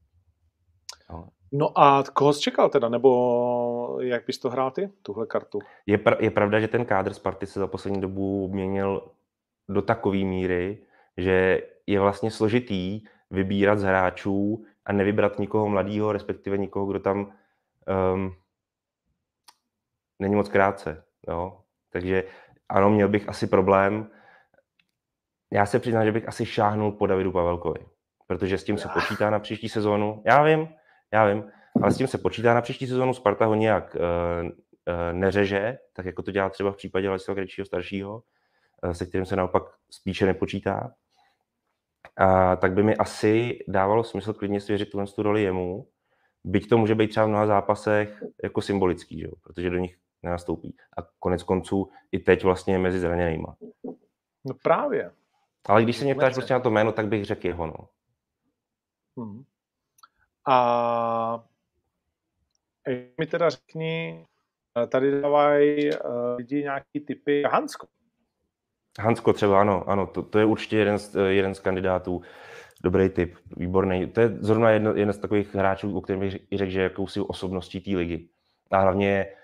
No 1.11 1.28
a 1.74 2.05
koho 2.12 2.32
jsi 2.32 2.40
čekal 2.40 2.68
teda, 2.68 2.88
nebo 2.88 3.98
jak 4.01 4.26
bys 4.26 4.38
to 4.38 4.51
hrál 4.51 4.70
ty, 4.70 4.90
tuhle 5.03 5.26
kartu? 5.26 5.59
Je, 5.86 5.98
pra, 5.98 6.16
je 6.20 6.30
pravda, 6.30 6.61
že 6.61 6.68
ten 6.68 6.84
kádr 6.84 7.14
Sparty 7.14 7.46
se 7.46 7.61
za 7.61 7.66
poslední 7.66 8.01
dobu 8.01 8.48
měnil 8.48 9.11
do 9.68 9.82
takové 9.82 10.16
míry, 10.16 10.78
že 11.16 11.62
je 11.86 12.01
vlastně 12.01 12.30
složitý 12.30 13.01
vybírat 13.30 13.78
z 13.78 13.82
hráčů 13.82 14.64
a 14.84 14.92
nevybrat 14.92 15.38
nikoho 15.38 15.68
mladého, 15.68 16.12
respektive 16.12 16.59
nikoho, 16.59 16.86
kdo 16.86 17.01
tam 17.01 17.32
um, 18.14 18.34
není 20.18 20.34
moc 20.34 20.48
krátce. 20.48 21.05
Jo? 21.28 21.61
Takže 21.92 22.24
ano, 22.68 22.90
měl 22.90 23.09
bych 23.09 23.28
asi 23.28 23.46
problém. 23.46 24.11
Já 25.53 25.66
se 25.66 25.78
přiznám, 25.78 26.05
že 26.05 26.12
bych 26.12 26.28
asi 26.28 26.46
šáhnul 26.46 26.92
po 26.92 27.07
Davidu 27.07 27.32
Pavelkovi, 27.32 27.86
protože 28.26 28.59
s 28.59 28.64
tím 28.64 28.78
se 28.78 28.88
počítá 28.88 29.30
na 29.30 29.38
příští 29.38 29.68
sezónu. 29.68 30.22
Já 30.26 30.42
vím, 30.42 30.68
já 31.12 31.26
vím, 31.26 31.44
ale 31.82 31.92
s 31.92 31.96
tím 31.96 32.06
se 32.06 32.18
počítá 32.18 32.54
na 32.54 32.62
příští 32.62 32.86
sezónu. 32.86 33.14
Sparta 33.14 33.46
ho 33.46 33.54
nějak 33.54 33.94
uh, 33.94 34.46
uh, 34.46 34.52
neřeže, 35.12 35.78
tak 35.92 36.06
jako 36.06 36.22
to 36.22 36.30
dělá 36.30 36.50
třeba 36.50 36.72
v 36.72 36.76
případě 36.76 37.08
Ladislava 37.08 37.36
Krejčího 37.36 37.64
staršího, 37.64 38.22
uh, 38.84 38.90
se 38.90 39.06
kterým 39.06 39.26
se 39.26 39.36
naopak 39.36 39.62
spíše 39.90 40.26
nepočítá. 40.26 40.94
A 42.16 42.56
tak 42.56 42.72
by 42.72 42.82
mi 42.82 42.96
asi 42.96 43.58
dávalo 43.68 44.04
smysl 44.04 44.32
klidně 44.32 44.61
svěřit 44.61 44.90
tuhle 44.90 45.06
tu 45.06 45.22
roli 45.22 45.42
jemu, 45.42 45.86
byť 46.44 46.68
to 46.68 46.78
může 46.78 46.94
být 46.94 47.08
třeba 47.08 47.26
v 47.26 47.28
mnoha 47.28 47.46
zápasech 47.46 48.22
jako 48.42 48.62
symbolický, 48.62 49.20
že? 49.20 49.28
protože 49.42 49.70
do 49.70 49.78
nich 49.78 49.96
nenastoupí. 50.22 50.76
A 50.98 51.02
konec 51.18 51.42
konců 51.42 51.90
i 52.12 52.18
teď 52.18 52.44
vlastně 52.44 52.74
je 52.74 52.78
mezi 52.78 53.00
zraněnýma. 53.00 53.56
No 54.44 54.54
právě. 54.62 55.11
Ale 55.66 55.82
když 55.82 55.96
se 55.96 56.04
mě 56.04 56.14
ptáš 56.14 56.34
prostě 56.34 56.54
na 56.54 56.61
to 56.61 56.70
jméno, 56.70 56.92
tak 56.92 57.08
bych 57.08 57.24
řekl 57.24 57.46
jeho. 57.46 57.66
No. 57.66 57.88
Hmm. 59.16 59.44
A 60.51 61.44
mi 63.18 63.26
teda 63.26 63.51
řekni, 63.51 64.26
eh, 64.82 64.86
tady 64.86 65.20
dávají 65.20 65.90
uh, 65.92 66.01
lidi 66.36 66.62
nějaký 66.62 67.01
typy. 67.01 67.42
Hansko. 67.42 67.86
Hansko 69.01 69.32
třeba, 69.32 69.61
ano, 69.61 69.88
ano, 69.88 70.07
to, 70.07 70.22
to 70.22 70.38
je 70.38 70.44
určitě 70.44 70.76
jeden 70.76 70.98
z, 70.98 71.16
eh, 71.16 71.32
jeden 71.32 71.55
z 71.55 71.61
kandidátů. 71.61 72.22
Dobrý 72.82 73.09
typ, 73.09 73.36
výborný. 73.57 74.07
To 74.07 74.20
je 74.20 74.28
zrovna 74.28 74.70
jedno, 74.70 74.94
jeden 74.94 75.12
z 75.12 75.18
takových 75.18 75.55
hráčů, 75.55 75.98
o 75.98 76.01
kterém 76.01 76.20
bych 76.20 76.36
řekl, 76.53 76.70
že 76.70 76.82
jakousi 76.82 77.20
osobností 77.20 77.80
té 77.80 77.90
ligy. 77.90 78.28
A 78.70 78.80
hlavně 78.80 79.09
je 79.09 79.36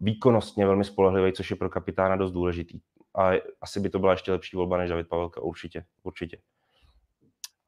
výkonnostně 0.00 0.66
velmi 0.66 0.84
spolehlivý, 0.84 1.32
což 1.32 1.50
je 1.50 1.56
pro 1.56 1.70
kapitána 1.70 2.16
dost 2.16 2.32
důležitý. 2.32 2.80
A 3.14 3.30
asi 3.60 3.80
by 3.80 3.90
to 3.90 3.98
byla 3.98 4.12
ještě 4.12 4.32
lepší 4.32 4.56
volba 4.56 4.76
než 4.76 4.90
David 4.90 5.08
Pavelka, 5.08 5.40
určitě, 5.40 5.84
určitě. 6.02 6.38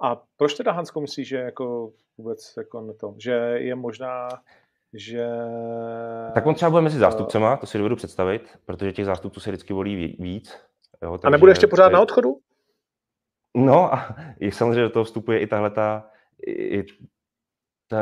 A 0.01 0.23
proč 0.37 0.55
teda 0.55 0.73
Hansko 0.73 1.01
myslí, 1.01 1.25
že 1.25 1.37
jako 1.37 1.93
vůbec 2.19 2.55
jako 2.57 2.81
na 2.81 2.93
to, 2.93 3.15
že 3.19 3.33
je 3.57 3.75
možná, 3.75 4.29
že... 4.93 5.29
Tak 6.35 6.47
on 6.47 6.55
třeba 6.55 6.71
bude 6.71 6.83
mezi 6.83 6.99
zástupcema, 6.99 7.57
to 7.57 7.67
si 7.67 7.79
dovedu 7.79 7.97
představit, 7.97 8.59
protože 8.65 8.93
těch 8.93 9.05
zástupců 9.07 9.41
se 9.41 9.51
vždycky 9.51 9.73
volí 9.73 10.17
víc. 10.19 10.59
Jo, 11.03 11.19
a 11.25 11.31
nebude 11.31 11.53
ještě 11.53 11.67
pořád 11.67 11.93
na 11.93 12.01
odchodu? 12.01 12.39
No 13.57 13.95
a 13.95 14.17
samozřejmě 14.51 14.83
do 14.83 14.91
toho 14.91 15.05
vstupuje 15.05 15.39
i 15.41 15.47
tahle 15.47 15.71
ta, 15.71 16.11
i, 16.47 16.85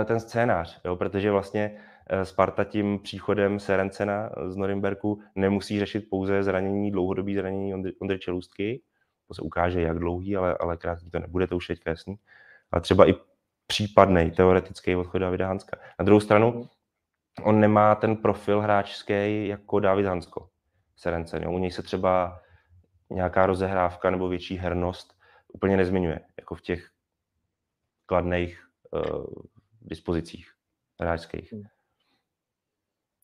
ten 0.05 0.21
scénář, 0.21 0.81
jo, 0.85 0.97
protože 0.97 1.31
vlastně 1.31 1.81
eh, 2.11 2.25
Sparta 2.25 2.65
tím 2.65 2.99
příchodem 2.99 3.61
Serencena 3.61 4.31
z 4.47 4.57
Norimberku 4.57 5.23
nemusí 5.35 5.79
řešit 5.79 6.01
pouze 6.11 6.43
zranění, 6.43 6.91
dlouhodobý 6.91 7.35
zranění 7.35 7.75
Ondry, 7.75 7.93
Ondry 8.01 8.19
Čelůstky, 8.19 8.83
to 9.33 9.37
se 9.37 9.43
ukáže, 9.43 9.81
jak 9.81 9.99
dlouhý, 9.99 10.37
ale, 10.37 10.57
ale 10.61 10.77
krátký 10.77 11.11
to 11.11 11.19
nebude, 11.19 11.47
to 11.47 11.57
už 11.57 11.71
je 11.71 11.77
jasný. 11.87 12.19
A 12.73 12.81
třeba 12.81 13.09
i 13.09 13.15
případný 13.67 14.31
teoretický 14.31 14.97
odchod 14.97 15.19
Davida 15.19 15.47
Hanska. 15.47 15.79
Na 15.99 16.05
druhou 16.05 16.21
stranu, 16.21 16.69
on 17.43 17.61
nemá 17.61 17.95
ten 17.95 18.17
profil 18.17 18.61
hráčský 18.61 19.49
jako 19.49 19.81
David 19.81 20.07
Hansko, 20.07 20.49
Serencen. 20.97 21.49
U 21.49 21.59
něj 21.59 21.71
se 21.71 21.83
třeba 21.83 22.41
nějaká 23.11 23.47
rozehrávka 23.47 24.11
nebo 24.11 24.29
větší 24.29 24.57
hernost 24.57 25.17
úplně 25.49 25.77
nezmiňuje, 25.77 26.21
jako 26.39 26.55
v 26.55 26.61
těch 26.61 26.91
kladných 28.07 28.67
uh, 28.91 29.25
dispozicích 29.81 30.53
hráčských. 31.01 31.53
Hmm. 31.53 31.63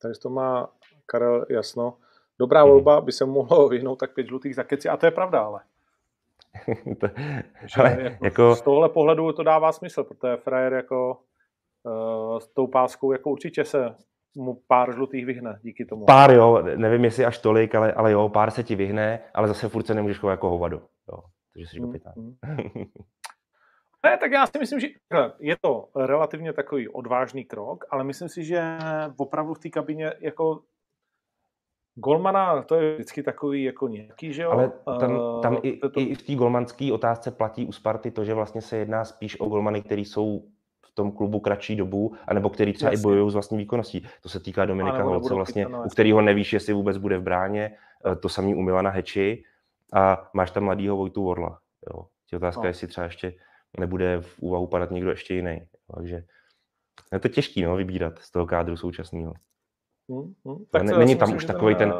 Takže 0.02 0.20
to 0.20 0.30
má 0.30 0.68
Karel 1.06 1.46
jasno. 1.50 1.98
Dobrá 2.38 2.62
hmm. 2.62 2.70
volba 2.70 3.00
by 3.00 3.12
se 3.12 3.24
mohlo 3.24 3.68
vyhnout 3.68 3.96
tak 3.96 4.14
pět 4.14 4.26
žlutých 4.26 4.54
za 4.54 4.64
keci, 4.64 4.88
a 4.88 4.96
to 4.96 5.06
je 5.06 5.10
pravda, 5.10 5.40
ale. 5.40 5.60
to, 7.00 7.08
ale 7.78 8.02
jako, 8.02 8.24
jako... 8.24 8.54
Z 8.54 8.62
tohohle 8.62 8.88
pohledu 8.88 9.32
to 9.32 9.42
dává 9.42 9.72
smysl, 9.72 10.04
protože 10.04 10.36
frajer 10.36 10.72
jako 10.72 11.18
uh, 11.82 12.38
s 12.38 12.48
tou 12.48 12.66
páskou 12.66 13.12
jako 13.12 13.30
určitě 13.30 13.64
se 13.64 13.94
mu 14.36 14.62
pár 14.66 14.94
žlutých 14.94 15.26
vyhne 15.26 15.58
díky 15.62 15.84
tomu. 15.84 16.06
Pár 16.06 16.32
jo, 16.32 16.62
nevím 16.76 17.04
jestli 17.04 17.24
až 17.24 17.38
tolik, 17.38 17.74
ale, 17.74 17.92
ale 17.92 18.12
jo, 18.12 18.28
pár 18.28 18.50
se 18.50 18.62
ti 18.62 18.76
vyhne, 18.76 19.20
ale 19.34 19.48
zase 19.48 19.68
furt 19.68 19.86
se 19.86 19.94
nemůžeš 19.94 20.18
chovat 20.18 20.30
jako 20.30 20.50
hovado. 20.50 20.76
Jo, 21.12 21.18
takže 21.52 21.68
jsi 21.68 21.80
mm. 21.80 21.92
Mm. 22.16 22.34
ne, 24.04 24.16
tak 24.18 24.32
já 24.32 24.46
si 24.46 24.58
myslím, 24.58 24.80
že 24.80 24.88
je 25.40 25.56
to 25.60 25.88
relativně 25.96 26.52
takový 26.52 26.88
odvážný 26.88 27.44
krok, 27.44 27.84
ale 27.90 28.04
myslím 28.04 28.28
si, 28.28 28.44
že 28.44 28.78
opravdu 29.16 29.54
v 29.54 29.58
té 29.58 29.68
kabině 29.68 30.12
jako 30.20 30.60
Golmana, 32.00 32.62
to 32.62 32.74
je 32.74 32.94
vždycky 32.94 33.22
takový 33.22 33.62
jako 33.62 33.88
nějaký, 33.88 34.32
že 34.32 34.42
jo? 34.42 34.50
Ale 34.50 34.72
tam, 34.84 35.40
tam 35.42 35.54
uh, 35.54 35.60
i, 35.62 35.76
to... 35.76 36.00
i 36.00 36.14
v 36.14 36.22
té 36.22 36.34
golmanské 36.34 36.92
otázce 36.92 37.30
platí 37.30 37.66
u 37.66 37.72
Sparty 37.72 38.10
to, 38.10 38.24
že 38.24 38.34
vlastně 38.34 38.60
se 38.60 38.76
jedná 38.76 39.04
spíš 39.04 39.40
o 39.40 39.46
golmany, 39.46 39.82
který 39.82 40.04
jsou 40.04 40.42
tom 40.98 41.12
klubu 41.12 41.40
kratší 41.40 41.76
dobu, 41.76 42.14
anebo 42.26 42.50
který 42.50 42.72
třeba 42.72 42.90
Jasně. 42.90 43.00
i 43.00 43.02
bojují 43.02 43.30
s 43.30 43.34
vlastní 43.34 43.58
výkonností. 43.58 44.06
To 44.22 44.28
se 44.28 44.40
týká 44.40 44.66
Dominika 44.66 45.02
Holce, 45.02 45.34
vlastně, 45.34 45.66
u 45.66 45.88
kterého 45.88 46.20
nevíš, 46.20 46.52
jestli 46.52 46.72
vůbec 46.72 46.96
bude 46.96 47.18
v 47.18 47.22
bráně, 47.22 47.70
eh, 48.06 48.16
to 48.16 48.28
samý 48.28 48.54
u 48.54 48.62
Milana 48.62 48.90
Heči 48.90 49.44
a 49.94 50.30
máš 50.34 50.50
tam 50.50 50.64
mladýho 50.64 50.96
Vojtu 50.96 51.22
Vorla. 51.22 51.58
Jo. 51.90 52.06
Tě 52.26 52.36
otázka, 52.36 52.62
no. 52.62 52.68
jestli 52.68 52.86
třeba 52.86 53.04
ještě 53.04 53.34
nebude 53.78 54.20
v 54.20 54.38
úvahu 54.38 54.66
padat 54.66 54.90
někdo 54.90 55.10
ještě 55.10 55.34
jiný. 55.34 55.62
Takže 55.94 56.22
je 57.12 57.18
to 57.18 57.28
těžký 57.28 57.62
no, 57.62 57.76
vybírat 57.76 58.18
z 58.18 58.30
toho 58.30 58.46
kádru 58.46 58.76
současného. 58.76 59.32
Hmm, 60.08 60.34
hmm. 60.44 60.64
Tak 60.70 60.82
ne, 60.82 60.98
není 60.98 61.16
tam 61.16 61.36
už 61.36 61.44
takový 61.44 61.74
ten... 61.74 61.94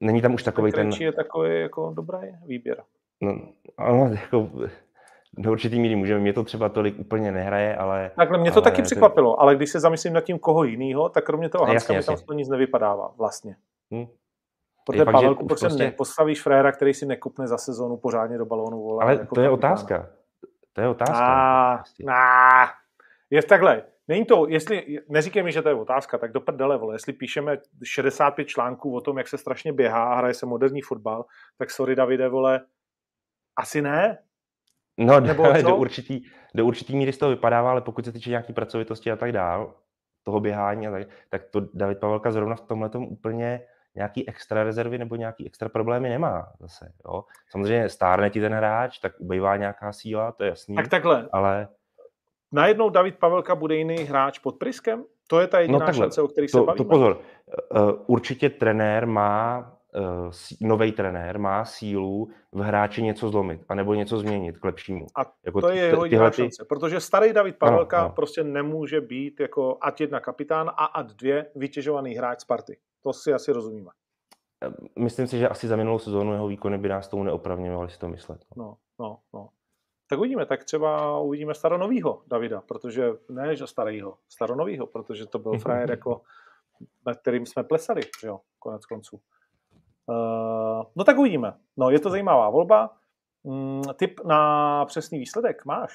Není 0.00 0.22
tam 0.22 0.34
už 0.34 0.42
takový 0.42 0.72
ten... 0.72 0.90
je 0.90 1.12
takový 1.12 1.60
jako 1.60 1.92
dobrý 1.96 2.18
výběr. 2.46 2.82
No, 3.20 3.38
ano, 3.78 4.10
jako, 4.10 4.50
do 5.38 5.52
určitý 5.52 5.80
míry 5.80 5.96
můžeme. 5.96 6.20
Mě 6.20 6.32
to 6.32 6.44
třeba 6.44 6.68
tolik 6.68 6.98
úplně 6.98 7.32
nehraje, 7.32 7.76
ale... 7.76 8.10
Takhle, 8.16 8.38
mě 8.38 8.50
to 8.50 8.56
ale 8.56 8.64
taky 8.64 8.82
překvapilo, 8.82 9.40
ale 9.40 9.56
když 9.56 9.70
se 9.70 9.80
zamyslím 9.80 10.12
nad 10.12 10.20
tím, 10.20 10.38
koho 10.38 10.64
jiného, 10.64 11.08
tak 11.08 11.24
kromě 11.24 11.48
toho 11.48 11.64
Hanska 11.64 11.92
mi 11.92 12.02
tam 12.02 12.16
to 12.16 12.32
nic 12.32 12.48
nevypadává 12.48 13.12
vlastně. 13.18 13.56
Hmm. 13.90 14.06
Protože 14.86 15.04
fakt, 15.04 15.12
Pavelku, 15.12 15.46
proč 15.46 15.60
prostě... 15.60 15.84
nepostavíš 15.84 16.42
fréra, 16.42 16.72
který 16.72 16.94
si 16.94 17.06
nekupne 17.06 17.46
za 17.46 17.58
sezónu 17.58 17.96
pořádně 17.96 18.38
do 18.38 18.46
balónu. 18.46 18.82
Vole, 18.82 19.02
ale 19.02 19.12
jako 19.12 19.34
to 19.34 19.40
je 19.40 19.50
otázka. 19.50 20.08
To 20.72 20.80
je 20.80 20.88
otázka. 20.88 21.28
Nah, 21.28 21.84
nah. 22.04 22.70
Je 23.30 23.42
takhle. 23.42 23.82
Není 24.08 24.24
to, 24.24 24.46
jestli, 24.48 24.98
neříkej 25.08 25.42
mi, 25.42 25.52
že 25.52 25.62
to 25.62 25.68
je 25.68 25.74
otázka, 25.74 26.18
tak 26.18 26.32
do 26.32 26.40
prdele, 26.40 26.78
vole, 26.78 26.94
jestli 26.94 27.12
píšeme 27.12 27.58
65 27.84 28.44
článků 28.44 28.96
o 28.96 29.00
tom, 29.00 29.18
jak 29.18 29.28
se 29.28 29.38
strašně 29.38 29.72
běhá 29.72 30.04
a 30.04 30.16
hraje 30.16 30.34
se 30.34 30.46
moderní 30.46 30.82
fotbal, 30.82 31.24
tak 31.58 31.70
sorry 31.70 31.96
Davide, 31.96 32.28
vole, 32.28 32.60
asi 33.56 33.82
ne, 33.82 34.18
No, 34.98 35.20
Nebo 35.20 35.52
do 35.62 35.76
určitý, 35.76 36.22
do 36.54 36.66
určitý 36.66 36.96
míry 36.96 37.12
z 37.12 37.18
toho 37.18 37.30
vypadává, 37.30 37.70
ale 37.70 37.80
pokud 37.80 38.04
se 38.04 38.12
týče 38.12 38.30
nějaký 38.30 38.52
pracovitosti 38.52 39.10
a 39.10 39.16
tak 39.16 39.32
dál, 39.32 39.74
toho 40.22 40.40
běhání, 40.40 40.86
a 40.86 40.90
tak, 40.90 41.08
tak 41.28 41.44
to 41.44 41.60
David 41.74 41.98
Pavelka 41.98 42.30
zrovna 42.30 42.56
v 42.56 42.60
tomhle 42.60 42.90
úplně 42.94 43.60
nějaký 43.94 44.28
extra 44.28 44.64
rezervy 44.64 44.98
nebo 44.98 45.16
nějaký 45.16 45.46
extra 45.46 45.68
problémy 45.68 46.08
nemá 46.08 46.52
zase. 46.60 46.92
Jo. 47.04 47.24
Samozřejmě 47.50 47.88
stárne 47.88 48.30
ti 48.30 48.40
ten 48.40 48.54
hráč, 48.54 48.98
tak 48.98 49.12
ubývá 49.18 49.56
nějaká 49.56 49.92
síla, 49.92 50.32
to 50.32 50.44
je 50.44 50.50
jasný. 50.50 50.76
Tak 50.76 50.88
takhle. 50.88 51.28
Ale 51.32 51.68
najednou 52.52 52.90
David 52.90 53.18
Pavelka 53.18 53.54
bude 53.54 53.76
jiný 53.76 53.96
hráč 53.96 54.38
pod 54.38 54.58
Priskem? 54.58 55.04
To 55.28 55.40
je 55.40 55.46
ta 55.46 55.60
jediná 55.60 55.78
no 55.78 55.86
takhle, 55.86 56.04
šance, 56.04 56.22
o 56.22 56.28
který 56.28 56.46
to, 56.46 56.58
se 56.58 56.64
bavíme. 56.64 56.84
To 56.84 56.84
pozor, 56.84 57.20
uh, 57.74 57.90
určitě 58.06 58.50
trenér 58.50 59.06
má, 59.06 59.58
uh, 59.96 60.68
nový 60.68 60.92
trenér 60.92 61.38
má 61.38 61.64
sílu 61.64 62.28
v 62.52 62.60
hráči 62.60 63.02
něco 63.02 63.28
zlomit, 63.28 63.64
anebo 63.68 63.94
něco 63.94 64.18
změnit 64.18 64.58
k 64.58 64.64
lepšímu. 64.64 65.06
A 65.16 65.32
jako 65.46 65.60
to 65.60 65.68
je 65.68 65.82
jeho 65.82 66.04
jediná 66.04 66.30
ty... 66.30 66.36
šance, 66.36 66.64
protože 66.68 67.00
starý 67.00 67.32
David 67.32 67.58
Pavelka 67.58 68.02
no, 68.02 68.08
no. 68.08 68.14
prostě 68.14 68.44
nemůže 68.44 69.00
být 69.00 69.40
jako 69.40 69.78
ad 69.80 70.00
jedna 70.00 70.20
kapitán 70.20 70.68
a 70.68 70.84
ad 70.84 71.12
dvě 71.12 71.46
vytěžovaný 71.54 72.14
hráč 72.14 72.40
Sparty. 72.40 72.78
To 73.02 73.12
si 73.12 73.32
asi 73.32 73.52
rozumíme. 73.52 73.90
Myslím 74.98 75.26
si, 75.26 75.38
že 75.38 75.48
asi 75.48 75.68
za 75.68 75.76
minulou 75.76 75.98
sezónu 75.98 76.32
jeho 76.32 76.48
výkony 76.48 76.78
by 76.78 76.88
nás 76.88 77.08
tomu 77.08 77.24
neopravňovali 77.24 77.90
si 77.90 77.98
to 77.98 78.08
myslet. 78.08 78.44
No, 78.56 78.76
no, 79.00 79.18
no. 79.34 79.48
Tak 80.06 80.18
uvidíme, 80.18 80.46
tak 80.46 80.64
třeba 80.64 81.18
uvidíme 81.18 81.54
staronovýho 81.54 82.22
Davida, 82.26 82.60
protože 82.60 83.12
ne, 83.28 83.56
že 83.56 83.66
starýho, 83.66 84.18
staronovýho, 84.28 84.86
protože 84.86 85.26
to 85.26 85.38
byl 85.38 85.58
frajer 85.58 85.90
jako, 85.90 86.20
na 87.06 87.14
kterým 87.14 87.46
jsme 87.46 87.64
plesali, 87.64 88.00
že 88.20 88.26
jo, 88.26 88.40
konec 88.58 88.86
konců. 88.86 89.20
Uh, 90.06 90.82
no 90.96 91.04
tak 91.04 91.18
uvidíme. 91.18 91.54
No, 91.76 91.90
je 91.90 92.00
to 92.00 92.10
zajímavá 92.10 92.50
volba. 92.50 92.90
Mm, 93.44 93.82
typ 93.96 94.20
na 94.24 94.84
přesný 94.84 95.18
výsledek 95.18 95.64
máš? 95.64 95.94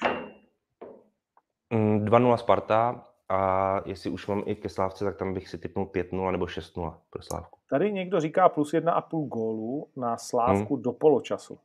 2-0 1.70 2.30
mm, 2.30 2.36
Sparta 2.36 3.04
a 3.28 3.80
jestli 3.88 4.10
už 4.10 4.26
mám 4.26 4.42
i 4.46 4.54
ke 4.54 4.68
Slávce, 4.68 5.04
tak 5.04 5.16
tam 5.16 5.34
bych 5.34 5.48
si 5.48 5.58
typnul 5.58 5.86
5-0 5.86 6.32
nebo 6.32 6.44
6-0 6.44 6.94
pro 7.10 7.22
Slávku. 7.22 7.58
Tady 7.70 7.92
někdo 7.92 8.20
říká 8.20 8.48
plus 8.48 8.72
1,5 8.72 9.28
gólu 9.28 9.88
na 9.96 10.16
Slávku 10.16 10.74
hmm. 10.74 10.82
do 10.82 10.92
poločasu. 10.92 11.58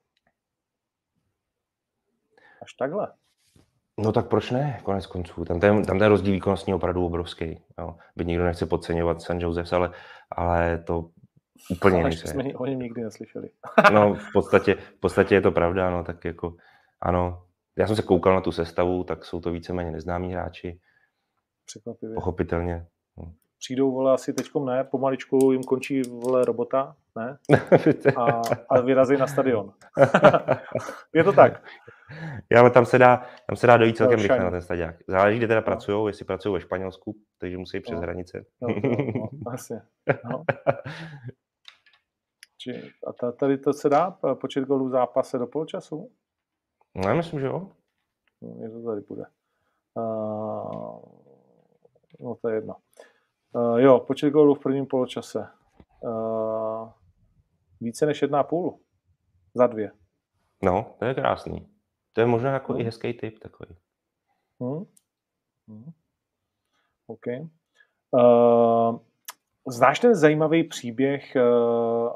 Až 2.62 2.74
takhle. 2.74 3.08
No 4.00 4.12
tak 4.12 4.28
proč 4.28 4.52
ne, 4.52 4.80
konec 4.84 5.06
konců. 5.06 5.46
Tam 5.46 5.60
ten, 5.60 5.86
tam 5.86 6.00
ten 6.00 6.08
rozdíl 6.08 6.34
výkonnostní 6.34 6.72
je 6.72 6.76
opravdu 6.76 7.06
obrovský. 7.06 7.64
Jo. 7.80 7.96
Byť 8.16 8.28
nikdo 8.28 8.44
nechce 8.44 8.66
podceňovat 8.66 9.22
San 9.22 9.40
Josef, 9.40 9.74
ale, 9.74 9.92
ale 10.32 10.78
to 10.78 11.10
úplně 11.72 11.98
jiný 11.98 12.18
jsme 12.18 12.44
o 12.44 12.66
něm 12.66 12.80
nikdy 12.80 13.04
neslyšeli. 13.04 13.50
no 13.94 14.14
v 14.14 14.32
podstatě, 14.34 14.76
v 14.76 15.00
podstatě 15.00 15.36
je 15.36 15.42
to 15.42 15.52
pravda, 15.52 15.90
no 15.90 16.04
tak 16.04 16.26
jako 16.26 16.56
ano. 17.02 17.44
Já 17.78 17.88
jsem 17.88 17.96
se 17.96 18.02
koukal 18.02 18.36
na 18.36 18.42
tu 18.42 18.52
sestavu, 18.52 19.04
tak 19.04 19.26
jsou 19.26 19.42
to 19.42 19.52
víceméně 19.52 19.92
neznámí 19.92 20.34
hráči. 20.34 20.80
Překvapivě. 21.66 22.16
Pochopitelně. 22.16 22.86
No. 23.18 23.34
Přijdou, 23.60 23.92
vole, 23.92 24.14
asi 24.14 24.34
teďkom 24.34 24.66
ne, 24.66 24.84
pomaličku 24.84 25.52
jim 25.52 25.64
končí, 25.64 26.02
vole, 26.02 26.46
robota, 26.46 26.96
ne? 27.16 27.38
A, 28.16 28.42
a 28.70 28.82
vyrazí 28.82 29.18
na 29.18 29.28
stadion. 29.28 29.74
je 31.14 31.24
to 31.24 31.34
tak. 31.34 31.64
Já, 32.52 32.60
ale 32.60 32.70
tam 32.70 32.86
se 32.86 32.98
dá, 32.98 33.26
tam 33.48 33.56
se 33.56 33.68
dá 33.68 33.78
dojít 33.78 33.98
celkem 33.98 34.20
rychle 34.20 34.40
na 34.40 34.52
ten 34.52 34.62
stadiák. 34.62 34.96
Záleží, 35.08 35.38
kde 35.38 35.48
teda 35.48 35.60
no. 35.60 35.66
pracují, 35.66 36.08
jestli 36.08 36.26
pracují 36.26 36.54
ve 36.54 36.62
Španělsku, 36.62 37.16
takže 37.38 37.58
musí 37.58 37.80
přes 37.80 37.96
no. 37.96 38.02
hranice. 38.02 38.46
No, 38.62 38.68
no, 38.68 38.90
no, 39.16 39.30
vlastně. 39.46 39.82
No. 40.32 40.44
Či, 42.58 42.92
a 43.08 43.32
tady 43.32 43.58
to 43.58 43.74
se 43.74 43.90
dá, 43.90 44.12
počet 44.34 44.64
golů 44.64 44.90
zápase 44.90 45.38
do 45.38 45.48
poločasu? 45.48 46.12
No, 46.96 47.10
já 47.10 47.16
myslím, 47.16 47.40
že 47.40 47.46
jo. 47.46 47.72
No, 48.42 48.72
to 48.72 48.86
tady 48.86 49.02
bude. 49.02 49.24
Uh, 49.94 51.02
no, 52.20 52.36
to 52.42 52.50
je 52.50 52.56
jedno. 52.56 52.76
Uh, 53.54 53.80
jo, 53.80 54.00
počet 54.00 54.30
gólů 54.30 54.56
v 54.56 54.60
prvním 54.60 54.86
poločase. 54.86 55.48
Uh, 56.00 56.90
více 57.82 58.06
než 58.06 58.22
jedna 58.22 58.44
půl. 58.44 58.80
Za 59.54 59.68
dvě. 59.68 59.92
No, 60.64 60.96
to 61.00 61.06
je 61.06 61.14
krásný. 61.14 61.68
To 62.14 62.22
je 62.22 62.28
možná 62.28 62.54
jako 62.54 62.74
hmm. 62.74 62.82
i 62.82 62.86
hezký 62.86 63.14
typ 63.14 63.40
takový. 63.40 63.76
Hmm. 64.60 64.86
Hmm. 65.68 65.92
OK. 67.08 67.26
Uh, 68.12 69.00
znáš 69.68 70.00
ten 70.00 70.16
zajímavý 70.16 70.64
příběh 70.64 71.36
uh, 71.36 72.14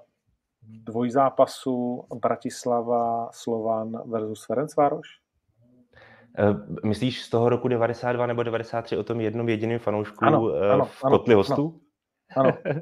dvojzápasu 0.62 2.08
Bratislava 2.16 3.30
Slovan 3.32 4.10
versus 4.10 4.46
Ferencvároš? 4.46 5.21
Uh, 6.40 6.86
myslíš 6.86 7.22
z 7.22 7.30
toho 7.30 7.50
roku 7.50 7.68
92 7.68 8.26
nebo 8.26 8.44
93 8.44 8.98
o 8.98 9.04
tom 9.04 9.22
jednom 9.22 9.50
jediném 9.50 9.80
fanoušku 9.80 10.26
ano, 10.26 10.42
uh, 10.42 10.72
ano, 10.72 10.86
v 10.86 11.04
ano, 11.04 11.18
kotli 11.18 11.36
hostů? 11.36 11.82
Ano. 12.38 12.50
ano. 12.66 12.82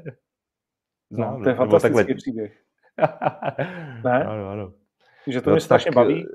Znám, 1.10 1.38
no, 1.38 1.42
to 1.42 1.48
je 1.48 1.54
fantastický 1.54 1.96
takhle... 1.96 2.14
příběh. 2.14 2.52
ne? 4.04 4.24
Ano, 4.24 4.48
ano. 4.48 4.72
Že 5.26 5.40
to 5.40 5.50
no, 5.50 5.54
mě 5.54 5.60
strašně 5.60 5.88
tak, 5.88 5.94
baví. 5.94 6.26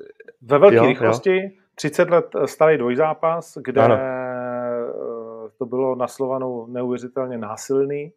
Ve 0.41 0.59
velké 0.59 0.75
jo, 0.75 0.85
rychlosti, 0.85 1.35
jo. 1.35 1.49
30 1.75 2.09
let 2.09 2.25
starý 2.45 2.77
dvojzápas, 2.77 3.57
kde 3.65 3.81
ano. 3.81 3.95
Eh, 3.95 5.49
to 5.57 5.65
bylo 5.65 5.95
na 5.95 6.07
Slovanu 6.07 6.67
neuvěřitelně 6.67 7.37
násilný 7.37 8.11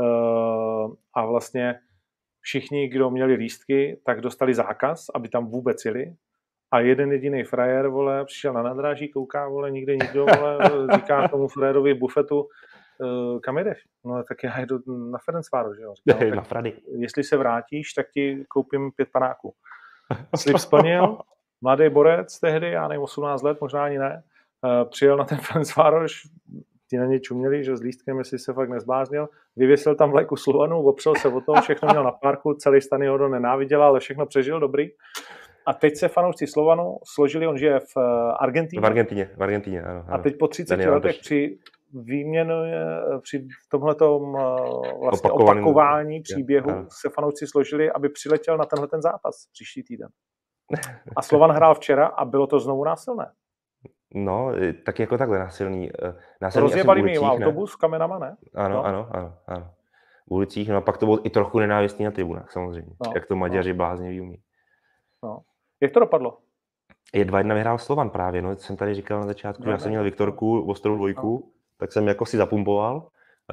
eh, 0.00 0.86
a 1.14 1.26
vlastně 1.26 1.80
všichni, 2.40 2.88
kdo 2.88 3.10
měli 3.10 3.34
lístky, 3.34 4.00
tak 4.04 4.20
dostali 4.20 4.54
zákaz, 4.54 5.06
aby 5.14 5.28
tam 5.28 5.46
vůbec 5.46 5.84
jeli. 5.84 6.14
A 6.72 6.80
jeden 6.80 7.12
jediný 7.12 7.44
frajer, 7.44 7.88
vole, 7.88 8.24
přišel 8.24 8.52
na 8.52 8.62
nadráží, 8.62 9.08
kouká, 9.08 9.48
vole, 9.48 9.70
nikde 9.70 9.96
nikdo, 9.96 10.26
vole, 10.26 10.58
říká 10.94 11.28
tomu 11.28 11.48
frajerovi 11.48 11.94
bufetu, 11.94 12.48
eh, 13.02 13.40
kam 13.40 13.58
jdeš? 13.58 13.84
No 14.04 14.22
tak 14.28 14.44
já 14.44 14.60
jdu 14.60 14.78
na 15.10 15.18
Ferencváru, 15.24 15.74
že 15.74 15.82
jo? 15.82 15.94
Říkám, 15.94 16.30
no, 16.30 16.36
na 16.36 16.42
Frady. 16.42 16.72
Jestli 16.98 17.24
se 17.24 17.36
vrátíš, 17.36 17.92
tak 17.92 18.06
ti 18.10 18.44
koupím 18.48 18.90
pět 18.96 19.08
panáků. 19.12 19.54
Slib 20.36 20.58
splnil, 20.58 21.18
mladý 21.62 21.88
borec 21.88 22.40
tehdy, 22.40 22.70
já 22.70 22.88
nevím, 22.88 23.02
18 23.02 23.42
let, 23.42 23.60
možná 23.60 23.84
ani 23.84 23.98
ne, 23.98 24.22
uh, 24.64 24.90
přijel 24.90 25.16
na 25.16 25.24
ten 25.24 25.38
Ferencvároš, 25.38 26.22
ti 26.90 26.96
na 26.96 27.04
něj 27.04 27.20
čuměli, 27.20 27.64
že 27.64 27.76
s 27.76 27.80
lístkem, 27.80 28.18
jestli 28.18 28.38
se 28.38 28.52
fakt 28.52 28.68
nezbláznil, 28.68 29.28
vyvěsil 29.56 29.94
tam 29.94 30.10
vlajku 30.10 30.36
Slovanu, 30.36 30.82
opřel 30.82 31.14
se 31.14 31.28
o 31.28 31.40
tom, 31.40 31.60
všechno 31.60 31.88
měl 31.88 32.04
na 32.04 32.12
parku, 32.12 32.54
celý 32.54 32.80
stany 32.80 33.06
ho 33.06 33.28
nenáviděl, 33.28 33.82
ale 33.82 34.00
všechno 34.00 34.26
přežil, 34.26 34.60
dobrý. 34.60 34.90
A 35.70 35.74
teď 35.74 35.96
se 35.96 36.08
fanoušci 36.08 36.46
Slovanu 36.46 36.96
složili, 37.14 37.46
on 37.46 37.58
žije 37.58 37.80
v 37.80 37.96
eh, 37.96 38.32
Argentině. 38.40 38.82
V 38.82 38.86
Argentině, 38.86 39.30
v 39.36 39.42
Argentině, 39.42 39.82
ano. 39.82 40.04
ano. 40.08 40.14
A 40.14 40.18
teď 40.18 40.38
po 40.38 40.48
30 40.48 40.76
Daniel 40.76 40.94
letech 40.94 41.16
při 41.20 41.58
výměnu, 41.94 42.54
při 43.22 43.48
tomhletom 43.70 44.36
eh, 44.36 44.42
vlastně 45.00 45.30
opakování 45.30 46.20
příběhu 46.20 46.70
je, 46.70 46.76
se 46.88 47.08
fanoušci 47.14 47.46
složili, 47.46 47.90
aby 47.90 48.08
přiletěl 48.08 48.56
na 48.56 48.64
tenhle 48.64 48.88
ten 48.88 49.02
zápas 49.02 49.46
příští 49.52 49.82
týden. 49.82 50.08
A 51.16 51.22
Slovan 51.22 51.50
hrál 51.50 51.74
včera 51.74 52.06
a 52.06 52.24
bylo 52.24 52.46
to 52.46 52.60
znovu 52.60 52.84
násilné. 52.84 53.32
No, 54.14 54.52
tak 54.84 54.98
jako 54.98 55.18
takhle 55.18 55.38
násilný. 55.38 55.90
Eh, 56.02 56.14
násilný 56.40 56.62
Rozjebali 56.62 57.02
mi 57.02 57.18
autobus 57.18 57.76
kamenama, 57.76 58.18
ne? 58.18 58.36
Ano, 58.54 58.74
no. 58.74 58.84
ano, 58.84 59.08
ano, 59.10 59.34
ano. 59.46 59.70
V 60.26 60.34
ulicích, 60.34 60.68
no 60.68 60.76
a 60.76 60.80
pak 60.80 60.98
to 60.98 61.06
bylo 61.06 61.26
i 61.26 61.30
trochu 61.30 61.58
nenávistný 61.58 62.04
na 62.04 62.10
tribunách, 62.10 62.52
samozřejmě. 62.52 62.94
No, 63.06 63.12
jak 63.14 63.26
to 63.26 63.36
Maďaři 63.36 63.70
no. 63.70 63.76
blázně 63.76 64.22
umí. 64.22 64.42
No. 65.22 65.38
Jak 65.80 65.92
to 65.92 66.00
dopadlo? 66.00 66.38
Je 67.14 67.24
2-1 67.24 67.54
vyhrál 67.54 67.78
Slovan 67.78 68.10
právě, 68.10 68.42
no, 68.42 68.56
jsem 68.56 68.76
tady 68.76 68.94
říkal 68.94 69.20
na 69.20 69.26
začátku, 69.26 69.64
že 69.64 69.70
já 69.70 69.78
jsem 69.78 69.90
měl 69.90 70.04
Viktorku, 70.04 70.70
ostrou 70.70 70.96
dvojku, 70.96 71.42
no. 71.46 71.52
tak 71.76 71.92
jsem 71.92 72.08
jako 72.08 72.26
si 72.26 72.36
zapumpoval, 72.36 73.08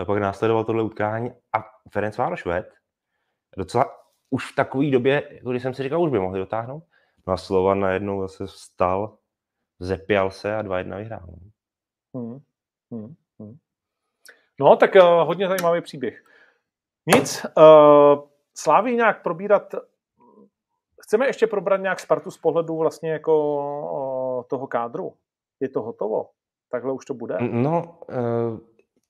pak 0.05 0.17
následoval 0.17 0.63
tohle 0.63 0.83
utkání 0.83 1.31
a 1.53 1.63
Ferenc 1.91 2.17
Vároš 2.17 2.45
ved, 2.45 2.73
docela 3.57 3.85
už 4.29 4.51
v 4.51 4.55
takové 4.55 4.91
době, 4.91 5.29
jako 5.31 5.51
když 5.51 5.63
jsem 5.63 5.73
si 5.73 5.83
říkal, 5.83 6.01
už 6.01 6.11
by 6.11 6.19
mohli 6.19 6.39
dotáhnout, 6.39 6.83
No 7.27 7.33
a 7.33 7.37
Slovan 7.37 7.79
najednou 7.79 8.21
zase 8.21 8.45
vstal, 8.45 9.17
zepěl 9.79 10.31
se 10.31 10.55
a 10.55 10.63
2-1 10.63 10.97
vyhrál. 10.97 11.27
No. 11.27 11.49
Hmm. 12.21 12.39
Hmm. 12.91 13.15
Hmm. 13.39 13.57
No, 14.59 14.75
tak 14.75 14.95
uh, 14.95 15.01
hodně 15.01 15.47
zajímavý 15.47 15.81
příběh. 15.81 16.23
Nic, 17.05 17.45
uh, 17.57 18.29
Slávy 18.53 18.95
nějak 18.95 19.23
probírat, 19.23 19.75
chceme 21.07 21.27
ještě 21.27 21.47
probrat 21.47 21.81
nějak 21.81 21.99
Spartu 21.99 22.31
z 22.31 22.37
pohledu 22.37 22.77
vlastně 22.77 23.11
jako 23.11 24.45
toho 24.49 24.67
kádru. 24.67 25.13
Je 25.59 25.69
to 25.69 25.81
hotovo? 25.81 26.29
Takhle 26.71 26.93
už 26.93 27.05
to 27.05 27.13
bude? 27.13 27.37
No, 27.51 27.99
uh, 28.09 28.59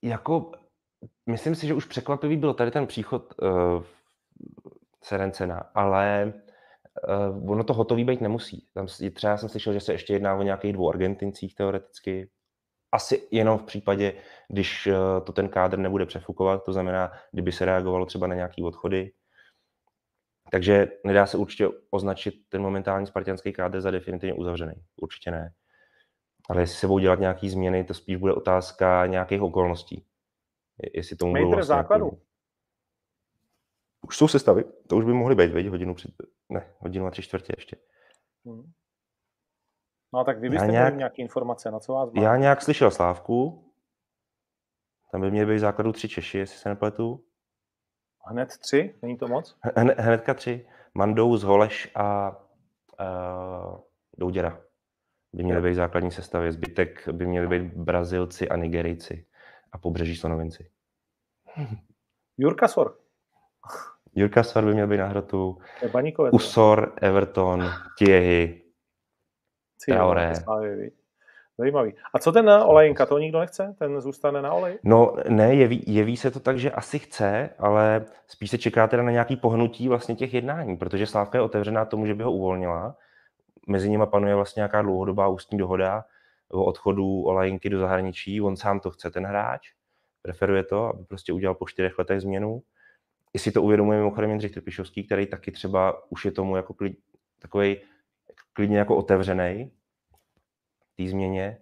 jako 0.01 0.51
myslím 1.29 1.55
si, 1.55 1.67
že 1.67 1.73
už 1.73 1.85
překvapivý 1.85 2.37
byl 2.37 2.53
tady 2.53 2.71
ten 2.71 2.87
příchod 2.87 3.33
uh, 3.41 3.83
Serencena, 5.03 5.71
ale 5.75 6.33
Uh, 7.07 7.51
ono 7.51 7.63
to 7.63 7.73
hotový 7.73 8.03
být 8.03 8.21
nemusí. 8.21 8.67
Tam 8.73 8.87
třeba 9.13 9.37
jsem 9.37 9.49
slyšel, 9.49 9.73
že 9.73 9.79
se 9.79 9.91
ještě 9.91 10.13
jedná 10.13 10.35
o 10.35 10.41
nějakých 10.43 10.73
dvou 10.73 10.89
Argentincích 10.89 11.55
teoreticky. 11.55 12.29
Asi 12.91 13.27
jenom 13.31 13.57
v 13.57 13.63
případě, 13.63 14.13
když 14.49 14.89
to 15.23 15.33
ten 15.33 15.49
kádr 15.49 15.77
nebude 15.79 16.05
přefukovat, 16.05 16.63
to 16.63 16.73
znamená, 16.73 17.11
kdyby 17.31 17.51
se 17.51 17.65
reagovalo 17.65 18.05
třeba 18.05 18.27
na 18.27 18.35
nějaké 18.35 18.63
odchody. 18.63 19.11
Takže 20.51 20.87
nedá 21.03 21.25
se 21.25 21.37
určitě 21.37 21.67
označit 21.89 22.35
ten 22.49 22.61
momentální 22.61 23.07
spartianský 23.07 23.53
kádr 23.53 23.81
za 23.81 23.91
definitivně 23.91 24.33
uzavřený. 24.33 24.73
Určitě 25.01 25.31
ne. 25.31 25.53
Ale 26.49 26.61
jestli 26.61 26.75
se 26.75 26.87
budou 26.87 26.99
dělat 26.99 27.19
nějaké 27.19 27.49
změny, 27.49 27.83
to 27.83 27.93
spíš 27.93 28.15
bude 28.15 28.33
otázka 28.33 29.05
nějakých 29.05 29.41
okolností. 29.41 30.05
Jestli 30.93 31.15
tomu 31.15 31.33
budou 31.33 31.49
vlastně 31.49 31.63
základu. 31.63 32.05
Jako... 32.05 32.17
Už 34.07 34.17
jsou 34.17 34.27
sestavy, 34.27 34.63
to 34.87 34.97
už 34.97 35.05
by 35.05 35.13
mohly 35.13 35.35
být, 35.35 35.51
veď, 35.51 35.67
hodinu 35.67 35.95
před, 35.95 36.11
ne, 36.49 36.73
hodinu 36.77 37.05
a 37.05 37.11
tři 37.11 37.21
čtvrtě 37.21 37.53
ještě. 37.57 37.77
Hmm. 38.45 38.71
No 40.13 40.23
tak 40.23 40.39
vy 40.39 40.49
byste 40.49 40.67
nějak, 40.67 40.95
nějaké 40.95 41.21
informace, 41.21 41.71
na 41.71 41.79
co 41.79 41.93
vás 41.93 42.11
má? 42.11 42.23
Já 42.23 42.37
nějak 42.37 42.61
slyšel 42.61 42.91
Slávku, 42.91 43.63
tam 45.11 45.21
by 45.21 45.31
měly 45.31 45.53
být 45.53 45.59
základu 45.59 45.91
tři 45.91 46.09
Češi, 46.09 46.37
jestli 46.37 46.57
se 46.57 46.69
nepletu. 46.69 47.25
Hned 48.29 48.57
tři? 48.57 48.95
Není 49.01 49.17
to 49.17 49.27
moc? 49.27 49.57
Hned, 49.75 49.99
hnedka 49.99 50.33
tři. 50.33 50.67
Mandou, 50.93 51.37
Holeš 51.37 51.91
a 51.95 52.37
uh, 52.99 53.79
Douděra 54.17 54.61
by 55.33 55.43
měly 55.43 55.61
být 55.61 55.75
základní 55.75 56.11
sestavy. 56.11 56.51
Zbytek 56.51 57.09
by 57.11 57.25
měly 57.25 57.47
být 57.47 57.73
Brazilci 57.73 58.49
a 58.49 58.55
Nigerijci 58.55 59.25
a 59.71 59.77
pobřeží 59.77 60.15
Slonovinci. 60.15 60.69
Jurka 62.37 62.67
Sor. 62.67 62.97
Jurka 64.15 64.43
Sor 64.43 64.65
by 64.65 64.73
měl 64.73 64.87
být 64.87 64.97
na 64.97 65.07
hrotu. 65.07 65.57
Usor, 66.31 66.93
Everton, 67.01 67.63
Tiehy, 67.97 68.63
Traoré. 69.85 70.33
Zajímavý. 71.59 71.93
A 72.13 72.19
co 72.19 72.31
ten 72.31 72.49
olejinka, 72.49 73.05
to 73.05 73.17
nikdo 73.17 73.39
nechce? 73.39 73.75
Ten 73.79 74.01
zůstane 74.01 74.41
na 74.41 74.53
olej? 74.53 74.79
No 74.83 75.15
ne, 75.29 75.55
jeví, 75.55 75.83
jeví 75.87 76.17
se 76.17 76.31
to 76.31 76.39
tak, 76.39 76.59
že 76.59 76.71
asi 76.71 76.99
chce, 76.99 77.49
ale 77.59 78.05
spíš 78.27 78.49
se 78.49 78.57
čeká 78.57 78.87
teda 78.87 79.03
na 79.03 79.11
nějaký 79.11 79.35
pohnutí 79.35 79.87
vlastně 79.87 80.15
těch 80.15 80.33
jednání, 80.33 80.77
protože 80.77 81.07
Slávka 81.07 81.37
je 81.37 81.41
otevřená 81.41 81.85
tomu, 81.85 82.05
že 82.05 82.15
by 82.15 82.23
ho 82.23 82.31
uvolnila. 82.31 82.95
Mezi 83.67 83.89
nimi 83.89 84.03
panuje 84.11 84.35
vlastně 84.35 84.59
nějaká 84.59 84.81
dlouhodobá 84.81 85.27
ústní 85.27 85.57
dohoda 85.57 86.05
o 86.51 86.63
odchodu 86.63 87.23
olejinky 87.23 87.69
do 87.69 87.79
zahraničí. 87.79 88.41
On 88.41 88.55
sám 88.55 88.79
to 88.79 88.91
chce, 88.91 89.11
ten 89.11 89.25
hráč. 89.25 89.61
Preferuje 90.21 90.63
to, 90.63 90.83
aby 90.83 91.03
prostě 91.05 91.33
udělal 91.33 91.55
po 91.55 91.67
čtyřech 91.67 91.99
letech 91.99 92.21
změnu. 92.21 92.61
Jestli 93.33 93.51
to 93.51 93.61
uvědomuje 93.61 93.97
mimochodem 93.97 94.29
Jindřich 94.29 94.51
Trpišovský, 94.51 95.03
který 95.03 95.25
taky 95.25 95.51
třeba 95.51 96.11
už 96.11 96.25
je 96.25 96.31
tomu 96.31 96.55
jako 96.55 96.73
klid, 96.73 96.97
takový 97.39 97.77
klidně 98.53 98.77
jako 98.77 98.95
otevřený, 98.95 99.71
té 100.97 101.07
změně, 101.07 101.57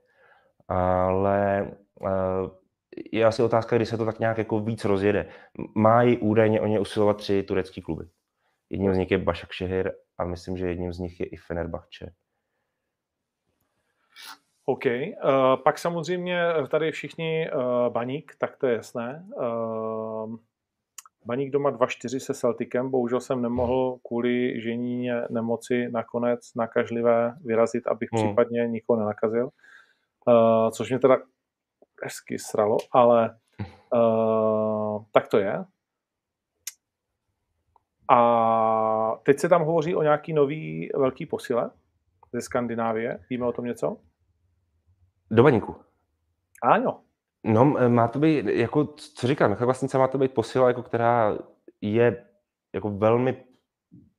ale 0.68 1.72
uh, 2.02 2.50
je 3.12 3.26
asi 3.26 3.44
otázka, 3.44 3.76
kdy 3.76 3.86
se 3.86 3.98
to 3.98 4.06
tak 4.06 4.20
nějak 4.20 4.38
jako 4.38 4.60
víc 4.60 4.86
rozjede. 4.86 5.30
Mají 5.76 6.18
údajně 6.18 6.62
o 6.62 6.68
ně 6.68 6.80
usilovat 6.80 7.18
tři 7.18 7.44
turecký 7.44 7.82
kluby. 7.82 8.06
Jedním 8.70 8.94
z 8.94 8.98
nich 8.98 9.12
je 9.12 9.18
Bašak 9.18 9.52
Šehir 9.52 9.92
a 10.18 10.26
myslím, 10.26 10.58
že 10.58 10.68
jedním 10.68 10.94
z 10.94 11.00
nich 11.00 11.20
je 11.20 11.26
i 11.26 11.38
Fenerbahce. 11.38 12.14
OK. 14.66 14.86
Uh, 14.86 15.12
pak 15.64 15.80
samozřejmě 15.80 16.40
tady 16.70 16.92
všichni 16.92 17.50
uh, 17.52 17.94
baník, 17.94 18.36
tak 18.38 18.58
to 18.58 18.68
je 18.68 18.76
jasné. 18.76 19.26
Uh, 19.36 20.36
baník 21.26 21.52
doma 21.52 21.72
2-4 21.72 22.20
se 22.20 22.34
Celticem, 22.34 22.92
bohužel 22.92 23.20
jsem 23.20 23.42
nemohl 23.42 23.98
kvůli 24.08 24.62
žení 24.62 25.10
nemoci 25.30 25.92
nakonec 25.92 26.54
nakažlivé 26.56 27.36
vyrazit, 27.46 27.88
abych 27.88 28.10
hmm. 28.12 28.24
případně 28.24 28.68
nikoho 28.68 29.00
nenakazil. 29.00 29.50
Uh, 30.28 30.70
což 30.72 30.90
mě 30.90 31.00
teda 31.00 31.18
hezky 32.04 32.40
sralo, 32.40 32.78
ale 32.92 33.38
uh, 33.94 35.04
tak 35.12 35.28
to 35.28 35.38
je. 35.38 35.66
A 38.10 39.16
teď 39.24 39.40
se 39.40 39.50
tam 39.50 39.64
hovoří 39.64 39.96
o 39.96 40.04
nějaký 40.04 40.34
nový 40.34 40.90
velký 40.96 41.26
posile 41.26 41.70
ze 42.34 42.42
Skandinávie. 42.42 43.20
Víme 43.30 43.46
o 43.46 43.52
tom 43.52 43.66
něco? 43.66 43.98
Do 45.32 45.44
baníku. 45.44 45.76
Ano. 46.64 47.02
No, 47.48 47.66
má 47.66 48.08
to 48.08 48.20
být, 48.20 48.46
jako, 48.46 48.86
co 48.96 49.28
říkám, 49.28 49.50
Michal 49.50 49.68
Vlastnice 49.68 49.98
má 49.98 50.08
to 50.08 50.18
být 50.18 50.34
posila, 50.34 50.68
jako, 50.68 50.84
která 50.84 51.38
je 51.82 52.26
jako 52.74 52.90
velmi 52.90 53.44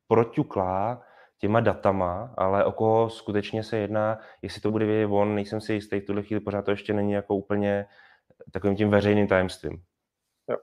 proťuklá 0.09 1.03
těma 1.39 1.61
datama, 1.61 2.35
ale 2.37 2.65
o 2.65 2.73
koho 2.73 3.11
skutečně 3.11 3.63
se 3.63 3.77
jedná, 3.77 4.19
jestli 4.43 4.61
to 4.61 4.71
bude 4.71 4.87
vědět 4.87 5.07
on, 5.13 5.35
nejsem 5.35 5.61
si 5.61 5.73
jistý, 5.73 6.01
v 6.01 6.07
tuhle 6.07 6.23
chvíli 6.23 6.41
pořád 6.41 6.65
to 6.65 6.71
ještě 6.71 6.93
není 6.93 7.13
jako 7.13 7.37
úplně 7.37 7.87
takovým 8.53 8.77
tím 8.77 8.91
veřejným 8.91 9.29
tajemstvím. 9.29 9.83
Jo. 10.51 10.57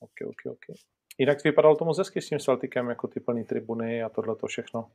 Ok, 0.00 0.28
ok, 0.28 0.52
ok. 0.52 0.76
Jinak 1.18 1.44
vypadalo 1.44 1.76
to 1.76 1.84
moc 1.84 1.98
hezky 1.98 2.20
s 2.20 2.28
tím 2.28 2.38
Celticem, 2.38 2.88
jako 2.88 3.08
ty 3.08 3.20
plný 3.20 3.44
tribuny 3.44 4.02
a 4.02 4.08
tohle 4.08 4.36
to 4.36 4.46
všechno. 4.46 4.90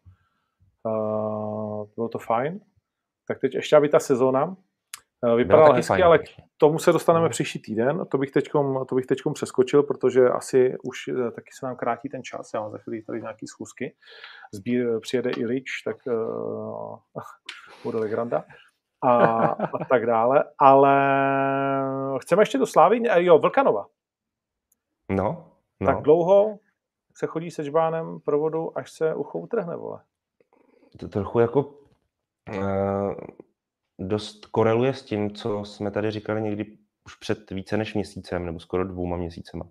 Uh, 0.83 1.87
bylo 1.95 2.09
to 2.09 2.19
fajn. 2.19 2.59
Tak 3.27 3.39
teď 3.39 3.55
ještě, 3.55 3.75
aby 3.75 3.89
ta 3.89 3.99
sezóna 3.99 4.57
uh, 5.23 5.35
vypadala 5.35 5.75
hezky, 5.75 5.87
fajn. 5.87 6.03
ale 6.03 6.19
k 6.19 6.23
tomu 6.57 6.79
se 6.79 6.91
dostaneme 6.91 7.23
no. 7.23 7.29
příští 7.29 7.59
týden. 7.59 8.05
To 8.05 8.17
bych 8.17 8.31
teďkom, 8.31 8.85
to 8.89 8.95
bych 8.95 9.05
teďkom 9.05 9.33
přeskočil, 9.33 9.83
protože 9.83 10.29
asi 10.29 10.77
už 10.83 11.07
uh, 11.07 11.31
taky 11.31 11.49
se 11.59 11.65
nám 11.65 11.75
krátí 11.75 12.09
ten 12.09 12.23
čas. 12.23 12.53
Já 12.53 12.61
mám 12.61 12.71
za 12.71 12.77
chvíli 12.77 13.03
tady 13.03 13.21
nějaký 13.21 13.47
schůzky. 13.47 13.95
Zbí, 14.53 14.77
přijede 15.01 15.29
i 15.29 15.45
Rich, 15.45 15.65
tak 15.85 15.97
uh, 16.07 16.97
bude 17.83 17.97
legranda. 17.97 18.43
A, 19.03 19.45
a 19.45 19.85
tak 19.89 20.05
dále. 20.05 20.43
Ale 20.59 20.93
chceme 22.21 22.41
ještě 22.41 22.57
do 22.57 22.65
Slávy? 22.65 23.01
Jo, 23.17 23.39
Vlkanova. 23.39 23.85
No, 25.09 25.51
No. 25.81 25.87
Tak 25.87 26.01
dlouho 26.01 26.59
se 27.15 27.27
chodí 27.27 27.51
se 27.51 27.63
žbánem 27.63 28.19
provodu, 28.19 28.77
až 28.77 28.91
se 28.91 29.15
ucho 29.15 29.39
utrhne, 29.39 29.75
vole. 29.75 29.99
To 30.99 31.07
trochu 31.07 31.39
jako 31.39 31.59
uh, 32.57 33.13
dost 34.07 34.45
koreluje 34.45 34.93
s 34.93 35.03
tím, 35.03 35.31
co 35.31 35.65
jsme 35.65 35.91
tady 35.91 36.11
říkali 36.11 36.41
někdy 36.41 36.77
už 37.05 37.15
před 37.15 37.51
více 37.51 37.77
než 37.77 37.93
měsícem, 37.93 38.45
nebo 38.45 38.59
skoro 38.59 38.87
dvouma 38.87 39.17
měsícema. 39.17 39.65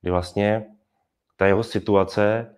Kdy 0.00 0.10
vlastně 0.10 0.66
ta 1.36 1.46
jeho 1.46 1.64
situace 1.64 2.54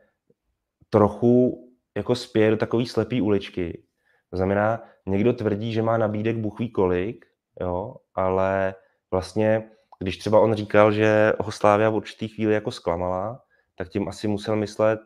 trochu 0.91 1.65
jako 1.97 2.15
spěje 2.15 2.51
do 2.51 2.57
takové 2.57 2.87
slepé 2.87 3.23
uličky. 3.23 3.83
To 4.31 4.37
znamená, 4.37 4.83
někdo 5.07 5.33
tvrdí, 5.33 5.73
že 5.73 5.83
má 5.83 5.99
nabídek 5.99 6.37
buchví 6.37 6.71
kolik, 6.71 7.27
jo, 7.61 7.97
ale 8.15 8.75
vlastně 9.11 9.71
když 9.99 10.19
třeba 10.19 10.41
on 10.41 10.55
říkal, 10.55 10.93
že 10.93 11.33
ho 11.41 11.53
Slávia 11.53 11.91
v 11.91 11.95
určitý 11.95 12.29
chvíli 12.29 12.55
jako 12.55 12.71
zklamala, 12.71 13.43
tak 13.77 13.89
tím 13.89 14.09
asi 14.09 14.29
musel 14.29 14.57
myslet 14.57 15.01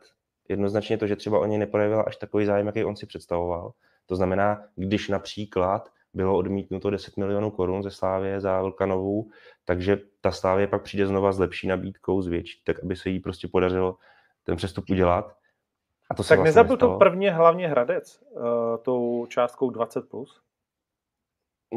jednoznačně 0.49 0.99
to, 0.99 1.07
že 1.07 1.17
třeba 1.17 1.39
o 1.39 1.47
něj 1.47 1.59
neprojevila 1.59 2.03
až 2.03 2.17
takový 2.17 2.47
zájem, 2.47 2.67
jaký 2.67 2.85
on 2.85 2.97
si 2.97 3.07
představoval. 3.07 3.73
To 4.07 4.17
znamená, 4.17 4.65
když 4.77 5.09
například 5.09 5.89
bylo 6.15 6.37
odmítnuto 6.37 6.91
10 6.91 7.17
milionů 7.17 7.51
korun 7.51 7.83
ze 7.83 7.91
Slávě 7.91 8.41
za 8.41 8.63
Vlkanovou, 8.63 9.31
takže 9.65 9.99
ta 10.21 10.31
Slávě 10.31 10.67
pak 10.67 10.83
přijde 10.83 11.07
znova 11.07 11.33
s 11.33 11.39
lepší 11.39 11.67
nabídkou, 11.67 12.23
s 12.23 12.27
větší, 12.27 12.63
tak 12.65 12.85
aby 12.85 12.97
se 12.97 13.11
jí 13.11 13.21
prostě 13.21 13.49
podařilo 13.49 13.97
ten 14.45 14.57
přestup 14.57 14.91
udělat. 14.91 15.37
A 16.11 16.15
to 16.15 16.23
tak 16.23 16.39
vlastně 16.39 16.45
nezabil 16.45 16.77
to 16.77 16.99
prvně 16.99 17.31
hlavně 17.31 17.69
Hradec 17.69 18.23
uh, 18.31 18.43
tou 18.83 19.27
částkou 19.27 19.71
20+. 19.71 20.03
Plus? 20.03 20.43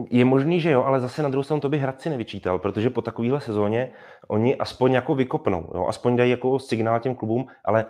Je 0.10 0.26
možný, 0.26 0.62
že 0.62 0.72
jo, 0.72 0.84
ale 0.84 1.00
zase 1.00 1.24
na 1.24 1.30
druhou 1.30 1.44
stranu 1.44 1.62
to 1.62 1.70
by 1.70 1.78
Hradci 1.78 2.10
nevyčítal, 2.10 2.60
protože 2.60 2.90
po 2.90 3.02
takovéhle 3.02 3.42
sezóně 3.42 3.94
oni 4.28 4.56
aspoň 4.56 4.94
jako 4.94 5.16
vykopnou, 5.16 5.72
jo, 5.76 5.86
aspoň 5.88 6.16
dají 6.16 6.32
jako 6.32 6.60
signál 6.60 7.00
těm 7.00 7.16
klubům, 7.16 7.48
ale 7.66 7.86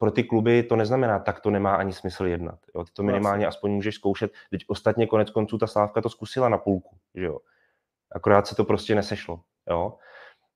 pro 0.00 0.10
ty 0.10 0.24
kluby 0.24 0.62
to 0.62 0.76
neznamená, 0.76 1.18
tak 1.18 1.40
to 1.40 1.50
nemá 1.50 1.74
ani 1.74 1.92
smysl 1.92 2.26
jednat. 2.26 2.58
Jo. 2.74 2.84
Ty 2.84 2.90
to 2.92 3.02
minimálně 3.02 3.46
aspoň 3.46 3.70
můžeš 3.70 3.94
zkoušet. 3.94 4.32
Teď 4.50 4.64
ostatně 4.66 5.06
konec 5.06 5.30
konců 5.30 5.58
ta 5.58 5.66
Slávka 5.66 6.00
to 6.00 6.08
zkusila 6.08 6.48
na 6.48 6.58
půlku, 6.58 6.96
že 7.14 7.24
jo. 7.24 7.38
Akorát 8.12 8.46
se 8.46 8.54
to 8.54 8.64
prostě 8.64 8.94
nesešlo, 8.94 9.40
jo. 9.70 9.94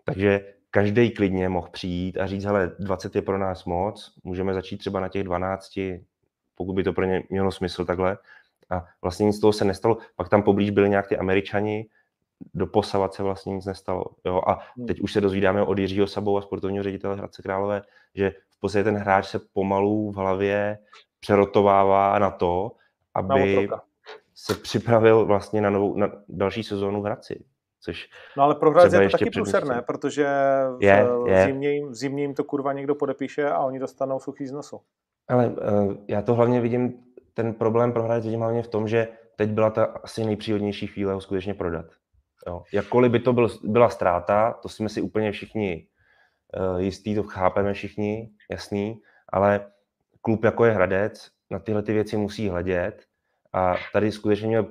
Takže 0.04 0.54
každý 0.70 1.10
klidně 1.10 1.48
mohl 1.48 1.68
přijít 1.68 2.18
a 2.18 2.26
říct, 2.26 2.44
hele, 2.44 2.72
20 2.78 3.16
je 3.16 3.22
pro 3.22 3.38
nás 3.38 3.64
moc, 3.64 4.14
můžeme 4.24 4.54
začít 4.54 4.76
třeba 4.76 5.00
na 5.00 5.08
těch 5.08 5.24
12, 5.24 5.78
pokud 6.54 6.72
by 6.72 6.84
to 6.84 6.92
pro 6.92 7.04
ně 7.04 7.22
mělo 7.30 7.52
smysl 7.52 7.84
takhle, 7.84 8.18
a 8.70 8.84
vlastně 9.02 9.26
nic 9.26 9.36
z 9.36 9.40
toho 9.40 9.52
se 9.52 9.64
nestalo. 9.64 9.98
Pak 10.16 10.28
tam 10.28 10.42
poblíž 10.42 10.70
byli 10.70 10.90
nějak 10.90 11.08
ty 11.08 11.16
američani, 11.16 11.86
doposavat 12.54 13.14
se 13.14 13.22
vlastně 13.22 13.54
nic 13.54 13.66
nestalo. 13.66 14.04
Jo? 14.24 14.42
A 14.46 14.58
hmm. 14.76 14.86
teď 14.86 15.00
už 15.00 15.12
se 15.12 15.20
dozvídáme 15.20 15.62
od 15.62 15.78
Jiřího 15.78 16.06
Sabou 16.06 16.38
a 16.38 16.42
sportovního 16.42 16.84
ředitele 16.84 17.16
Hradce 17.16 17.42
Králové, 17.42 17.82
že 18.14 18.32
podstatě 18.64 18.84
ten 18.84 18.96
hráč 18.96 19.28
se 19.28 19.40
pomalu 19.52 20.10
v 20.10 20.16
hlavě 20.16 20.78
přerotovává 21.20 22.18
na 22.18 22.30
to, 22.30 22.72
aby 23.14 23.68
se 24.34 24.54
připravil 24.54 25.26
vlastně 25.26 25.60
na, 25.60 25.70
novou, 25.70 25.96
na 25.96 26.12
další 26.28 26.62
sezónu 26.62 27.02
v 27.02 27.04
Hradci. 27.04 27.44
Což 27.80 28.08
no 28.36 28.42
ale 28.42 28.54
pro 28.54 28.70
Hradec 28.70 28.92
je 28.92 29.08
to 29.08 29.18
taky 29.18 29.30
průserné, 29.30 29.82
protože 29.82 30.26
v, 30.78 30.82
je, 30.82 31.06
je. 31.26 31.44
Zimním, 31.44 31.94
zimním 31.94 32.34
to 32.34 32.44
kurva 32.44 32.72
někdo 32.72 32.94
podepíše 32.94 33.50
a 33.50 33.58
oni 33.58 33.78
dostanou 33.78 34.20
suchý 34.20 34.46
z 34.46 34.52
nosu. 34.52 34.80
Ale 35.28 35.46
uh, 35.46 35.94
já 36.08 36.22
to 36.22 36.34
hlavně 36.34 36.60
vidím 36.60 37.04
ten 37.34 37.54
problém 37.54 37.92
pro 37.92 38.02
Hradec 38.02 38.24
vidím 38.24 38.40
hlavně 38.40 38.62
v 38.62 38.68
tom, 38.68 38.88
že 38.88 39.08
teď 39.36 39.50
byla 39.50 39.70
ta 39.70 39.84
asi 39.84 40.24
nejpříhodnější 40.24 40.86
chvíle 40.86 41.14
ho 41.14 41.20
skutečně 41.20 41.54
prodat. 41.54 41.86
Jo. 42.46 42.62
Jakkoliv 42.72 43.12
by 43.12 43.20
to 43.20 43.32
byl, 43.32 43.48
byla 43.64 43.88
ztráta, 43.88 44.52
to 44.52 44.68
jsme 44.68 44.88
si 44.88 45.00
úplně 45.00 45.32
všichni 45.32 45.86
jistý, 46.78 47.14
to 47.14 47.22
chápeme 47.22 47.72
všichni, 47.72 48.30
jasný, 48.50 49.00
ale 49.28 49.70
klub 50.20 50.44
jako 50.44 50.64
je 50.64 50.72
Hradec 50.72 51.30
na 51.50 51.58
tyhle 51.58 51.82
ty 51.82 51.92
věci 51.92 52.16
musí 52.16 52.48
hledět 52.48 53.04
A 53.52 53.74
tady 53.92 54.12
skutečně 54.12 54.48
měl 54.48 54.66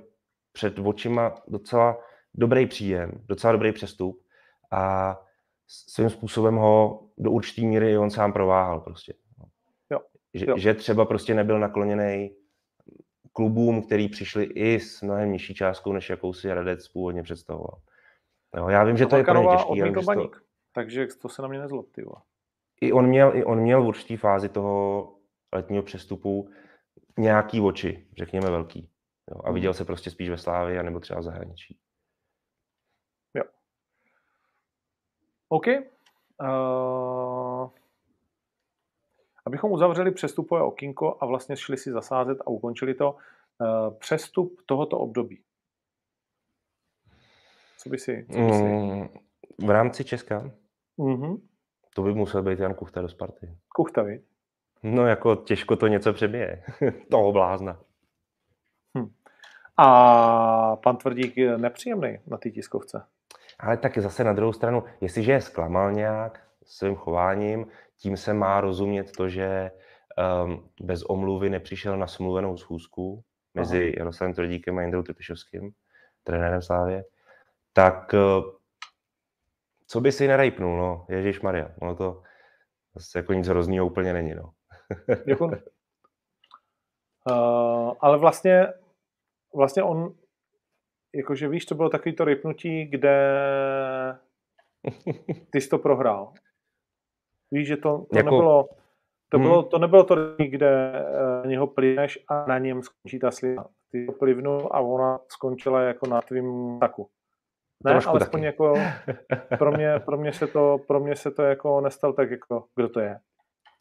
před 0.51 0.79
očima 0.79 1.35
docela 1.47 1.97
dobrý 2.33 2.65
příjem, 2.65 3.11
docela 3.25 3.53
dobrý 3.53 3.71
přestup 3.71 4.23
a 4.71 5.15
svým 5.67 6.09
způsobem 6.09 6.55
ho 6.55 7.03
do 7.17 7.31
určitý 7.31 7.65
míry 7.65 7.97
on 7.97 8.09
sám 8.09 8.33
prováhal 8.33 8.79
prostě. 8.79 9.13
Jo. 9.91 9.99
Že, 10.33 10.45
jo. 10.49 10.57
že 10.57 10.73
třeba 10.73 11.05
prostě 11.05 11.33
nebyl 11.33 11.59
nakloněný 11.59 12.35
klubům, 13.33 13.83
který 13.83 14.09
přišli 14.09 14.43
i 14.43 14.79
s 14.79 15.01
mnohem 15.01 15.31
nižší 15.31 15.53
částkou, 15.53 15.93
než 15.93 16.09
jakou 16.09 16.33
si 16.33 16.53
Radec 16.53 16.87
původně 16.87 17.23
představoval. 17.23 17.81
Jo, 18.57 18.69
já 18.69 18.83
vím, 18.83 18.97
že 18.97 19.05
to 19.05 19.17
je 19.17 19.23
pro 19.23 19.41
ně 19.41 19.47
těžký. 19.57 20.13
To... 20.15 20.52
takže 20.73 21.07
to 21.21 21.29
se 21.29 21.41
na 21.41 21.47
mě 21.47 21.59
nezlob, 21.59 21.91
ty 21.91 22.05
I 22.81 22.91
on 22.91 23.07
měl, 23.07 23.35
I 23.35 23.43
on 23.43 23.59
měl 23.59 23.83
v 23.83 23.87
určitý 23.87 24.17
fázi 24.17 24.49
toho 24.49 25.13
letního 25.53 25.83
přestupu 25.83 26.49
nějaký 27.17 27.61
oči, 27.61 28.07
řekněme 28.17 28.49
velký. 28.49 28.89
Jo, 29.31 29.41
a 29.43 29.51
viděl 29.51 29.73
se 29.73 29.85
prostě 29.85 30.11
spíš 30.11 30.29
ve 30.29 30.37
Slávě, 30.37 30.83
nebo 30.83 30.99
třeba 30.99 31.19
v 31.19 31.23
zahraničí. 31.23 31.79
Jo. 33.33 33.43
OK. 35.49 35.67
Uh, 35.67 37.69
abychom 39.45 39.71
uzavřeli 39.71 40.11
přestupové 40.11 40.61
okinko 40.61 41.17
a 41.19 41.25
vlastně 41.25 41.57
šli 41.57 41.77
si 41.77 41.91
zasázet 41.91 42.41
a 42.41 42.47
ukončili 42.47 42.93
to, 42.93 43.11
uh, 43.11 43.97
přestup 43.97 44.61
tohoto 44.65 44.99
období. 44.99 45.43
Co 47.77 47.89
by 47.89 47.99
si... 47.99 48.27
Co 48.31 48.39
by 48.39 48.53
si... 48.53 48.63
Mm, 48.63 49.09
v 49.57 49.69
rámci 49.69 50.03
Česka? 50.03 50.51
Mm-hmm. 50.99 51.41
To 51.95 52.01
by 52.01 52.13
musel 52.13 52.43
být 52.43 52.59
Jan 52.59 52.73
Kuchta 52.73 53.01
do 53.01 53.09
Sparty. 53.09 53.57
Kuchta, 53.75 54.03
viď? 54.03 54.21
No 54.83 55.07
jako 55.07 55.35
těžko 55.35 55.75
to 55.75 55.87
něco 55.87 56.13
přebije. 56.13 56.63
Toho 57.11 57.31
blázna. 57.31 57.79
Hm. 58.97 59.11
A 59.77 60.75
pan 60.75 60.97
Tvrdík 60.97 61.37
je 61.37 61.57
nepříjemný 61.57 62.19
na 62.27 62.37
té 62.37 62.49
tiskovce. 62.49 63.05
Ale 63.59 63.77
tak 63.77 63.97
zase 63.97 64.23
na 64.23 64.33
druhou 64.33 64.53
stranu, 64.53 64.83
jestliže 65.01 65.31
je 65.31 65.41
zklamal 65.41 65.91
nějak 65.91 66.47
svým 66.63 66.95
chováním, 66.95 67.67
tím 67.97 68.17
se 68.17 68.33
má 68.33 68.61
rozumět 68.61 69.11
to, 69.17 69.29
že 69.29 69.71
um, 70.45 70.69
bez 70.81 71.03
omluvy 71.03 71.49
nepřišel 71.49 71.97
na 71.97 72.07
smluvenou 72.07 72.57
schůzku 72.57 73.23
mezi 73.53 73.83
Aha. 73.83 73.93
Jaroslavem 73.97 74.33
Tvrdíkem 74.33 74.77
a 74.77 74.81
Jindrou 74.81 75.03
Trpišovským, 75.03 75.71
trenérem 76.23 76.61
Slávě, 76.61 77.03
tak 77.73 78.13
uh, 78.13 78.51
co 79.87 80.01
by 80.01 80.11
si 80.11 80.27
nerejpnul, 80.27 80.77
no, 80.77 81.05
Ježíš 81.09 81.41
Maria, 81.41 81.69
ono 81.81 81.95
to 81.95 82.21
zase 82.95 83.19
jako 83.19 83.33
nic 83.33 83.47
hroznýho 83.47 83.85
úplně 83.85 84.13
není, 84.13 84.35
no. 84.35 84.53
uh, 87.29 87.93
ale 87.99 88.17
vlastně, 88.17 88.67
vlastně 89.55 89.83
on, 89.83 90.15
jakože 91.15 91.47
víš, 91.47 91.65
to 91.65 91.75
bylo 91.75 91.89
takový 91.89 92.15
to 92.15 92.25
rypnutí, 92.25 92.85
kde 92.85 93.17
ty 95.49 95.61
jsi 95.61 95.69
to 95.69 95.77
prohrál. 95.77 96.33
Víš, 97.51 97.67
že 97.67 97.77
to, 97.77 98.05
to 98.11 98.17
jako... 98.17 98.29
nebylo, 98.29 98.69
to, 99.29 99.37
hmm. 99.37 99.47
bylo, 99.47 99.63
to 99.63 99.77
nebylo 99.79 100.03
to, 100.03 100.15
kde 100.37 100.91
uh, 101.41 101.47
něho 101.47 101.67
plivneš 101.67 102.19
a 102.27 102.45
na 102.45 102.57
něm 102.57 102.83
skončí 102.83 103.19
ta 103.19 103.31
slina. 103.31 103.65
Ty 103.91 104.05
to 104.05 104.11
plivnul 104.11 104.69
a 104.71 104.79
ona 104.79 105.19
skončila 105.27 105.81
jako 105.81 106.07
na 106.07 106.21
tvým 106.21 106.79
taku. 106.79 107.09
Ne, 107.85 107.91
Trošku 107.91 108.09
alespoň 108.09 108.39
taky. 108.39 108.45
jako 108.45 108.73
pro 109.57 109.71
mě, 109.71 109.99
pro, 109.99 110.17
mě 110.17 110.33
se 110.33 110.47
to, 110.47 110.77
pro 110.87 110.99
mě 110.99 111.15
se 111.15 111.31
to 111.31 111.41
jako 111.41 111.81
nestal 111.81 112.13
tak 112.13 112.31
jako, 112.31 112.65
kdo 112.75 112.89
to 112.89 112.99
je. 112.99 113.19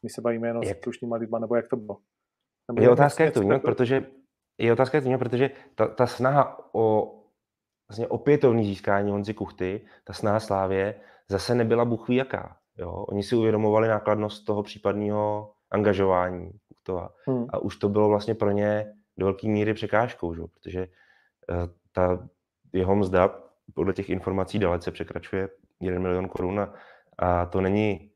My 0.03 0.09
se 0.09 0.21
bavíme 0.21 0.47
jenom 0.47 0.63
jak? 0.63 0.77
s 0.77 0.83
slušnýma 0.83 1.15
lidma, 1.15 1.39
nebo 1.39 1.55
jak 1.55 1.67
to 1.67 1.75
bylo. 1.75 1.97
Nebo 2.71 2.81
je 2.81 2.89
otázka, 2.89 3.23
jak 3.23 3.33
to 3.33 3.41
měl, 3.41 3.59
protože 3.59 4.05
je 4.57 4.73
otázka, 4.73 4.97
jak 4.97 5.03
to 5.03 5.09
měl, 5.09 5.19
protože 5.19 5.49
ta, 5.75 5.87
ta 5.87 6.07
snaha 6.07 6.57
o 6.73 7.15
vlastně 7.89 8.07
opětovný 8.07 8.65
získání 8.65 9.11
Honzi 9.11 9.33
Kuchty, 9.33 9.85
ta 10.03 10.13
snaha 10.13 10.39
Slávě, 10.39 10.95
zase 11.29 11.55
nebyla 11.55 11.85
buchví 11.85 12.15
jaká. 12.15 12.57
Jo? 12.77 12.91
Oni 12.91 13.23
si 13.23 13.35
uvědomovali 13.35 13.87
nákladnost 13.87 14.45
toho 14.45 14.63
případného 14.63 15.53
angažování 15.71 16.51
Kuchtova. 16.67 17.09
Hmm. 17.27 17.45
A 17.49 17.57
už 17.57 17.77
to 17.77 17.89
bylo 17.89 18.09
vlastně 18.09 18.35
pro 18.35 18.51
ně 18.51 18.93
do 19.17 19.25
velké 19.25 19.47
míry 19.47 19.73
překážkou, 19.73 20.33
že? 20.33 20.41
protože 20.53 20.87
uh, 21.49 21.67
ta 21.91 22.27
jeho 22.73 22.95
mzda 22.95 23.42
podle 23.73 23.93
těch 23.93 24.09
informací 24.09 24.59
dalece 24.59 24.91
překračuje 24.91 25.49
1 25.79 25.99
milion 25.99 26.27
korun 26.27 26.59
a, 26.59 26.73
a 27.17 27.45
to 27.45 27.61
není 27.61 28.11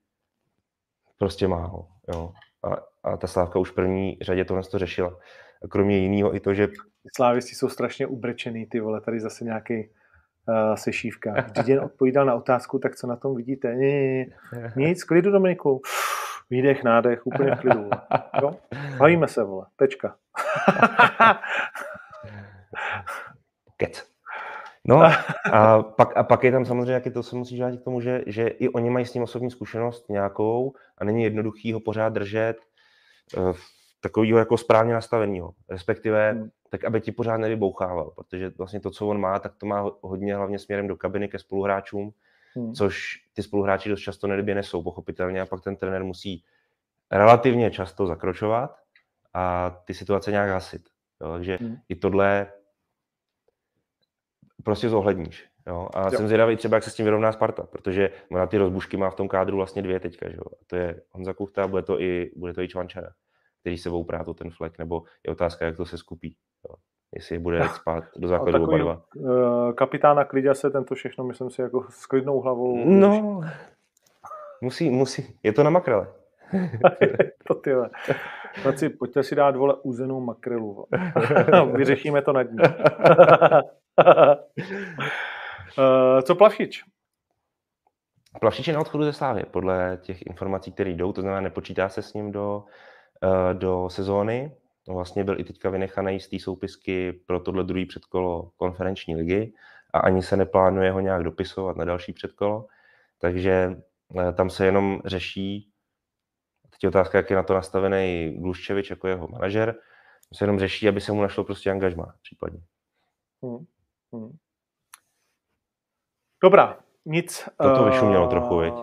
prostě 1.17 1.47
málo. 1.47 1.87
Jo. 2.13 2.33
A, 2.63 2.77
a 3.03 3.17
ta 3.17 3.27
Slávka 3.27 3.59
už 3.59 3.71
v 3.71 3.75
první 3.75 4.17
řadě 4.21 4.45
tohle 4.45 4.63
to 4.63 4.79
řešila. 4.79 5.17
A 5.63 5.67
kromě 5.67 5.97
jiného 5.97 6.35
i 6.35 6.39
to, 6.39 6.53
že... 6.53 6.67
Slávisti 7.15 7.55
jsou 7.55 7.69
strašně 7.69 8.07
ubrečený, 8.07 8.65
ty 8.65 8.79
vole, 8.79 9.01
tady 9.01 9.19
zase 9.19 9.45
nějaký 9.45 9.89
uh, 10.47 10.75
sešívka. 10.75 11.33
Jen 11.65 11.79
odpovídal 11.79 12.25
na 12.25 12.35
otázku, 12.35 12.79
tak 12.79 12.95
co 12.95 13.07
na 13.07 13.15
tom 13.15 13.35
vidíte? 13.35 13.75
Ne, 13.75 14.25
nic, 14.75 15.03
klidu 15.03 15.31
Dominiku. 15.31 15.81
Výdech, 16.49 16.83
nádech, 16.83 17.27
úplně 17.27 17.55
v 17.55 17.59
klidu. 17.59 17.89
Jo? 18.41 18.55
Bavíme 18.97 19.27
se, 19.27 19.43
vole. 19.43 19.65
Tečka. 19.75 20.15
Kec. 23.77 24.16
No 24.87 25.01
a 25.53 25.83
pak, 25.83 26.17
a 26.17 26.23
pak 26.23 26.43
je 26.43 26.51
tam 26.51 26.65
samozřejmě, 26.65 26.93
jak 26.93 27.05
je 27.05 27.11
to 27.11 27.23
se 27.23 27.35
musí 27.35 27.59
vrátit 27.59 27.81
k 27.81 27.83
tomu, 27.83 28.01
že, 28.01 28.23
že 28.27 28.47
i 28.47 28.69
oni 28.69 28.89
mají 28.89 29.05
s 29.05 29.13
ním 29.13 29.23
osobní 29.23 29.51
zkušenost 29.51 30.09
nějakou 30.09 30.73
a 30.97 31.05
není 31.05 31.23
jednoduchý 31.23 31.73
ho 31.73 31.79
pořád 31.79 32.09
držet 32.13 32.57
uh, 33.37 33.53
takového 34.01 34.39
jako 34.39 34.57
správně 34.57 34.93
nastaveného, 34.93 35.53
respektive 35.69 36.31
hmm. 36.31 36.49
tak, 36.69 36.83
aby 36.83 37.01
ti 37.01 37.11
pořád 37.11 37.37
nevybouchával, 37.37 38.11
protože 38.15 38.51
vlastně 38.57 38.79
to, 38.79 38.91
co 38.91 39.07
on 39.07 39.19
má, 39.19 39.39
tak 39.39 39.55
to 39.55 39.65
má 39.65 39.91
hodně 40.01 40.35
hlavně 40.35 40.59
směrem 40.59 40.87
do 40.87 40.95
kabiny 40.95 41.27
ke 41.27 41.39
spoluhráčům, 41.39 42.13
hmm. 42.55 42.73
což 42.73 43.23
ty 43.33 43.43
spoluhráči 43.43 43.89
dost 43.89 43.99
často 43.99 44.27
nedobě 44.27 44.55
nesou, 44.55 44.83
pochopitelně, 44.83 45.41
a 45.41 45.45
pak 45.45 45.63
ten 45.63 45.75
trenér 45.75 46.03
musí 46.03 46.43
relativně 47.11 47.71
často 47.71 48.07
zakročovat 48.07 48.77
a 49.33 49.69
ty 49.85 49.93
situace 49.93 50.31
nějak 50.31 50.49
hasit. 50.49 50.81
Jo, 51.21 51.31
takže 51.31 51.57
hmm. 51.61 51.77
i 51.89 51.95
tohle 51.95 52.47
prostě 54.63 54.89
zohledníš. 54.89 55.47
Jo? 55.67 55.87
A 55.93 56.03
jo. 56.03 56.11
jsem 56.11 56.27
zvědavý 56.27 56.55
třeba, 56.55 56.77
jak 56.77 56.83
se 56.83 56.89
s 56.89 56.95
tím 56.95 57.05
vyrovná 57.05 57.31
Sparta, 57.31 57.63
protože 57.63 58.09
ona 58.31 58.47
ty 58.47 58.57
rozbušky 58.57 58.97
má 58.97 59.09
v 59.09 59.15
tom 59.15 59.27
kádru 59.27 59.57
vlastně 59.57 59.81
dvě 59.81 59.99
teďka. 59.99 60.29
Že 60.29 60.35
jo? 60.35 60.43
A 60.61 60.63
to 60.67 60.75
je 60.75 61.01
Honza 61.11 61.33
Kuchta, 61.33 61.67
bude 61.67 61.83
to 61.83 62.01
i, 62.01 62.31
bude 62.35 62.53
to 62.53 62.61
i 62.61 62.67
Čvančara, 62.67 63.09
který 63.61 63.77
sebou 63.77 64.03
prát 64.03 64.27
o 64.27 64.33
ten 64.33 64.51
flek, 64.51 64.77
nebo 64.79 65.03
je 65.27 65.31
otázka, 65.31 65.65
jak 65.65 65.77
to 65.77 65.85
se 65.85 65.97
skupí. 65.97 66.35
Jo? 66.69 66.75
Jestli 67.15 67.39
bude 67.39 67.69
spát 67.75 68.03
do 68.17 68.27
základu 68.27 68.63
oba 68.63 68.77
dva. 68.77 69.01
Uh, 69.15 69.73
kapitána 69.73 70.23
Klidě 70.23 70.55
se 70.55 70.69
tento 70.69 70.95
všechno, 70.95 71.23
myslím 71.23 71.49
si, 71.49 71.61
jako 71.61 71.85
s 71.89 72.05
klidnou 72.05 72.41
hlavou. 72.41 72.85
No, 72.85 73.41
musí, 74.61 74.89
musí. 74.89 75.39
Je 75.43 75.53
to 75.53 75.63
na 75.63 75.69
makrele. 75.69 76.07
to 77.47 77.55
ty 77.55 77.71
Chlapci, 78.61 78.89
pojďte 78.89 79.23
si 79.23 79.35
dát 79.35 79.55
vole 79.55 79.75
uzenou 79.83 80.19
makrelu. 80.19 80.85
Vyřešíme 81.75 82.21
to 82.21 82.33
nad 82.33 82.51
ní. 82.51 82.57
uh, 85.77 86.21
co 86.21 86.35
Plavšič? 86.35 86.83
Plavšič 88.41 88.67
je 88.67 88.73
na 88.73 88.79
odchodu 88.79 89.03
ze 89.03 89.13
Slávy, 89.13 89.43
podle 89.51 89.99
těch 90.01 90.21
informací, 90.21 90.71
které 90.71 90.89
jdou, 90.89 91.13
to 91.13 91.21
znamená, 91.21 91.41
nepočítá 91.41 91.89
se 91.89 92.01
s 92.01 92.13
ním 92.13 92.31
do, 92.31 92.63
uh, 93.23 93.59
do 93.59 93.89
sezóny. 93.89 94.51
Vlastně 94.87 95.23
byl 95.23 95.39
i 95.39 95.43
teďka 95.43 95.69
vynechaný 95.69 96.19
z 96.19 96.29
té 96.29 96.39
soupisky 96.39 97.13
pro 97.25 97.39
tohle 97.39 97.63
druhý 97.63 97.85
předkolo 97.85 98.51
konferenční 98.57 99.15
ligy 99.15 99.53
a 99.93 99.99
ani 99.99 100.23
se 100.23 100.37
neplánuje 100.37 100.91
ho 100.91 100.99
nějak 100.99 101.23
dopisovat 101.23 101.77
na 101.77 101.85
další 101.85 102.13
předkolo. 102.13 102.65
Takže 103.21 103.75
uh, 104.09 104.31
tam 104.31 104.49
se 104.49 104.65
jenom 104.65 105.01
řeší, 105.05 105.71
teď 106.77 106.83
je 106.83 106.89
otázka, 106.89 107.17
jak 107.17 107.29
je 107.29 107.35
na 107.35 107.43
to 107.43 107.53
nastavený 107.53 108.37
Gluščevič 108.39 108.89
jako 108.89 109.07
jeho 109.07 109.27
manažer, 109.27 109.75
se 110.33 110.43
jenom 110.43 110.59
řeší, 110.59 110.87
aby 110.87 111.01
se 111.01 111.11
mu 111.11 111.21
našlo 111.21 111.43
prostě 111.43 111.71
angažma 111.71 112.13
případně. 112.21 112.59
Hmm. 113.43 113.65
Hmm. 114.13 114.37
Dobrá, 116.43 116.79
nic. 117.05 117.49
Toto 117.57 117.85
vyšumělo 117.85 118.23
uh, 118.23 118.29
trochu, 118.29 118.57
viď? 118.57 118.73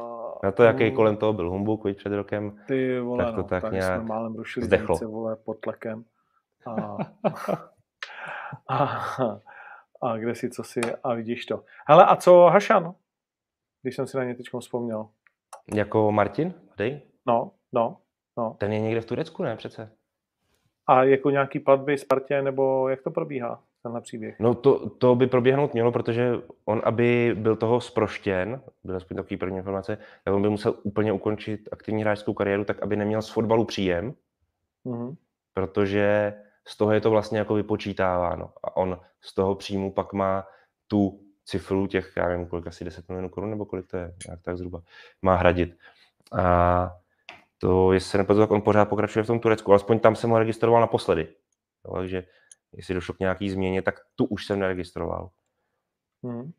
Na 0.42 0.52
to, 0.52 0.62
jaký 0.62 0.84
hmm. 0.84 0.96
kolem 0.96 1.16
toho 1.16 1.32
byl 1.32 1.50
humbuk, 1.50 1.84
viď, 1.84 1.96
před 1.98 2.12
rokem, 2.12 2.64
ty 2.66 3.00
vole, 3.00 3.24
tak 3.24 3.34
to 3.34 3.40
no, 3.40 3.48
tak, 3.48 3.62
tak 3.62 3.72
nějak 3.72 4.00
jsme 4.00 4.08
málem 4.08 4.34
rušili 4.34 4.66
zdechlo. 4.66 4.86
Dnice, 4.86 5.06
vole, 5.06 5.36
pod 5.36 5.60
tlekem. 5.60 6.04
A, 6.66 6.96
a, 8.74 8.84
a, 10.02 10.16
kde 10.16 10.34
si, 10.34 10.50
co 10.50 10.64
si, 10.64 10.80
a 11.04 11.14
vidíš 11.14 11.46
to. 11.46 11.64
Hele, 11.86 12.04
a 12.04 12.16
co 12.16 12.44
Hašan? 12.44 12.94
Když 13.82 13.96
jsem 13.96 14.06
si 14.06 14.16
na 14.16 14.24
ně 14.24 14.34
teď 14.34 14.46
vzpomněl. 14.60 15.08
Jako 15.74 16.12
Martin? 16.12 16.54
Dej? 16.76 17.02
No, 17.26 17.50
no, 17.74 17.96
no. 18.36 18.56
Ten 18.58 18.72
je 18.72 18.80
někde 18.80 19.00
v 19.00 19.06
Turecku, 19.06 19.42
ne 19.42 19.56
přece? 19.56 19.92
A 20.86 21.04
jako 21.04 21.30
nějaký 21.30 21.58
platby 21.58 21.98
Spartě, 21.98 22.42
nebo 22.42 22.88
jak 22.88 23.02
to 23.02 23.10
probíhá? 23.10 23.62
tenhle 23.84 24.00
příběh? 24.00 24.40
No 24.40 24.54
to, 24.54 24.90
to 24.90 25.14
by 25.14 25.26
proběhnout 25.26 25.74
mělo, 25.74 25.92
protože 25.92 26.32
on, 26.64 26.82
aby 26.84 27.36
byl 27.38 27.56
toho 27.56 27.80
sproštěn, 27.80 28.60
byl 28.84 28.96
aspoň 28.96 29.16
takový 29.16 29.36
první 29.36 29.56
informace, 29.56 29.98
tak 30.24 30.34
on 30.34 30.42
by 30.42 30.48
musel 30.48 30.74
úplně 30.82 31.12
ukončit 31.12 31.68
aktivní 31.72 32.02
hráčskou 32.02 32.34
kariéru 32.34 32.64
tak, 32.64 32.82
aby 32.82 32.96
neměl 32.96 33.22
z 33.22 33.28
fotbalu 33.28 33.64
příjem, 33.64 34.14
mm-hmm. 34.86 35.16
protože 35.54 36.34
z 36.66 36.76
toho 36.76 36.92
je 36.92 37.00
to 37.00 37.10
vlastně 37.10 37.38
jako 37.38 37.54
vypočítáváno. 37.54 38.52
A 38.62 38.76
on 38.76 39.00
z 39.20 39.34
toho 39.34 39.54
příjmu 39.54 39.92
pak 39.92 40.12
má 40.12 40.46
tu 40.86 41.20
cifru 41.44 41.86
těch, 41.86 42.12
já 42.16 42.28
nevím, 42.28 42.46
kolik, 42.46 42.66
asi 42.66 42.84
10 42.84 43.08
milionů 43.08 43.28
korun, 43.28 43.50
nebo 43.50 43.64
kolik 43.64 43.86
to 43.86 43.96
je, 43.96 44.14
jak 44.28 44.42
tak 44.42 44.56
zhruba, 44.56 44.82
má 45.22 45.36
hradit. 45.36 45.76
A 46.32 46.96
to, 47.58 47.92
jestli 47.92 48.10
se 48.10 48.18
nepletu, 48.18 48.40
tak 48.40 48.50
on 48.50 48.62
pořád 48.62 48.84
pokračuje 48.84 49.22
v 49.22 49.26
tom 49.26 49.40
Turecku, 49.40 49.70
alespoň 49.70 50.00
tam 50.00 50.16
jsem 50.16 50.30
ho 50.30 50.38
registroval 50.38 50.80
naposledy. 50.80 51.34
Jo, 51.84 51.94
takže 51.96 52.26
jestli 52.72 52.94
došlo 52.94 53.14
k 53.14 53.20
nějaký 53.20 53.50
změně, 53.50 53.82
tak 53.82 54.00
tu 54.14 54.24
už 54.24 54.46
jsem 54.46 54.58
neregistroval. 54.58 55.30
Hmm. 56.24 56.52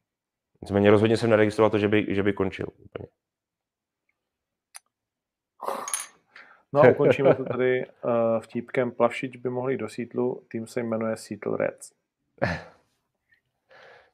Nicméně 0.62 0.92
rozhodně 0.92 1.18
jsem 1.18 1.30
neregistroval 1.30 1.70
to, 1.70 1.80
že 1.80 1.88
by, 1.88 2.06
že 2.10 2.24
by 2.24 2.34
končil 2.34 2.68
úplně. 2.78 3.08
No 6.74 6.82
a 6.82 6.90
ukončíme 6.90 7.36
to 7.36 7.44
tady 7.44 7.86
uh, 7.86 8.40
vtípkem. 8.40 8.92
Plavšič 8.92 9.38
by 9.38 9.50
mohli 9.50 9.78
do 9.78 9.90
sítlu, 9.90 10.46
tým 10.48 10.68
se 10.68 10.84
jmenuje 10.84 11.18
Seattle 11.18 11.58
Reds. 11.58 11.92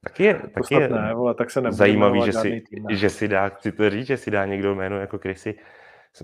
Tak 0.03 0.19
je, 0.19 0.33
tak 0.33 0.63
je 0.71 0.89
ne, 0.89 1.13
vole, 1.13 1.35
tak 1.35 1.51
se 1.51 1.61
zajímavý, 1.69 2.21
že 2.25 2.33
si, 2.33 2.63
že 2.89 3.09
si 3.09 3.27
dá, 3.27 3.49
chci 3.49 3.71
to 3.71 3.89
říct, 3.89 4.07
že 4.07 4.17
si 4.17 4.31
dá 4.31 4.45
někdo 4.45 4.75
jméno 4.75 4.99
jako 4.99 5.19
Krysy. 5.19 5.59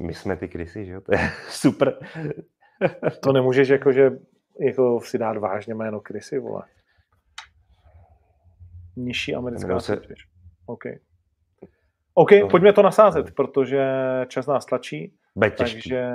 My 0.01 0.13
jsme 0.13 0.37
ty 0.37 0.47
Krysy, 0.47 0.85
že 0.85 0.91
jo? 0.91 1.01
To 1.05 1.15
je 1.15 1.29
super. 1.49 1.97
to 3.23 3.31
nemůžeš 3.31 3.69
jako, 3.69 3.91
že 3.91 4.11
jako 4.59 5.01
si 5.01 5.17
dát 5.17 5.37
vážně 5.37 5.75
jméno 5.75 5.99
Krysy, 5.99 6.39
vole. 6.39 6.63
Nižší 8.95 9.35
americká 9.35 9.79
se... 9.79 10.01
OK. 10.65 10.83
OK, 12.13 12.31
no. 12.41 12.47
pojďme 12.49 12.73
to 12.73 12.81
nasázet, 12.81 13.35
protože 13.35 13.85
čas 14.27 14.47
nás 14.47 14.65
tlačí. 14.65 15.13
Bude 15.35 15.51
takže... 15.51 16.09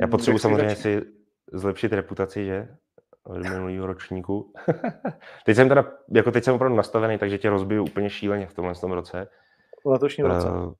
Já 0.00 0.06
potřebuji 0.06 0.38
samozřejmě 0.38 0.68
začít? 0.68 0.82
si 0.82 1.02
zlepšit 1.52 1.92
reputaci, 1.92 2.44
že? 2.44 2.68
Od 3.24 3.38
minulého 3.38 3.86
ročníku. 3.86 4.52
teď 5.44 5.56
jsem 5.56 5.68
teda, 5.68 5.92
jako 6.14 6.30
teď 6.30 6.44
jsem 6.44 6.54
opravdu 6.54 6.76
nastavený, 6.76 7.18
takže 7.18 7.38
tě 7.38 7.50
rozbiju 7.50 7.84
úplně 7.84 8.10
šíleně 8.10 8.46
v 8.46 8.54
tomhle 8.54 8.74
tom 8.74 8.92
roce. 8.92 9.28
V 9.84 9.88
letošním 9.88 10.26
roce. 10.26 10.48
Uh, 10.50 10.72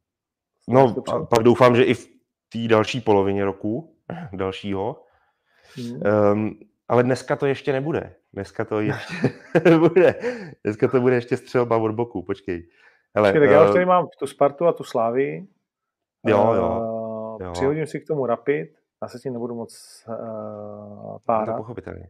no, 0.68 0.94
pak 1.30 1.42
doufám, 1.42 1.76
že 1.76 1.84
i 1.84 1.94
v 1.94 2.06
té 2.52 2.68
další 2.68 3.00
polovině 3.00 3.44
roku, 3.44 3.96
dalšího. 4.32 5.02
Hmm. 5.76 6.00
Um, 6.32 6.58
ale 6.88 7.02
dneska 7.02 7.36
to 7.36 7.46
ještě 7.46 7.72
nebude. 7.72 8.14
Dneska 8.32 8.64
to 8.64 8.80
ještě 8.80 9.14
bude. 9.78 10.14
Dneska 10.64 10.88
to 10.88 11.00
bude 11.00 11.14
ještě 11.14 11.36
střelba 11.36 11.76
od 11.76 11.92
boku. 11.92 12.22
Počkej. 12.22 12.68
Hele, 13.14 13.32
Počkej, 13.32 13.48
tak 13.48 13.54
já 13.54 13.62
už 13.62 13.70
eh, 13.70 13.72
tady 13.72 13.86
mám 13.86 14.08
tu 14.18 14.26
Spartu 14.26 14.66
a 14.66 14.72
tu 14.72 14.84
Slávy. 14.84 15.46
Jo, 16.26 16.52
jo. 16.54 16.80
jo. 17.40 17.52
Přihodím 17.52 17.86
si 17.86 18.00
k 18.00 18.06
tomu 18.06 18.26
Rapid. 18.26 18.68
Já 19.02 19.08
se 19.08 19.18
tím 19.18 19.32
nebudu 19.32 19.54
moc 19.54 20.02
uh, 20.08 21.18
párat. 21.26 21.56
To 21.56 21.62
pochopitelně. 21.62 22.08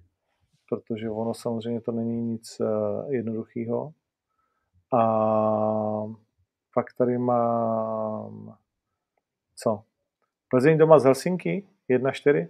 Protože 0.68 1.11
ono 1.11 1.34
samozřejmě 1.34 1.80
to 1.80 1.92
není 1.92 2.22
nic 2.22 2.61
uh, 2.61 3.12
jednoduchého. 3.12 3.92
A 4.94 5.02
pak 6.76 6.92
tady 6.92 7.18
mám 7.18 8.56
co? 9.56 9.84
Plzeň 10.48 10.78
doma 10.78 10.98
z 10.98 11.04
Helsinky 11.04 11.68
1-4. 11.90 12.48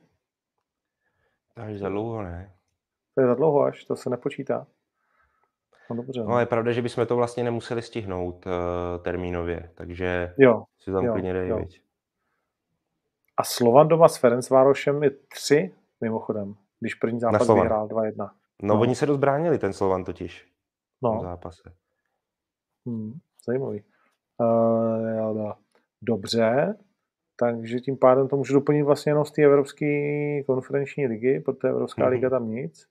To 1.55 1.63
je 1.63 1.79
za 1.79 1.89
dlouho, 1.89 2.23
ne? 2.23 2.55
To 3.15 3.21
je 3.21 3.27
za 3.27 3.35
dlouho 3.35 3.63
až, 3.63 3.85
to 3.85 3.97
se 3.97 4.11
nepočítá. 4.11 4.67
No 5.91 5.97
dobře. 5.97 6.25
No, 6.25 6.39
je 6.39 6.47
pravda, 6.47 6.73
že 6.73 6.83
bychom 6.83 7.07
to 7.07 7.17
vlastně 7.17 7.45
nemuseli 7.45 7.83
stihnout 7.83 8.47
uh, 8.47 8.53
termínově, 9.03 9.71
takže 9.75 10.35
jo, 10.39 10.65
si 10.79 10.93
tam 10.93 11.05
jo, 11.05 11.13
klidně 11.13 11.33
dej, 11.33 11.49
jo. 11.49 11.65
A 13.37 13.45
Slovan 13.45 13.89
doma 13.89 14.09
s 14.09 14.17
Ferencvárošem 14.17 15.03
je 15.03 15.11
tři, 15.11 15.75
mimochodem, 16.01 16.55
když 16.81 16.95
první 16.95 17.21
zápas 17.21 17.49
vyhrál 17.49 17.89
2-1. 17.89 18.13
No, 18.19 18.75
no, 18.75 18.81
oni 18.81 18.95
se 18.95 19.07
rozbránili, 19.07 19.59
ten 19.59 19.73
Slovan 19.73 20.05
totiž. 20.05 20.53
No. 21.03 21.19
V 21.19 21.23
zápase. 21.23 21.73
Hmm, 22.87 23.13
zajímavý. 23.47 23.85
Uh, 24.41 25.53
dobře, 26.03 26.77
takže 27.39 27.81
tím 27.81 27.97
pádem 27.99 28.29
to 28.29 28.37
můžu 28.37 28.55
doplnit 28.55 28.83
vlastně 28.83 29.11
jenom 29.11 29.25
z 29.25 29.33
té 29.33 29.43
Evropské 29.43 29.87
konferenční 30.47 31.07
ligy, 31.07 31.41
protože 31.41 31.69
Evropská 31.69 32.03
mm-hmm. 32.03 32.11
liga 32.11 32.31
tam 32.31 32.51
nic. 32.51 32.87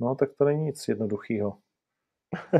No, 0.00 0.14
tak 0.14 0.28
to 0.38 0.44
není 0.44 0.64
nic 0.64 0.88
jednoduchého. 0.88 1.58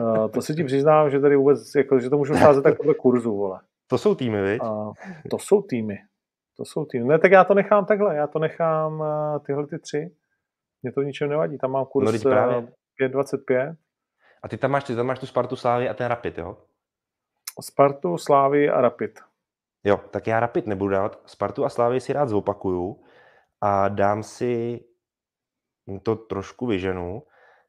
Uh, 0.00 0.28
to 0.34 0.42
si 0.42 0.54
ti 0.54 0.64
přiznám, 0.64 1.10
že 1.10 1.20
tady 1.20 1.36
vůbec, 1.36 1.74
jako, 1.74 2.00
že 2.00 2.10
to 2.10 2.18
můžu 2.18 2.34
sázet 2.34 2.62
tak 2.62 2.76
podle 2.76 2.94
kurzu, 2.94 3.36
vole. 3.36 3.60
To 3.86 3.98
jsou 3.98 4.14
týmy, 4.14 4.42
viď? 4.42 4.62
Uh, 4.62 4.92
to 5.30 5.38
jsou 5.38 5.62
týmy. 5.62 5.98
To 6.56 6.64
jsou 6.64 6.84
týmy. 6.84 7.04
Ne, 7.04 7.18
tak 7.18 7.32
já 7.32 7.44
to 7.44 7.54
nechám 7.54 7.86
takhle. 7.86 8.16
Já 8.16 8.26
to 8.26 8.38
nechám 8.38 9.00
uh, 9.00 9.38
tyhle 9.46 9.66
ty 9.66 9.78
tři. 9.78 10.10
Mě 10.82 10.92
to 10.92 11.02
ničem 11.02 11.28
nevadí. 11.30 11.58
Tam 11.58 11.70
mám 11.70 11.84
kurz 11.84 12.24
no, 12.24 12.30
uh, 12.30 12.36
5,25. 13.02 13.76
A 14.42 14.48
ty 14.48 14.56
tam 14.56 14.70
máš, 14.70 14.84
ty 14.84 14.96
tam 14.96 15.06
máš 15.06 15.18
tu 15.18 15.26
Spartu 15.26 15.56
Slávy 15.56 15.88
a 15.88 15.94
ten 15.94 16.06
Rapid, 16.06 16.38
jo? 16.38 16.56
Spartu, 17.60 18.18
Slávy 18.18 18.70
a 18.70 18.80
Rapid. 18.80 19.20
Jo, 19.84 20.00
tak 20.10 20.26
já 20.26 20.40
Rapid 20.40 20.66
nebudu 20.66 20.90
dát. 20.90 21.22
Spartu 21.26 21.64
a 21.64 21.68
Slávy 21.68 22.00
si 22.00 22.12
rád 22.12 22.28
zopakuju 22.28 23.04
a 23.60 23.88
dám 23.88 24.22
si 24.22 24.84
to 26.02 26.16
trošku 26.16 26.66
vyženu 26.66 27.22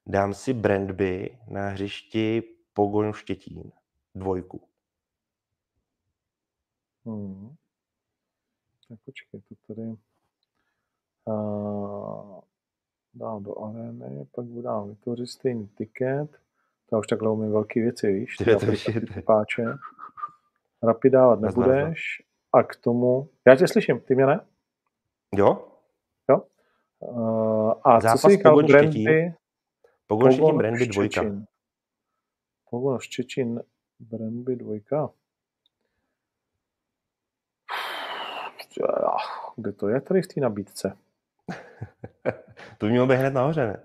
dám 0.05 0.33
si 0.33 0.53
Brandby 0.53 1.37
na 1.47 1.69
hřišti 1.69 2.41
Pogoň 2.73 3.13
Štětín, 3.13 3.71
dvojku. 4.15 4.67
Hmm. 7.05 7.55
Tak 8.89 8.99
počkej, 9.05 9.41
to 9.41 9.55
tady 9.67 9.81
uh, 11.25 12.39
dám 13.13 13.43
do 13.43 13.59
arény, 13.59 14.27
pak 14.31 14.45
budu 14.45 14.61
dám 14.61 14.89
vytvořit 14.89 15.27
stejný 15.27 15.67
tiket. 15.67 16.41
To 16.89 16.99
už 16.99 17.07
takhle 17.07 17.31
umím 17.31 17.51
velké 17.51 17.81
věci, 17.81 18.13
víš? 18.13 18.37
Ty 18.37 18.45
to 18.45 18.51
je 18.51 19.21
páče. 19.25 19.63
Rapid 20.83 21.13
dávat 21.13 21.39
nebudeš. 21.39 22.21
A 22.53 22.63
k 22.63 22.75
tomu... 22.75 23.29
Já 23.47 23.55
tě 23.55 23.67
slyším, 23.67 23.99
ty 23.99 24.15
mě 24.15 24.25
ne? 24.25 24.39
Jo? 25.35 25.67
Jo. 26.29 26.41
Uh, 26.99 27.73
a 27.83 27.99
Zápas 27.99 28.21
co 28.21 28.29
si 28.29 28.35
říkal 28.35 28.63
Brandby? 28.63 29.33
Pogon 30.07 30.31
Štěčín, 30.31 30.57
Brandby 30.57 30.87
dvojka. 30.87 31.23
Pogon 32.69 32.99
Štěčín, 32.99 33.61
Brandby 33.99 34.55
dvojka. 34.55 35.09
Kde 39.55 39.71
to 39.71 39.87
je 39.87 40.01
tady 40.01 40.21
v 40.21 40.27
té 40.27 40.41
nabídce? 40.41 40.97
to 42.77 42.85
mělo 42.85 43.07
být 43.07 43.15
hned 43.15 43.33
nahoře, 43.33 43.67
ne? 43.67 43.83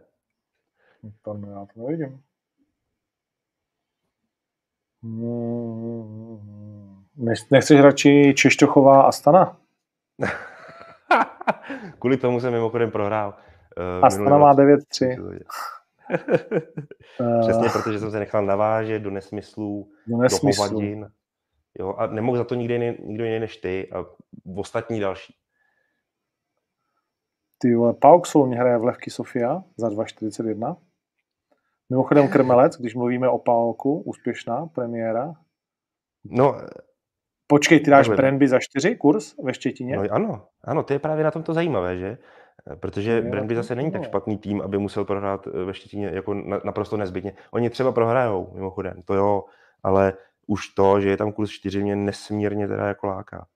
To 1.23 1.35
ne, 1.35 1.49
já 1.49 1.67
to 1.75 1.81
nevidím. 1.81 2.23
Hmm. 5.03 6.51
Nechceš 7.51 7.81
radši 7.81 8.35
Češtochová 8.37 9.03
a 9.03 9.13
Stana? 9.13 9.57
Kvůli 11.99 12.17
tomu 12.17 12.41
jsem 12.41 12.53
mimochodem 12.53 12.91
prohrál. 12.91 13.35
Uh, 13.99 14.05
Astana 14.05 14.39
má 14.39 14.55
9-3. 14.55 15.39
Přesně, 17.41 17.69
protože 17.73 17.99
jsem 17.99 18.11
se 18.11 18.19
nechal 18.19 18.47
navážet 18.47 19.03
do 19.03 19.11
nesmyslů, 19.11 19.91
do, 20.07 20.17
nesmyslu. 20.17 20.65
do 20.65 20.71
hovadin. 20.71 21.11
Jo, 21.79 21.95
a 21.95 22.07
nemohl 22.07 22.39
za 22.39 22.45
to 22.45 22.55
nikdy 22.55 22.75
jiný, 22.75 22.97
nikdo 23.05 23.25
jiný 23.25 23.41
než 23.41 23.57
ty 23.57 23.91
a 23.93 24.05
ostatní 24.57 25.01
další. 25.01 25.35
Ty 27.59 27.75
vole, 27.75 27.95
Pauk 27.95 28.27
Solň 28.27 28.55
hraje 28.55 28.79
v 28.79 28.85
Levky 28.85 29.11
Sofia 29.11 29.63
za 29.77 29.89
2,41. 29.89 30.77
Mimochodem 31.91 32.29
Krmelec, 32.29 32.77
když 32.77 32.95
mluvíme 32.95 33.29
o 33.29 33.39
Paulku, 33.39 34.01
úspěšná 34.01 34.67
premiéra. 34.67 35.35
No, 36.25 36.57
Počkej, 37.51 37.81
ty 37.81 37.91
dáš 37.91 38.09
Brandby 38.09 38.49
za 38.49 38.59
4 38.59 38.97
kurz 38.97 39.35
ve 39.43 39.55
Štětině? 39.55 39.97
No 39.97 40.03
ano, 40.11 40.47
ano, 40.65 40.83
to 40.83 40.93
je 40.93 40.99
právě 40.99 41.25
na 41.25 41.31
tom 41.31 41.43
to 41.43 41.55
zajímavé, 41.55 41.97
že? 41.97 42.19
Protože 42.81 43.23
no, 43.23 43.31
Brandby 43.31 43.57
zase 43.57 43.75
není 43.75 43.91
tak 43.91 44.05
špatný 44.05 44.39
tým, 44.39 44.61
aby 44.61 44.79
musel 44.79 45.05
prohrát 45.05 45.47
eh, 45.47 45.65
ve 45.65 45.75
Štětíně 45.75 46.07
jako 46.07 46.35
naprosto 46.65 46.97
nezbytně. 46.97 47.33
Oni 47.51 47.71
třeba 47.71 47.93
prohrajou, 47.93 48.51
mimochodem, 48.55 49.03
to 49.05 49.15
jo, 49.15 49.45
ale 49.83 50.13
už 50.47 50.69
to, 50.69 51.01
že 51.01 51.11
je 51.11 51.17
tam 51.17 51.33
kurz 51.33 51.51
4, 51.51 51.83
mě 51.83 51.97
nesmírně 51.97 52.69
teda 52.69 52.87
jako 52.87 53.07
láká. 53.07 53.47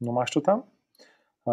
No 0.00 0.12
máš 0.12 0.30
to 0.30 0.40
tam? 0.40 0.62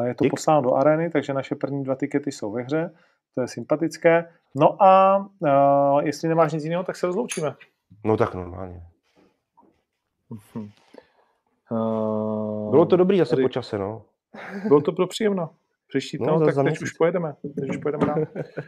Je 0.04 0.16
to 0.16 0.26
posláno 0.30 0.62
do 0.62 0.74
arény, 0.74 1.10
takže 1.10 1.34
naše 1.34 1.56
první 1.56 1.84
dva 1.84 1.96
tikety 1.96 2.32
jsou 2.32 2.52
ve 2.52 2.62
hře. 2.62 2.92
To 3.36 3.42
je 3.42 3.48
sympatické. 3.48 4.34
No 4.56 4.84
a 4.84 5.18
uh, 5.40 6.00
jestli 6.04 6.30
nemáš 6.30 6.54
nic 6.54 6.64
jiného, 6.64 6.84
tak 6.84 6.96
se 6.96 7.08
rozloučíme. 7.08 7.56
No 8.04 8.18
tak 8.18 8.34
normálně. 8.36 8.84
Uh, 11.72 12.72
Bylo 12.72 12.86
to 12.86 12.98
dobrý 12.98 13.18
zase 13.18 13.30
tady... 13.30 13.44
po 13.44 13.50
čase, 13.50 13.78
no. 13.78 14.06
Bylo 14.68 14.82
to 14.82 14.92
pro 14.92 15.08
příjemno. 15.08 15.50
Příští 15.88 16.18
no, 16.22 16.46
tak 16.46 16.56
teď 16.66 16.82
už 16.82 16.92
pojedeme. 16.92 17.36
Teď 17.60 17.70
už 17.70 17.78
pojedeme 17.78 18.06
dál. 18.06 18.26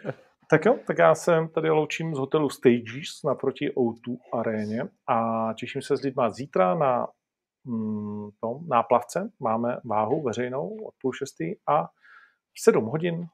tak 0.50 0.66
jo, 0.66 0.76
tak 0.88 0.98
já 0.98 1.16
se 1.16 1.50
tady 1.54 1.70
loučím 1.70 2.16
z 2.16 2.18
hotelu 2.18 2.50
Stages 2.50 3.24
naproti 3.26 3.70
O2 3.70 4.18
aréně 4.34 4.84
a 5.08 5.50
těším 5.58 5.82
se 5.82 5.98
s 5.98 6.02
lidma 6.02 6.30
zítra 6.30 6.76
na 6.76 7.08
mm, 7.66 8.30
tom 8.42 8.68
náplavce. 8.68 9.32
Máme 9.40 9.78
váhu 9.86 10.22
veřejnou 10.22 10.68
od 10.70 10.94
půl 11.02 11.14
šestý 11.14 11.56
a 11.68 11.84
v 12.54 12.62
sedm 12.62 12.86
hodin 12.86 13.28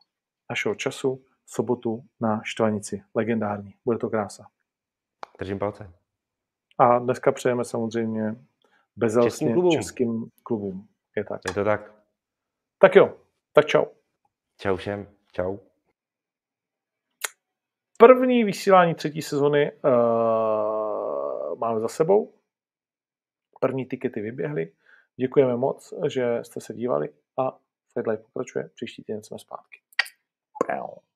našeho 0.49 0.75
času 0.75 1.21
sobotu 1.49 2.03
na 2.19 2.41
Štvanici. 2.43 3.03
Legendární. 3.15 3.75
Bude 3.85 3.97
to 3.97 4.09
krása. 4.09 4.47
Držím 5.39 5.59
palce. 5.59 5.93
A 6.77 6.99
dneska 6.99 7.31
přejeme 7.31 7.65
samozřejmě 7.65 8.35
bezelstně 8.95 9.29
českým 9.29 9.53
klubům. 9.53 9.71
českým 9.71 10.31
klubům. 10.43 10.87
Je 11.15 11.23
tak. 11.23 11.41
Je 11.47 11.53
to 11.53 11.63
tak. 11.63 11.93
Tak 12.77 12.95
jo, 12.95 13.17
tak 13.53 13.65
čau. 13.65 13.85
Čau 14.57 14.75
všem, 14.75 15.07
čau. 15.31 15.57
První 17.97 18.43
vysílání 18.43 18.95
třetí 18.95 19.21
sezony 19.21 19.71
uh, 19.71 21.59
máme 21.59 21.79
za 21.79 21.87
sebou. 21.87 22.33
První 23.59 23.85
tikety 23.85 24.21
vyběhly. 24.21 24.71
Děkujeme 25.15 25.55
moc, 25.55 25.93
že 26.07 26.39
jste 26.41 26.61
se 26.61 26.73
dívali 26.73 27.09
a 27.37 27.59
Fedlife 27.93 28.23
pokračuje. 28.23 28.69
Příští 28.75 29.03
týden 29.03 29.23
jsme 29.23 29.39
zpátky. 29.39 29.79
Pow. 30.67 31.08